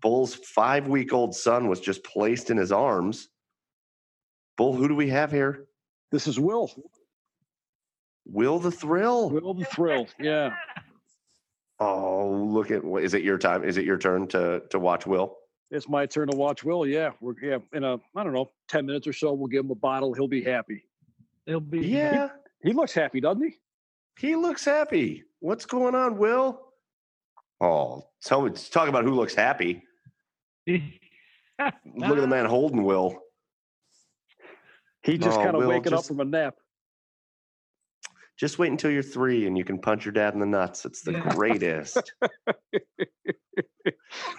[0.00, 3.28] Bull's five week old son was just placed in his arms.
[4.56, 5.66] Bull, who do we have here?
[6.12, 6.70] This is Will.
[8.26, 9.28] Will the Thrill.
[9.28, 10.06] Will the Thrill.
[10.18, 10.54] Yeah.
[11.80, 13.64] Oh, look at what is it your time?
[13.64, 15.36] Is it your turn to to watch Will?
[15.70, 16.86] It's my turn to watch Will.
[16.86, 17.10] Yeah.
[17.20, 19.74] We're yeah, in a I don't know, 10 minutes or so, we'll give him a
[19.74, 20.12] bottle.
[20.14, 20.84] He'll be happy.
[21.46, 22.28] He'll be Yeah,
[22.62, 23.56] He looks happy, doesn't he?
[24.18, 25.24] he looks happy.
[25.40, 26.60] What's going on, Will?
[27.60, 29.82] Oh, tell me, talk about who looks happy.
[30.68, 30.80] Look
[31.58, 33.18] at the man holding Will.
[35.02, 36.54] He just Oh, kind of Will, waking up from a nap.
[38.36, 40.84] Just wait until you're three and you can punch your dad in the nuts.
[40.84, 41.28] It's the Yeah.
[41.34, 42.12] greatest.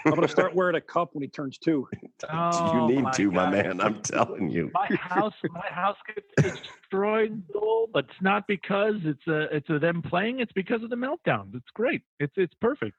[0.05, 1.87] I'm gonna start wearing a cup when he turns two.
[2.29, 3.79] Oh, you need my to, my man.
[3.81, 4.71] I'm telling you.
[4.73, 6.25] my house my house gets
[6.57, 10.89] destroyed Bull, but it's not because it's a it's a them playing it's because of
[10.89, 12.95] the meltdowns it's great it's it's perfect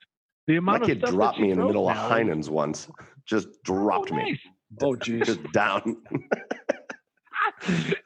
[0.47, 2.05] the My amount of kid stuff that dropped she me in the middle of now
[2.07, 2.89] is- Heinen's once.
[3.25, 4.41] Just oh, dropped Oh, me.
[4.83, 5.27] Oh geez.
[5.27, 5.97] Just down.
[7.67, 7.97] Did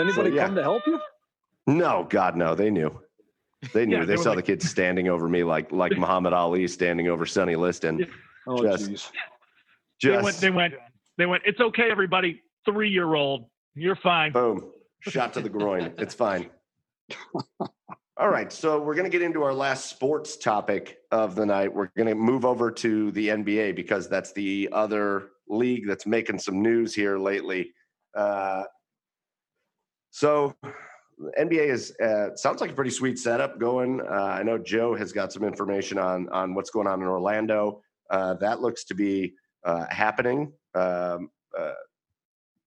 [0.00, 0.46] anybody yeah.
[0.46, 0.98] come to help you?
[1.68, 2.54] No, God, no.
[2.54, 2.98] They knew.
[3.72, 3.96] They knew.
[3.98, 7.08] Yeah, they they saw like- the kids standing over me like like Muhammad Ali standing
[7.08, 8.06] over Sonny Liston.
[8.46, 9.12] Oh Just- geez.
[10.02, 10.74] they went Just they went
[11.18, 14.70] they went it's okay everybody three year old you're fine boom.
[15.00, 15.92] Shot to the groin.
[15.98, 16.48] It's fine.
[18.20, 21.72] All right, so we're going to get into our last sports topic of the night.
[21.72, 26.40] We're going to move over to the NBA because that's the other league that's making
[26.40, 27.72] some news here lately.
[28.16, 28.64] Uh,
[30.10, 30.56] so,
[31.38, 34.00] NBA is uh, sounds like a pretty sweet setup going.
[34.00, 37.82] Uh, I know Joe has got some information on on what's going on in Orlando.
[38.10, 39.34] Uh, that looks to be
[39.64, 40.52] uh, happening.
[40.74, 41.72] Um, uh,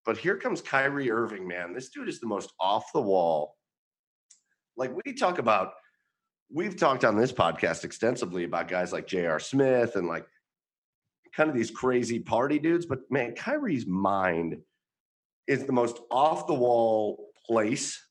[0.05, 1.73] but here comes Kyrie Irving, man.
[1.73, 3.55] This dude is the most off the wall.
[4.75, 5.73] Like we talk about,
[6.51, 9.39] we've talked on this podcast extensively about guys like J.R.
[9.39, 10.25] Smith and like
[11.35, 12.85] kind of these crazy party dudes.
[12.85, 14.57] But man, Kyrie's mind
[15.47, 18.01] is the most off the wall place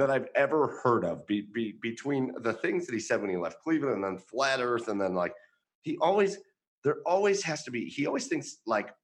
[0.00, 1.26] that I've ever heard of.
[1.26, 4.60] Be, be, between the things that he said when he left Cleveland and then flat
[4.60, 5.34] Earth, and then like
[5.82, 6.38] he always,
[6.84, 7.86] there always has to be.
[7.86, 8.94] He always thinks like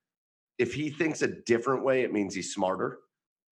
[0.59, 2.98] if he thinks a different way, it means he's smarter.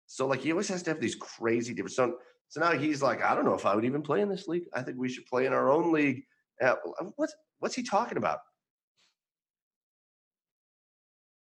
[0.07, 1.95] So like he always has to have these crazy different.
[1.95, 2.17] So,
[2.49, 4.65] so now he's like, I don't know if I would even play in this league.
[4.73, 6.25] I think we should play in our own league.
[6.63, 6.75] Uh,
[7.17, 8.39] what's what's he talking about?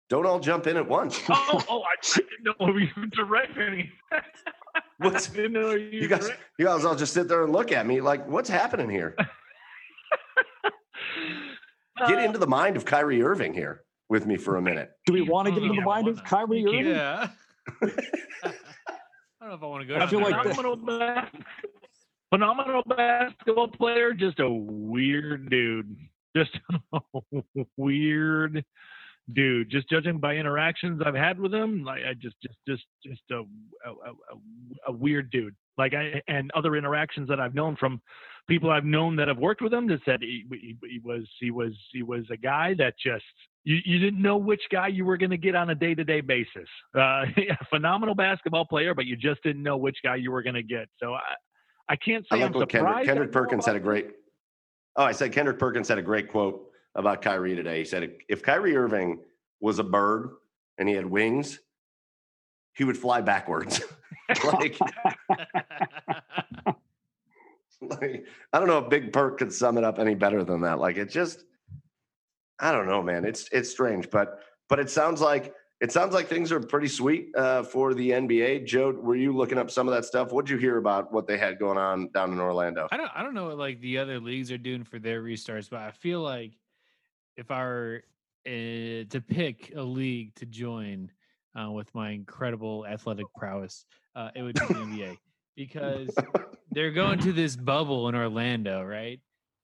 [0.09, 1.21] Don't all jump in at once.
[1.29, 3.91] oh oh I, I didn't know you were directing
[4.97, 6.21] What's I didn't know you, you guys?
[6.27, 9.15] direct- You guys all just sit there and look at me like, what's happening here?
[12.07, 14.91] Get Uh, into the mind of Kyrie Irving here with me for a minute.
[15.05, 16.25] Do we want to get into the mind of not?
[16.25, 16.87] Kyrie Irving?
[16.87, 17.29] Yeah.
[17.83, 17.87] I
[19.41, 19.95] don't know if I want to go.
[19.99, 21.29] I feel that like phenomenal, bas-
[22.31, 25.95] phenomenal basketball player, just a weird dude.
[26.35, 26.59] Just
[26.93, 27.01] a
[27.77, 28.63] weird
[29.33, 29.69] dude.
[29.69, 33.41] Just judging by interactions I've had with him, like I just, just, just, just a,
[33.89, 34.13] a,
[34.87, 35.55] a, weird dude.
[35.77, 38.01] Like I and other interactions that I've known from
[38.47, 41.51] people I've known that have worked with him that said he, he, he was he
[41.51, 43.23] was he was a guy that just
[43.63, 46.03] you, you didn't know which guy you were going to get on a day to
[46.03, 46.67] day basis.
[46.99, 47.25] Uh,
[47.69, 50.87] phenomenal basketball player, but you just didn't know which guy you were going to get.
[51.01, 51.21] So I
[51.89, 52.85] I can't I say like I'm what surprised.
[52.85, 54.07] Kendrick, Kendrick Perkins had a great.
[54.97, 57.79] Oh, I said Kendrick Perkins had a great quote about Kyrie today.
[57.79, 59.19] He said, "If Kyrie Irving
[59.59, 60.31] was a bird
[60.77, 61.59] and he had wings,
[62.73, 63.81] he would fly backwards."
[64.43, 64.77] like,
[67.81, 70.79] like, I don't know if Big Perk could sum it up any better than that.
[70.79, 71.43] Like, it just,
[72.59, 73.25] I don't know, man.
[73.25, 74.39] It's it's strange, but
[74.69, 78.67] but it sounds like it sounds like things are pretty sweet uh, for the NBA.
[78.67, 80.31] Joe, were you looking up some of that stuff?
[80.31, 82.87] What'd you hear about what they had going on down in Orlando?
[82.91, 85.69] I don't I don't know what like the other leagues are doing for their restarts,
[85.69, 86.51] but I feel like
[87.41, 88.03] if I were
[88.47, 91.11] uh, to pick a league to join
[91.59, 93.85] uh, with my incredible athletic prowess,
[94.15, 95.17] uh, it would be the NBA
[95.55, 96.09] because
[96.71, 99.19] they're going to this bubble in Orlando, right?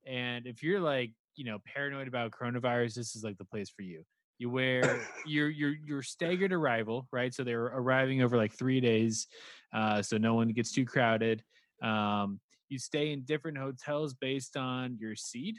[0.06, 3.84] And if you're like you know paranoid about coronavirus, this is like the place for
[3.84, 4.04] you.
[4.40, 7.34] You wear your your your staggered arrival, right?
[7.34, 9.28] So they're arriving over like three days,
[9.72, 11.44] uh, so no one gets too crowded.
[11.84, 12.40] Um,
[12.70, 15.58] you stay in different hotels based on your seed.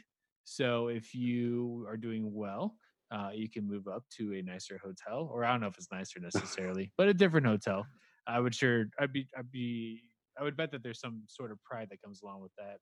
[0.50, 2.74] So if you are doing well,
[3.10, 5.92] uh, you can move up to a nicer hotel, or I don't know if it's
[5.92, 7.86] nicer necessarily, but a different hotel.
[8.26, 10.00] I would sure, I'd be, I'd be,
[10.40, 12.78] I would bet that there's some sort of pride that comes along with that.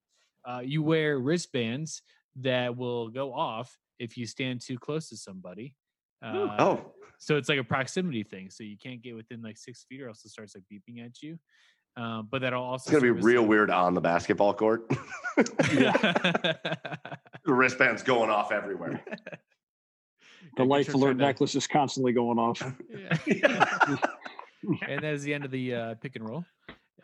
[0.49, 2.03] Uh, you wear wristbands
[2.37, 5.75] that will go off if you stand too close to somebody.
[6.25, 8.49] Uh, oh, so it's like a proximity thing.
[8.49, 11.21] So you can't get within like six feet, or else it starts like beeping at
[11.21, 11.37] you.
[11.97, 14.87] Um, but that'll also it's gonna be real like- weird on the basketball court.
[15.37, 16.59] the
[17.47, 19.03] wristbands going off everywhere.
[20.57, 22.63] The Yeah, life alert necklace is constantly going off.
[23.27, 23.67] Yeah.
[24.89, 26.47] and that is the end of the uh, pick and roll.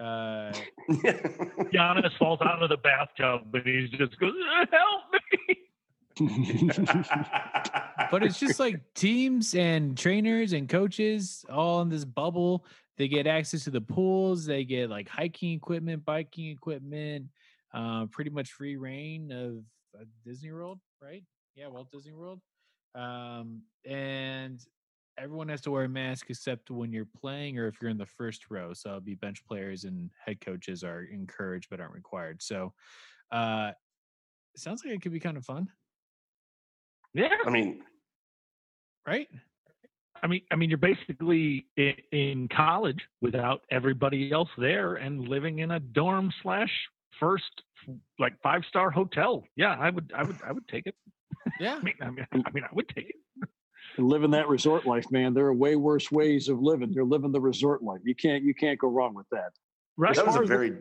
[0.01, 0.53] Uh,
[0.89, 4.33] Giannis falls out of the bathtub and he just goes,
[4.71, 5.03] "Help
[5.49, 5.59] me!"
[8.11, 12.65] but it's just like teams and trainers and coaches all in this bubble.
[12.99, 14.45] They get access to the pools.
[14.45, 17.27] They get like hiking equipment, biking equipment,
[17.75, 19.65] uh, pretty much free reign of
[20.01, 21.25] uh, Disney World, right?
[21.55, 22.41] Yeah, Walt Disney World.
[22.95, 24.61] Um, and
[25.19, 28.07] everyone has to wear a mask except when you're playing or if you're in the
[28.07, 28.73] first row.
[28.73, 32.43] So it'll be bench players and head coaches are encouraged but aren't required.
[32.43, 32.73] So
[33.31, 33.73] uh,
[34.55, 35.69] it sounds like it could be kind of fun,
[37.15, 37.83] Yeah, I mean,
[39.07, 39.29] right?
[40.23, 45.59] I mean, I mean, you're basically in, in college without everybody else there and living
[45.61, 46.71] in a dorm slash
[47.19, 47.63] first
[48.19, 49.45] like five star hotel.
[49.57, 50.95] Yeah, I would, I would, I would take it.
[51.59, 51.75] Yeah.
[51.75, 52.43] I mean, I mean, mm.
[52.47, 53.49] I mean, I would take it.
[53.97, 55.35] And living that resort life, man.
[55.35, 56.93] There are way worse ways of living.
[56.93, 58.01] You're living the resort life.
[58.05, 59.51] You can't you can't go wrong with that.
[59.97, 60.15] Right.
[60.15, 60.73] that was a far as the- very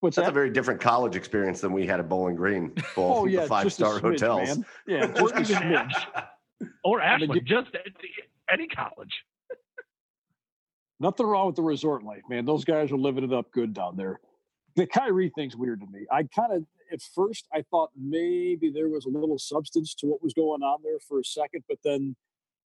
[0.00, 2.72] What's that's a very different college experience than we had at Bowling Green.
[2.94, 4.48] Both oh yeah, the five just a star smidge, hotels.
[4.48, 4.66] man.
[4.86, 6.24] Yeah, just a even smidge.
[6.84, 7.70] Or I mean, Ashland, just
[8.52, 9.24] any college.
[11.00, 12.44] Nothing wrong with the resort life, man.
[12.44, 14.20] Those guys are living it up good down there.
[14.76, 16.06] The Kyrie thing's weird to me.
[16.10, 20.22] I kind of, at first, I thought maybe there was a little substance to what
[20.22, 22.16] was going on there for a second, but then,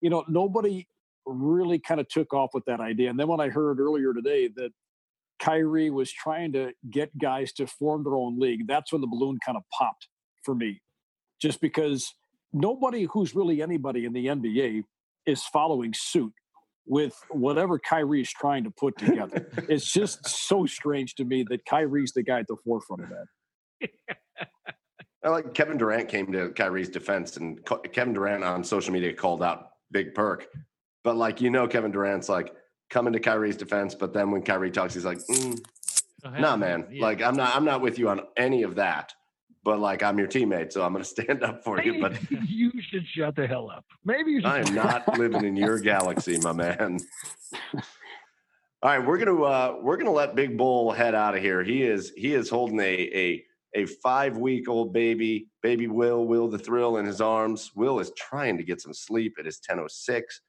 [0.02, 0.88] you know, nobody
[1.26, 3.10] really kind of took off with that idea.
[3.10, 4.72] And then when I heard earlier today that
[5.40, 9.38] Kyrie was trying to get guys to form their own league, that's when the balloon
[9.46, 10.08] kind of popped
[10.44, 10.82] for me.
[11.42, 12.14] Just because
[12.54, 14.84] nobody who's really anybody in the NBA
[15.26, 16.34] is following suit
[16.86, 19.50] with whatever Kyrie's trying to put together.
[19.70, 23.90] it's just so strange to me that Kyrie's the guy at the forefront of that.
[25.24, 27.60] I like Kevin Durant came to Kyrie's defense, and
[27.94, 30.48] Kevin Durant on social media called out Big Perk.
[31.04, 32.54] But like you know, Kevin Durant's like
[32.90, 35.60] coming to Kyrie's defense, but then when Kyrie talks, he's like, mm,
[36.40, 37.04] "Nah, man, yeah.
[37.04, 39.14] like I'm not, I'm not with you on any of that."
[39.64, 42.02] But like I'm your teammate, so I'm going to stand up for you.
[42.02, 42.18] But
[42.48, 43.86] you should shut the hell up.
[44.04, 44.48] Maybe you should.
[44.48, 47.00] I am not living in your galaxy, my man.
[48.84, 51.64] All right, we're gonna uh, we're gonna let Big Bull head out of here.
[51.64, 53.46] He is he is holding a a
[53.76, 57.72] a five week old baby, baby Will, Will the Thrill in his arms.
[57.76, 59.36] Will is trying to get some sleep.
[59.40, 60.42] It is ten oh six.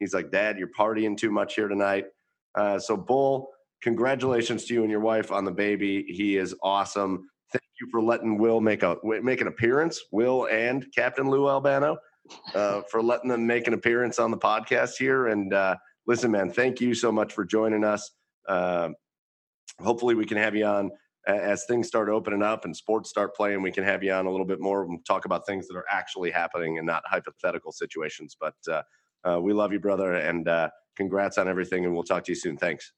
[0.00, 2.06] He's like, Dad, you're partying too much here tonight.
[2.54, 3.50] Uh, so Bull,
[3.82, 6.04] congratulations to you and your wife on the baby.
[6.08, 7.28] He is awesome.
[7.80, 10.00] You for letting Will make a make an appearance.
[10.12, 11.96] Will and Captain Lou Albano
[12.54, 15.28] uh, for letting them make an appearance on the podcast here.
[15.28, 15.76] And uh,
[16.06, 18.10] listen, man, thank you so much for joining us.
[18.48, 18.90] Uh,
[19.80, 20.90] hopefully, we can have you on
[21.26, 23.62] as things start opening up and sports start playing.
[23.62, 25.86] We can have you on a little bit more and talk about things that are
[25.90, 28.36] actually happening and not hypothetical situations.
[28.38, 28.82] But uh,
[29.24, 31.84] uh, we love you, brother, and uh, congrats on everything.
[31.84, 32.56] And we'll talk to you soon.
[32.56, 32.92] Thanks.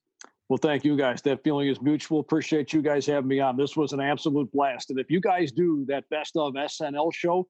[0.49, 1.23] Well, thank you guys.
[1.23, 2.21] That feeling is mutual.
[2.21, 3.57] Appreciate you guys having me on.
[3.57, 4.91] This was an absolute blast.
[4.91, 7.47] And if you guys do that best of SNL show,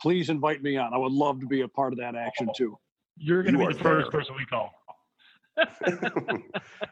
[0.00, 0.94] please invite me on.
[0.94, 2.78] I would love to be a part of that action too.
[3.18, 4.20] You're going to You be are the first there.
[4.20, 4.72] person we call.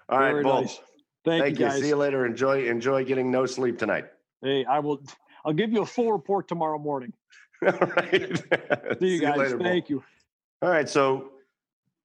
[0.09, 0.61] All right, Very Bull.
[0.62, 0.81] nice.
[1.24, 1.70] Thank, Thank, you you.
[1.70, 1.81] guys.
[1.81, 2.27] See you later.
[2.27, 4.07] Enjoy enjoy getting no sleep tonight.
[4.43, 5.01] Hey, I will.
[5.45, 7.12] I'll give you a full report tomorrow morning.
[7.66, 8.37] All right.
[9.01, 9.39] See you guys.
[9.39, 9.66] later, Bull.
[9.66, 10.03] Thank you.
[10.62, 11.31] All right, so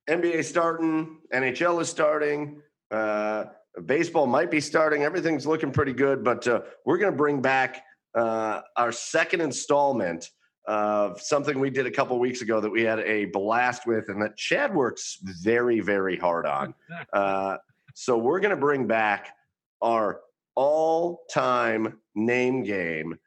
[0.10, 2.62] NBA starting, NHL is starting,
[2.92, 3.46] uh,
[3.86, 5.04] baseball might be starting.
[5.04, 7.84] Everything's looking pretty good, but uh, we're going to bring back
[8.16, 10.30] uh, our second installment
[10.68, 14.22] of something we did a couple weeks ago that we had a blast with, and
[14.22, 16.74] that Chad works very, very hard on.
[17.14, 17.58] Uh,
[17.94, 19.36] so we're going to bring back
[19.82, 20.22] our
[20.56, 23.18] all-time name game,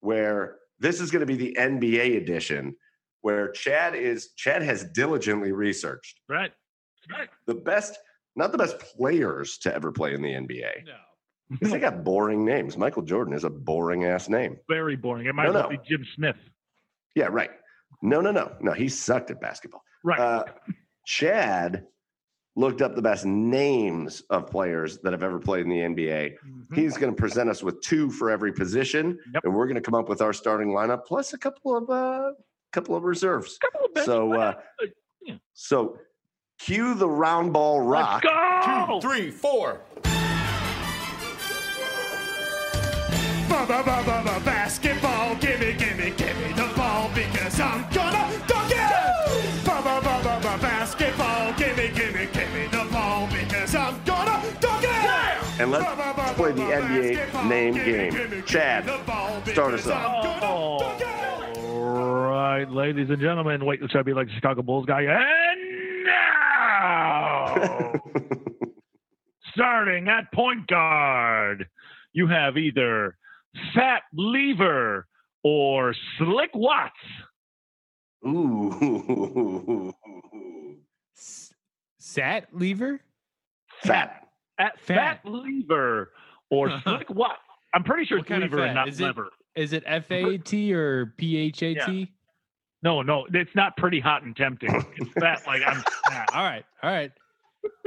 [0.00, 2.76] where this is going to be the NBA edition
[3.22, 6.52] where Chad is Chad has diligently researched Right.
[7.10, 7.28] Right.
[7.46, 7.98] the best,
[8.36, 10.84] not the best players to ever play in the NBA.
[10.86, 10.92] No.
[11.50, 12.78] Because they got boring names.
[12.78, 14.56] Michael Jordan is a boring ass name.
[14.68, 15.26] Very boring.
[15.26, 15.68] It might No, no.
[15.68, 16.36] be Jim Smith.
[17.14, 17.50] Yeah, right.
[18.00, 18.72] No, no, no, no.
[18.72, 19.82] He sucked at basketball.
[20.02, 20.18] Right.
[20.18, 20.44] Uh,
[21.06, 21.86] Chad
[22.56, 26.36] looked up the best names of players that have ever played in the NBA.
[26.46, 26.74] Mhm.
[26.74, 29.44] He's going to present us with two for every position, Yep.
[29.44, 32.32] and we're going to come up with our starting lineup plus a couple of uh,
[32.72, 33.58] couple of reserves.
[33.58, 34.54] Couple of So, uh,
[35.22, 35.36] yeah.
[35.54, 35.98] so
[36.64, 38.22] cue the round ball rock.
[38.24, 39.00] Let's go.
[39.00, 39.80] three, four.
[44.44, 49.64] Basketball, gimme, gimme, gimme the ball because I'm gonna dunk it!
[50.60, 55.60] Basketball, gimme, gimme, gimme the ball because I'm gonna dunk it!
[55.60, 58.42] And let's play the NBA name game.
[58.46, 58.84] Chad,
[59.46, 60.24] start us off.
[61.56, 65.02] All right, ladies and gentlemen, wait, should I be like the Chicago Bulls guy?
[65.02, 66.41] And now,
[69.52, 71.66] starting at point guard,
[72.12, 73.16] you have either
[73.74, 75.06] Fat Lever
[75.44, 76.92] or Slick Watts.
[78.26, 79.92] Ooh,
[81.16, 81.52] S-
[81.98, 83.00] Sat lever?
[83.82, 84.26] fat.
[84.58, 85.20] At Fat.
[85.24, 86.12] Fat Lever
[86.50, 87.38] or Slick Watts.
[87.74, 89.28] I'm pretty sure What it's kind of Lever and not Is it- Lever.
[89.54, 92.10] Is it F A T or P H A T?
[92.82, 94.70] No, no, it's not pretty hot and tempting.
[94.96, 96.28] It's fat like I'm fat.
[96.34, 97.12] All right, all right.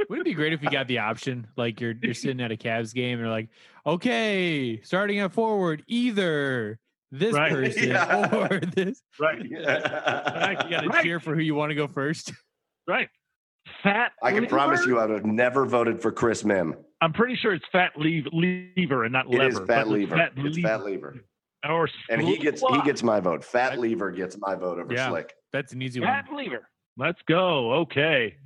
[0.08, 1.46] Wouldn't it be great if you got the option?
[1.56, 3.48] Like you're you're sitting at a Cavs game and you're like,
[3.86, 6.78] okay, starting at forward, either
[7.12, 7.52] this Right.
[7.52, 8.48] person Yeah.
[8.50, 9.02] or this.
[9.20, 10.62] Right, Yeah.
[10.64, 11.04] You gotta Right.
[11.04, 12.32] cheer for who you want to go first.
[12.88, 13.08] right.
[13.82, 14.12] Fat.
[14.22, 16.74] I can promise you, I would have never voted for Chris Mihm.
[17.02, 19.48] I'm pretty sure it's fat leave, lever and not It lever.
[19.48, 20.16] is but fat it's lever.
[20.16, 20.68] Fat It's lever.
[20.68, 21.14] fat lever,
[21.68, 23.42] Or and he gets he gets my vote.
[23.44, 25.08] Fat lever gets my vote over Yeah.
[25.08, 25.34] Slick.
[25.52, 26.08] That's an easy one.
[26.08, 26.68] fat lever.
[26.96, 27.72] Let's go.
[27.82, 28.36] Okay.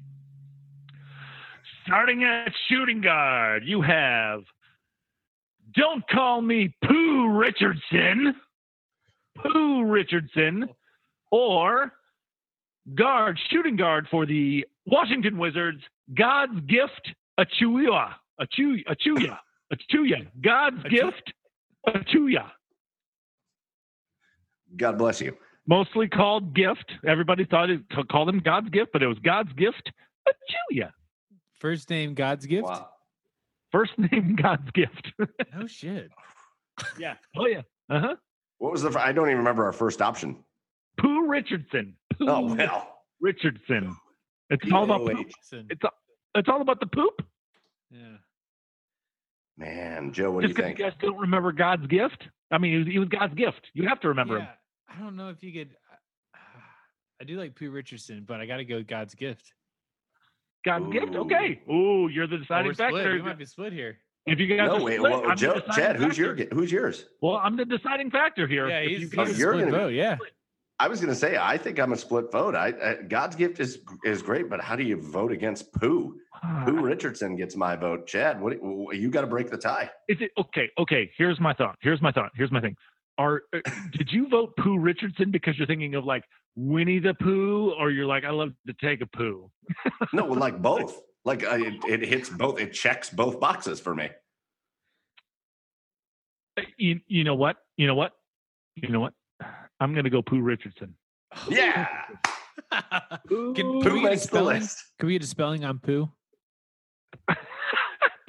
[1.87, 4.43] Starting at shooting guard, you have.
[5.75, 8.35] Don't call me Pooh Richardson.
[9.39, 10.69] Pooh Richardson,
[11.31, 11.93] or
[12.95, 15.81] guard shooting guard for the Washington Wizards.
[16.15, 19.39] God's gift, Achiuwa, Achiuwa, Achiuwa,
[19.73, 20.27] Achiuwa.
[20.43, 21.33] God's Achu- gift,
[21.87, 22.51] Achiuwa.
[24.77, 25.37] God bless you.
[25.67, 26.93] mostly called gift.
[27.07, 29.91] Everybody thought it c- called him God's gift, but it was God's gift.
[30.71, 30.93] Julia.
[31.59, 32.65] First name God's gift.
[32.69, 32.89] Wow.
[33.73, 35.13] First name God's gift.
[35.55, 36.11] No shit.
[36.99, 37.15] yeah.
[37.37, 37.63] Oh yeah.
[37.89, 38.17] Uh huh.
[38.59, 38.91] What was the?
[39.01, 40.37] I don't even remember our first option.
[40.99, 41.97] Pooh Richardson.
[42.19, 42.97] Pooh Oh well.
[43.21, 43.95] Richardson.
[44.51, 45.27] It's all about poop.
[45.53, 45.91] It's all,
[46.35, 47.23] it's all about the poop.
[47.91, 48.17] yeah.
[49.57, 50.79] Man, Joe, what do you think?
[50.79, 52.25] you guys don't remember God's gift.
[52.51, 53.61] I mean, he was, he was God's gift.
[53.75, 54.49] You have to remember him.
[54.91, 55.71] Yeah, I don't know if you could.
[57.21, 59.53] I do like Pooh Richardson, but I got to go with God's gift.
[60.65, 61.15] God's gift.
[61.15, 61.61] Okay.
[61.71, 62.93] Ooh, you're the deciding we're split.
[62.95, 63.13] factor.
[63.15, 63.99] We might be split here.
[64.27, 64.99] If you guys No, wait.
[64.99, 67.07] split, Well, Joe, deciding Chad, who's your who's yours?
[67.23, 68.69] Well, I'm the deciding factor here.
[68.69, 69.89] Yeah, If he's, you he's guys- a you're split gonna- vote.
[69.95, 70.17] Yeah.
[70.79, 72.55] I was going to say I think I'm a split vote.
[72.55, 76.17] I, I God's gift is is great, but how do you vote against Pooh?
[76.43, 76.63] Ah.
[76.67, 78.07] Pooh Richardson gets my vote.
[78.07, 78.55] Chad, what
[78.95, 79.91] you got to break the tie?
[80.09, 80.71] Is it okay?
[80.79, 81.77] Okay, here's my thought.
[81.83, 82.31] Here's my thought.
[82.35, 82.77] Here's my thing.
[83.21, 83.59] Are uh,
[83.93, 86.25] did you vote Pooh Richardson because you're thinking of like
[86.57, 89.51] Winnie the Pooh, or you're like I love to take a poo?
[90.15, 91.03] No, well, like both.
[91.27, 92.59] Like uh, it, it hits both.
[92.59, 94.09] It checks both boxes for me.
[96.57, 97.59] Uh, You, you know what?
[97.77, 98.13] You know what?
[98.77, 99.13] You know what?
[99.81, 100.95] I'm gonna go Pooh Richardson.
[101.51, 101.87] Yeah,
[103.29, 104.63] can, can we get a spelling?
[104.99, 106.11] Can we get a spelling on Pooh?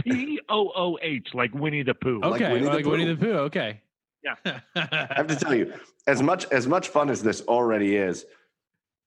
[0.03, 2.19] P O O H, like Winnie the Pooh.
[2.19, 3.15] Like Okay, Winnie the like Winnie Pooh.
[3.15, 3.37] the Pooh.
[3.49, 3.81] Okay.
[4.23, 4.35] Yeah.
[4.75, 5.73] I have to tell you,
[6.07, 8.25] as much as much fun as this already is,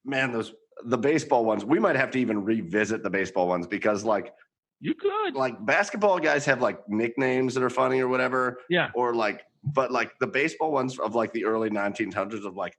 [0.05, 0.53] man, those
[0.85, 1.65] the baseball ones.
[1.65, 4.35] We might have to even revisit the baseball ones because, like,
[4.81, 5.35] You could.
[5.35, 8.91] like basketball guys have like nicknames that are funny or whatever, Yeah.
[8.95, 12.77] or like, but like the baseball ones of like the early 1900s of like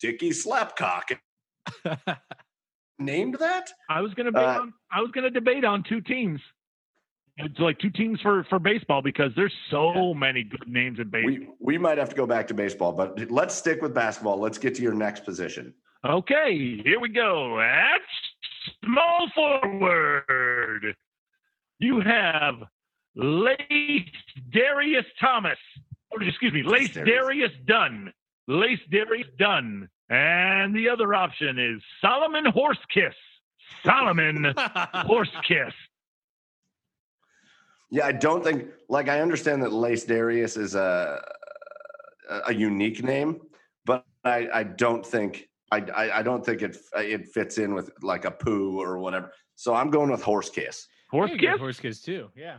[0.00, 1.18] Dickie Slapcock
[2.98, 3.70] named that.
[3.88, 4.30] I was gonna.
[4.32, 6.40] Debate Uh, on, I was gonna debate on two teams.
[7.44, 11.30] It's like two teams for for baseball because there's so many good names in baseball.
[11.30, 14.38] We we might have to go back to baseball, but let's stick with basketball.
[14.38, 15.74] Let's get to your next position.
[16.04, 17.60] Okay, here we go.
[17.60, 18.00] At
[18.84, 20.96] small forward,
[21.78, 22.54] you have
[23.14, 24.08] Lace
[24.52, 25.58] Darius Thomas.
[26.10, 27.08] Or excuse me, Lace Darius.
[27.08, 28.12] Darius Dunn.
[28.48, 29.88] Lace Darius Dunn.
[30.08, 33.14] And the other option is Solomon Horsekiss.
[33.84, 35.74] Solomon Horsekiss.
[37.90, 41.20] Yeah, I don't think like I understand that Lace Darius is a
[42.28, 43.40] a- a unique name,
[43.84, 47.90] but I I don't think I I, I don't think it it fits in with
[48.02, 49.32] like a poo or whatever.
[49.56, 50.86] So I'm going with horse kiss.
[51.10, 52.30] Horse kiss, Horse kiss too.
[52.36, 52.58] Yeah.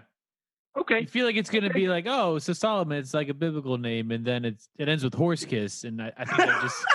[0.78, 1.02] Okay.
[1.02, 4.12] You feel like it's gonna be like, oh, so Solomon, it's like a biblical name,
[4.12, 6.86] and then it's it ends with horse kiss, and I, I think that just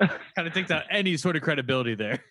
[0.36, 2.22] kind of takes out any sort of credibility there.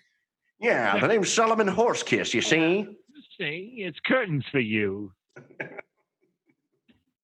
[0.59, 2.33] Yeah, the name's Solomon Horse Kiss.
[2.33, 2.87] you see?
[3.37, 5.11] See, it's curtains for you.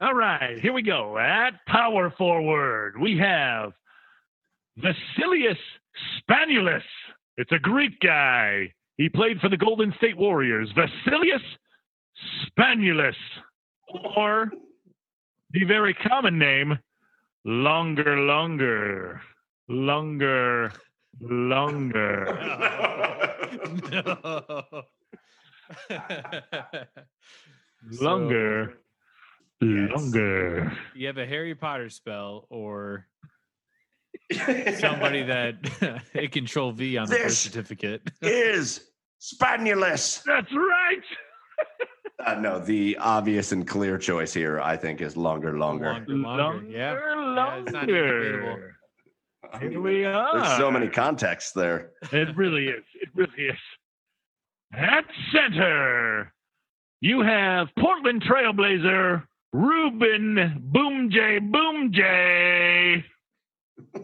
[0.01, 1.17] All right, here we go.
[1.17, 3.71] At power forward, we have
[4.77, 5.57] Vasilius
[6.19, 6.83] Spanulus.
[7.37, 8.73] It's a Greek guy.
[8.97, 10.69] He played for the Golden State Warriors.
[10.75, 11.41] Vasilius
[12.45, 13.15] Spanulus.
[14.15, 14.51] Or
[15.51, 16.77] the very common name,
[17.45, 19.21] Longer Longer.
[19.67, 20.71] Longer
[21.21, 22.25] Longer.
[23.91, 24.17] no.
[24.19, 24.83] So,
[28.01, 28.73] Longer.
[29.61, 29.91] Yes.
[29.95, 30.73] Longer.
[30.95, 33.07] you have a Harry Potter spell or
[34.79, 38.01] somebody that hit Control V on the birth certificate.
[38.21, 38.89] is
[39.21, 40.23] Spanoulis.
[40.23, 41.03] That's right.
[42.25, 45.93] Uh, no, the obvious and clear choice here, I think, is longer, longer.
[45.93, 46.65] Longer, longer.
[46.69, 46.93] Yeah.
[46.93, 48.75] Yeah, it's not even longer.
[49.59, 50.39] Here we are.
[50.39, 51.91] There's so many contexts there.
[52.11, 52.83] It really is.
[52.95, 53.57] It really is.
[54.75, 56.33] At center,
[57.01, 63.05] you have Portland Trailblazer Ruben Boom J Boom J,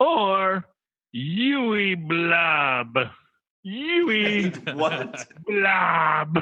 [0.00, 0.64] or
[1.12, 2.94] Yui Blob.
[3.62, 5.26] Yui what?
[5.46, 6.38] Blob.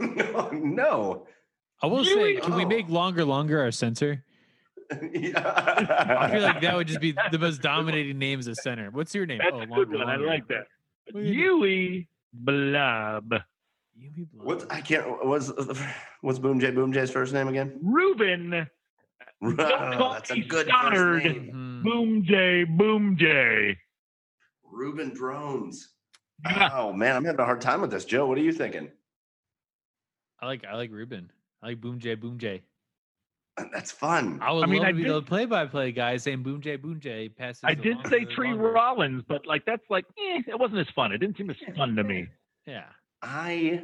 [0.00, 1.26] no, no.
[1.82, 2.40] I will say, Really?
[2.40, 2.68] can we Oh.
[2.68, 4.24] make longer, longer our censor?
[4.90, 4.96] I
[6.32, 8.90] feel like that would just be the most dominating name as a center.
[8.90, 9.38] What's your name?
[9.38, 10.08] That's oh, a good longer, one.
[10.08, 10.66] I like that.
[11.12, 11.40] What do you do?
[11.66, 13.32] Yui Blob.
[13.96, 14.46] Yui Blob.
[14.46, 15.26] What's I can't.
[15.26, 15.48] What's
[16.20, 17.78] what's Boumtje Boumtje's first name again?
[17.82, 18.66] Ruben
[19.40, 21.22] call that's a good Stoddard.
[21.22, 21.52] first name.
[21.52, 21.84] Mhm.
[21.84, 23.76] Boumtje Boumtje.
[24.70, 25.88] Ruben Drones.
[26.44, 26.70] Yeah.
[26.72, 28.04] Oh man, I'm having a hard time with this.
[28.04, 28.90] Joe, what are you thinking?
[30.40, 31.30] I like I like Ruben.
[31.62, 32.60] I like Boumtje Boumtje.
[33.72, 34.38] That's fun.
[34.42, 37.34] I would I mean, love I to be did- the play-by-play guy saying Boumtje Boumtje
[37.36, 37.60] passes.
[37.64, 38.72] I did say Tree longer.
[38.72, 41.12] Rollins, but like that's like eh, it wasn't as fun.
[41.12, 42.26] It didn't seem as fun to me.
[42.66, 42.84] Yeah.
[43.22, 43.82] I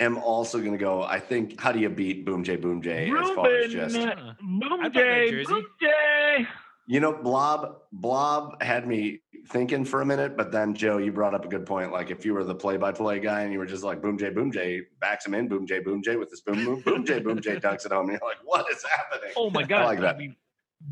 [0.00, 1.02] am also gonna go.
[1.02, 1.60] I think.
[1.60, 4.32] How do you beat Boumtje Boumtje as far as just Huh.
[4.40, 5.44] Boom I'd buy that J.
[5.44, 6.46] Boom J.
[6.86, 11.34] you know Blob Blob had me thinking for a minute, but then Joe, you brought
[11.34, 11.92] up a good point.
[11.92, 15.26] Like if you were the play-by-play guy and you were just like Boumtje Boumtje backs
[15.26, 18.28] him in, Boumtje Boumtje with this boom boom Boumtje Boumtje dunks it home, and you're
[18.28, 19.32] like, what is happening?
[19.36, 19.84] Oh my god!
[19.84, 20.18] like that.
[20.18, 20.36] mean,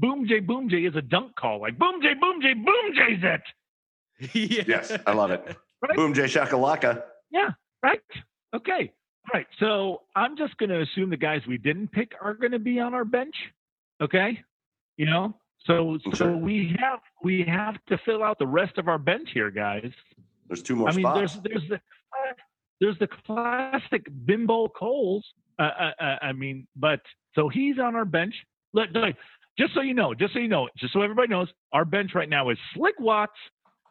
[0.00, 1.60] Boumtje Boumtje is a dunk call.
[1.60, 4.34] Like Boom J Boom J Boom J's it.
[4.34, 4.64] yeah.
[4.68, 5.56] Yes, I love it.
[5.86, 5.96] Right?
[5.96, 7.02] Boom J Shakalaka.
[7.30, 7.50] Yeah.
[7.82, 8.00] Right?
[8.56, 8.90] Okay.
[9.26, 9.46] All right.
[9.60, 12.80] So I'm just going to assume the guys we didn't pick are going to be
[12.80, 13.34] on our bench.
[14.00, 14.42] Okay.
[14.96, 15.34] You know.
[15.66, 19.50] So so we have we have to fill out the rest of our bench here,
[19.50, 19.90] guys.
[20.46, 21.18] There's two more I mean, spots.
[21.18, 21.80] there's there's the
[22.80, 25.24] there's the classic Bimbo Coles.
[25.58, 27.00] Uh, uh, uh, I mean, but
[27.34, 28.34] so he's on our bench.
[28.72, 29.16] Let like,
[29.58, 32.28] just so you know, just so you know, just so everybody knows, our bench right
[32.28, 33.32] now is Slick Watts,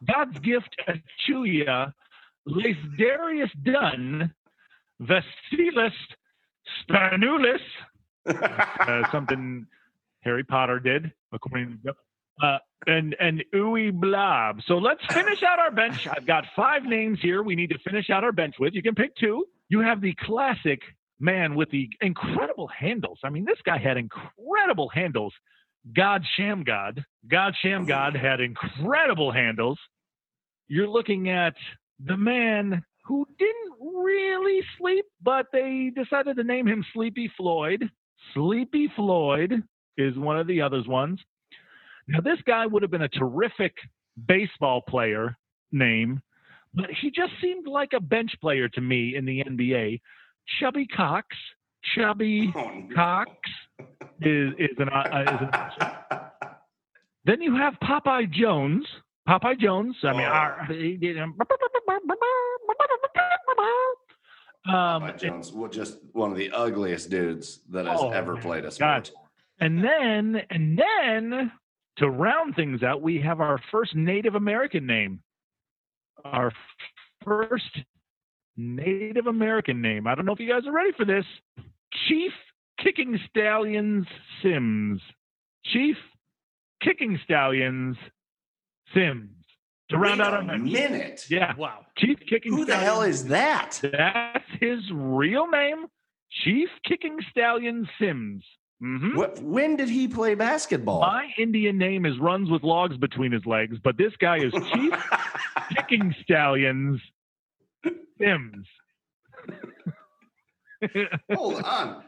[0.06, 1.92] God's Gift Achiuwa,
[2.98, 4.32] Darius Dunn,
[5.02, 5.92] Vasilis
[6.88, 7.58] Spanoulis,
[8.26, 9.66] uh, something
[10.20, 11.94] Harry Potter did, according to
[12.42, 14.60] uh, and and Uwe Blob.
[14.66, 16.06] So let's finish out our bench.
[16.08, 17.42] I've got five names here.
[17.42, 18.74] We need to finish out our bench with.
[18.74, 19.44] You can pick two.
[19.68, 20.80] You have the classic
[21.20, 23.18] man with the incredible handles.
[23.24, 25.32] I mean, this guy had incredible handles.
[25.94, 27.04] God Shammgod.
[27.28, 29.78] God Shammgod had incredible handles.
[30.66, 31.54] You're looking at
[32.04, 37.90] the man who didn't really sleep, but they decided to name him Sleepy Floyd.
[38.32, 39.62] Sleepy Floyd
[39.96, 41.20] is one of the others ones.
[42.08, 43.74] Now, this guy would have been a terrific
[44.26, 45.36] baseball player
[45.72, 46.20] name,
[46.74, 50.00] but he just seemed like a bench player to me in the NBA.
[50.60, 51.28] Chubby Cox.
[51.94, 52.94] Chubby Oh, no.
[52.94, 53.30] Cox
[54.20, 55.78] is, is an, uh, is
[56.10, 56.20] an
[57.24, 58.86] then you have Popeye Jones.
[59.28, 59.96] Popeye Jones.
[60.02, 60.24] I mean, Oh.
[60.24, 61.34] our, he did- um,
[64.66, 68.70] Popeye Jones, well, just one of the ugliest dudes that has Oh, ever played a
[68.78, 69.10] God.
[69.60, 71.52] And then and then
[71.98, 75.20] to round things out, we have our first Native American name.
[76.24, 76.52] Our
[77.24, 77.78] first
[78.56, 80.06] Native American name.
[80.06, 81.24] I don't know if you guys are ready for this.
[82.08, 82.32] Chief
[82.82, 84.06] Kicking Stallions
[84.42, 85.00] Sims.
[85.66, 85.96] Chief
[86.82, 87.96] Kicking Stallions
[88.94, 89.30] Sims.
[89.90, 91.26] To round Wait out a our minute.
[91.28, 91.54] Yeah.
[91.56, 91.80] Wow.
[91.98, 93.80] Chief Kicking Who the hell is that?
[93.82, 95.86] That's his real name.
[96.44, 98.44] Chief Kicking Stallion Sims.
[98.84, 101.00] Hmm What, when did he play basketball?
[101.00, 104.92] My Indian name is runs with logs between his legs, but this guy is Chief
[105.76, 107.00] Kicking Stallions
[108.18, 108.66] Sims.
[111.32, 112.04] Hold on.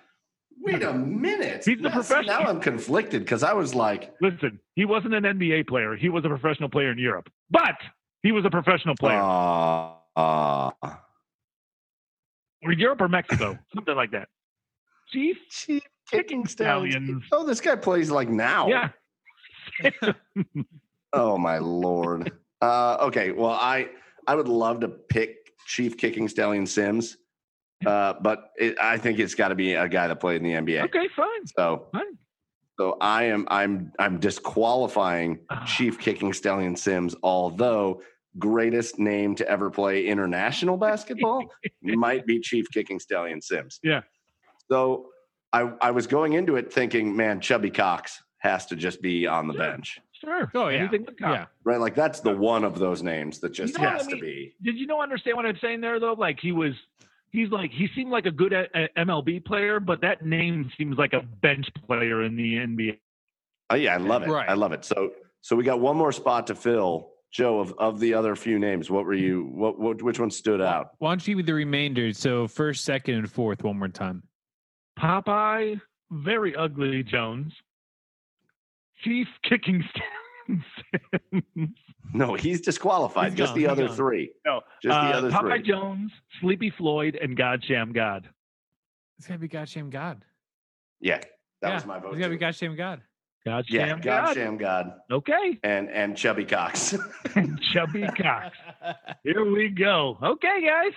[0.60, 1.64] Wait a minute.
[1.64, 2.40] He's the Now- professional.
[2.40, 5.96] Now I'm conflicted because I was like, Listen, he wasn't an NBA player.
[5.96, 7.76] He was a professional player in Europe, but
[8.22, 9.18] he was a professional player.
[9.20, 10.70] uh, uh,
[12.62, 14.28] or Europe or Mexico, something like that.
[15.12, 15.36] Chief?
[15.50, 16.94] Chief kicking stallions.
[16.94, 17.24] Stallions.
[17.32, 18.68] Oh, this guy plays like now.
[18.68, 18.88] Yeah.
[21.12, 22.32] Oh my lord.
[22.60, 23.88] Uh, okay, well, I
[24.26, 27.14] I would love to pick Chief Kickingstallionsims,
[27.86, 30.52] uh, but it, I think it's got to be a guy that played in the
[30.52, 30.84] NBA.
[30.86, 31.46] Okay, fine.
[31.56, 32.18] So, Fine.
[32.78, 35.64] so I am I'm I'm disqualifying Ah.
[35.64, 38.02] Chief Kickingstallionsims, although
[38.38, 41.46] greatest name to ever play international basketball
[41.82, 43.78] might be Chief Kickingstallionsims.
[43.82, 44.02] Yeah.
[44.70, 45.06] So
[45.52, 49.48] I I was going into it thinking, man, Chubby Cox has to just be on
[49.48, 49.70] the Yeah.
[49.70, 49.98] bench.
[50.20, 50.50] Sure.
[50.54, 51.30] Oh yeah, Anything with Cox.
[51.32, 51.46] yeah.
[51.64, 54.16] Right, like that's the one of those names that just You know has I to
[54.18, 54.54] be.
[54.62, 56.14] Did you know understand what I'm saying there though?
[56.14, 56.72] Like he was,
[57.30, 60.96] he's like he seemed like a good uh, uh, MLB player, but that name seems
[60.96, 62.98] like a bench player in the NBA.
[63.70, 64.28] Oh yeah, I love it.
[64.30, 64.48] Right.
[64.48, 64.84] I love it.
[64.84, 65.10] So
[65.42, 67.10] so we got one more spot to fill.
[67.32, 69.50] Joe, of, of the other few names, what were you?
[69.52, 70.92] What, what which one stood out?
[70.98, 72.12] Why don't you give me the remainder?
[72.14, 74.22] So first, second, and fourth one more time.
[74.98, 77.52] Popeye, very ugly Jones,
[79.04, 79.84] Chief Kicking
[80.48, 81.74] Stallions.
[82.14, 83.30] No, he's disqualified.
[83.32, 83.96] He's just gone, the other gone.
[83.96, 84.32] three.
[84.44, 85.62] No, Just the uh, other Popeye three.
[85.62, 88.24] Jones, Sleepy Floyd, and God Shammgod.
[89.18, 90.24] It's gotta be Goddamn God.
[91.00, 91.16] Yeah,
[91.62, 92.12] that yeah, was my vote.
[92.12, 92.40] It's gotta be too.
[92.40, 93.02] Goddamn God.
[93.46, 94.02] Godsham yeah, God.
[94.02, 96.94] God Shammgod Okay, and and Chubby Cox.
[97.34, 98.56] and Chubby Cox.
[99.24, 100.18] Here we go.
[100.22, 100.92] Okay, guys.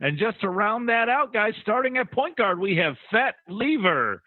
[0.00, 4.22] And just to round that out, guys, starting at point guard, we have Fat Lever.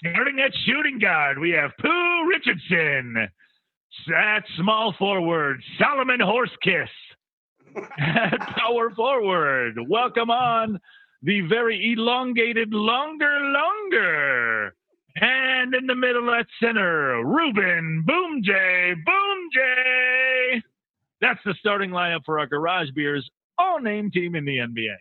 [0.00, 3.28] Starting at shooting guard, we have Pooh Richardson.
[4.14, 6.90] At small forward, Solomon Horsekiss.
[7.98, 10.78] At power forward, welcome on
[11.22, 14.74] the very elongated, longer, longer.
[15.16, 18.94] And in the middle at center, Ruben Boom J.
[19.04, 20.62] Boom J.
[21.20, 23.28] That's the starting lineup for our Garage Beers
[23.58, 24.94] all name team in the NBA.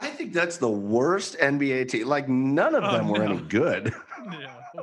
[0.00, 2.06] I think that's the worst NBA team.
[2.08, 3.24] Like none of Oh, them were no.
[3.26, 3.92] any good.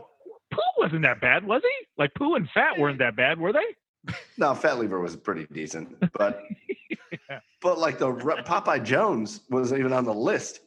[0.52, 1.88] Pooh wasn't that bad, was he?
[1.98, 4.14] Like Pooh and Fat weren't that bad, were they?
[4.38, 6.42] no, Fat Lever was pretty decent, but
[7.62, 10.62] but like the Popeye Jones wasn't even on the list.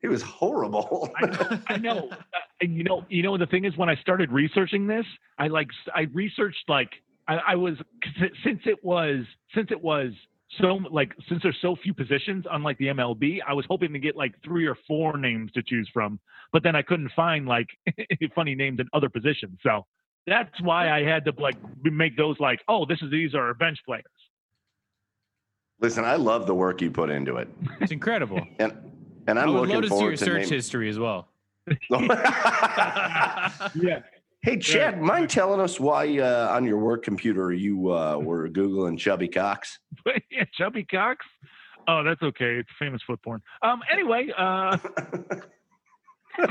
[0.00, 1.10] He was horrible.
[1.16, 1.58] I know.
[1.68, 2.08] I know.
[2.12, 2.16] Uh,
[2.60, 5.04] and you know, you know, the thing is, when I started researching this,
[5.38, 6.90] I like I researched like
[7.26, 7.74] I, I was
[8.44, 9.24] since it was
[9.54, 10.12] since it was
[10.60, 14.16] so like since there's so few positions, unlike the MLB, I was hoping to get
[14.16, 16.18] like three or four names to choose from,
[16.52, 17.66] but then I couldn't find like
[18.34, 19.58] funny names in other positions.
[19.62, 19.84] So
[20.26, 23.78] that's why I had to like make those like, oh, this is these are bench
[23.86, 24.04] players.
[25.80, 27.48] Listen, I love the work you put into it,
[27.80, 28.40] It's incredible.
[28.58, 28.72] and
[29.26, 30.98] and I'm I would looking love to see your forward to search name- history as
[30.98, 31.28] well.
[33.74, 34.00] Yeah.
[34.46, 38.96] Hey, Chad, mind telling us why uh, on your work computer you uh, were googling
[38.96, 39.80] Chubby Cox?
[40.30, 41.26] yeah, Chubby Cox.
[41.88, 42.56] Oh, that's okay.
[42.56, 43.42] It's famous foot porn.
[43.62, 43.80] Um.
[43.92, 44.28] Anyway.
[44.36, 44.76] Uh.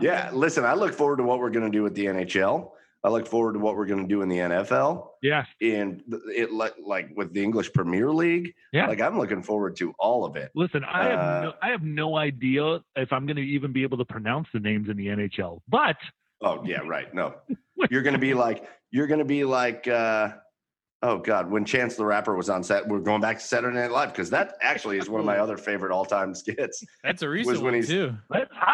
[0.00, 2.70] yeah, listen, I look forward to what we're going to do with the NHL.
[3.02, 5.08] I look forward to what we're going to do in the NFL.
[5.22, 5.44] Yeah.
[5.62, 6.02] And
[6.34, 8.54] it, like, like with the English Premier League.
[8.72, 8.86] Yeah.
[8.88, 10.50] Like I'm looking forward to all of it.
[10.54, 13.82] Listen, I have Uh, no, I have no idea if I'm going to even be
[13.84, 15.60] able to pronounce the names in the NHL.
[15.68, 15.96] But
[16.42, 17.12] Oh yeah, right.
[17.14, 17.34] No,
[17.90, 19.88] you're going to be like you're going to be like.
[19.88, 20.32] uh
[21.02, 21.50] Oh God!
[21.50, 24.28] When Chance the Rapper was on set, we're going back to Saturday Night Live because
[24.28, 26.84] that actually is one of my other favorite all-time skits.
[27.02, 28.14] That's a recent when one he's- too.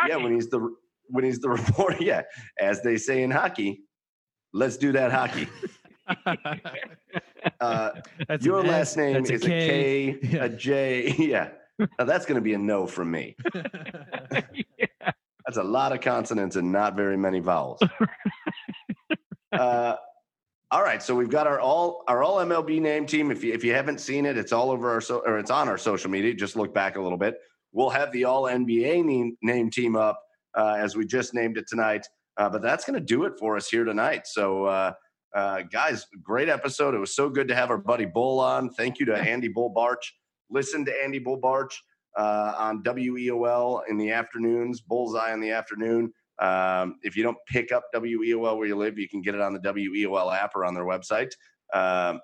[0.09, 0.75] Yeah, when he's the
[1.09, 1.99] when he's the reporter.
[2.03, 2.23] Yeah,
[2.61, 3.83] as they say in hockey,
[4.57, 5.49] let's do that hockey.
[7.61, 7.91] Uh,
[8.41, 10.45] your an last S, name is a K, Yeah.
[10.45, 11.15] a J.
[11.19, 11.49] Yeah,
[11.81, 13.37] now that's going to be a no from me.
[15.47, 17.81] That's a lot of consonants and not very many vowels.
[19.53, 19.95] uh,
[20.73, 23.31] all right, so we've got our all our all MLB name team.
[23.31, 25.69] If you if you haven't seen it, it's all over our so or it's on
[25.69, 26.35] our social media.
[26.35, 27.37] Just look back a little bit.
[27.73, 30.21] We'll have the all NBA name, name team up
[30.57, 32.07] uh, as we just named it tonight.
[32.37, 34.27] Uh, but that's going to do it for us here tonight.
[34.27, 34.93] So, uh,
[35.35, 36.95] uh, guys, great episode.
[36.95, 38.71] It was so good to have our buddy Bull on.
[38.71, 40.15] Thank you to Andy Bull Barch.
[40.51, 41.83] Listen to Andy Bull Barch
[42.17, 46.13] uh, on WEOL in the afternoons, Bull's Eye in the afternoon.
[46.39, 49.53] Um, if you don't pick up WEOL where you live, you can get it on
[49.53, 51.33] the WEOL app or on their website.
[51.75, 52.21] Um,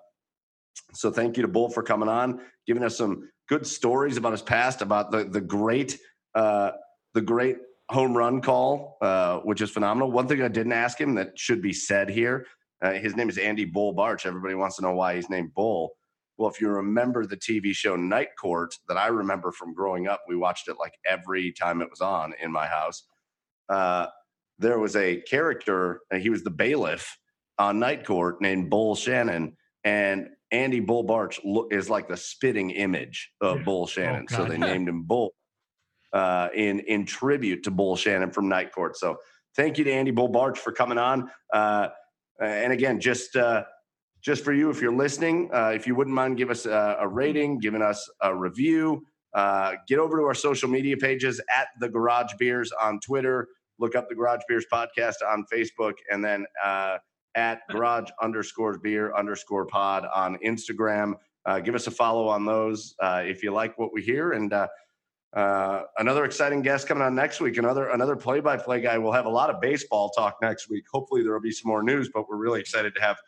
[0.94, 4.42] so thank you to Bull for coming on, giving us some good stories about his
[4.42, 5.98] past, about the the great
[6.34, 6.72] uh,
[7.14, 7.56] the great
[7.92, 10.10] home run call, uh, which is phenomenal.
[10.10, 12.46] One thing I didn't ask him that should be said here:
[12.80, 14.26] uh, his name is Andy Bull Barch.
[14.26, 15.92] Everybody wants to know why he's named Bull.
[16.38, 20.22] Well, if you remember the TV show Night Court that I remember from growing up,
[20.26, 23.04] we watched it like every time it was on in my house.
[23.68, 24.06] Uh,
[24.58, 27.18] there was a character, and he was the bailiff
[27.58, 29.56] on Night Court named Bull Shannon.
[29.84, 31.40] And Andy Bull Barch
[31.70, 34.26] is like the spitting image of Bull Shannon.
[34.28, 35.32] so they named him Bull
[36.12, 38.96] uh, in in tribute to Bull Shannon from Night Court.
[38.96, 39.18] So
[39.56, 41.30] thank you to Andy Bull Barch for coming on.
[41.52, 41.88] Uh,
[42.40, 43.64] and again, just uh,
[44.20, 47.08] just for you, if you're listening, uh, if you wouldn't mind, give us a, a
[47.08, 49.04] rating, giving us a review.
[49.34, 53.48] Uh, get over to our social media pages at the Garage Beers on Twitter.
[53.78, 56.98] Look up the Garage Beers podcast on Facebook, and then uh,
[57.34, 61.14] at Garage underscore Beer underscore Pod on Instagram.
[61.64, 64.32] Give us a follow on those if you like what we hear.
[64.32, 64.52] And
[65.34, 67.56] uh, another exciting guest coming on next week.
[67.56, 68.98] Another another play by play guy.
[68.98, 70.84] We'll have a lot of baseball talk next week.
[70.92, 73.18] Hopefully there will be some more news, but we're really excited to have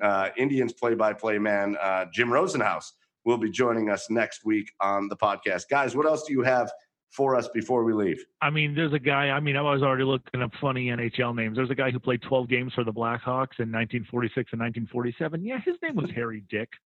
[0.00, 2.92] uh, Indians play by play man uh, Jim Rosenhaus
[3.24, 5.64] will be joining us next week on the podcast.
[5.70, 6.70] Guys, what else do you have
[7.10, 8.24] for us before we leave?
[8.40, 9.28] I mean, there's a guy.
[9.28, 11.56] I mean, I was already looking up funny NHL names.
[11.56, 15.44] There's a guy who played 12 games for the Blackhawks in 1946 and 1947.
[15.44, 16.70] Yeah, his name was Harry Dick.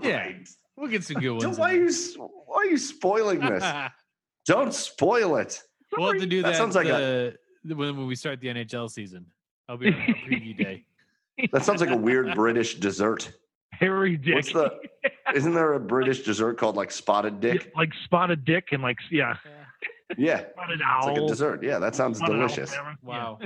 [0.00, 0.32] Yeah.
[0.76, 0.82] Right.
[0.82, 1.58] We'll get some good Don't- ones.
[1.58, 3.64] Why are you why are you spoiling this?
[4.46, 5.62] Don't spoil it.
[5.96, 8.48] we'll have to do That that, sounds like the, the- when, when we start the
[8.48, 9.26] NHL season.
[9.68, 10.84] I'll be on our preview day.
[11.52, 13.32] That sounds like a weird British dessert.
[13.72, 14.34] Harry Dick.
[14.34, 14.78] What's the?
[15.34, 17.72] Isn't there a British dessert called like spotted dick?
[17.76, 19.34] like spotted dick and like yeah,
[20.18, 21.62] Yeah, spotted it's like a dessert.
[21.64, 22.70] Yeah, that sounds spotted delicious.
[22.70, 22.90] whatever.
[22.90, 23.08] Yeah.
[23.08, 23.38] Wow.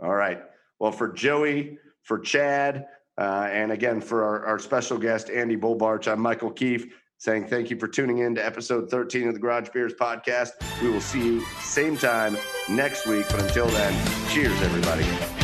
[0.00, 0.42] All right.
[0.80, 2.86] Well, for Joey, for Chad,
[3.18, 6.86] uh, and again for our, our special guest Andy Bull Barch, I'm Michael Keefe
[7.18, 10.50] saying thank you for tuning in to episode 13 of the Garage Beers podcast.
[10.82, 12.36] We will see you same time
[12.68, 13.26] next week.
[13.30, 15.43] But until then, cheers, everybody.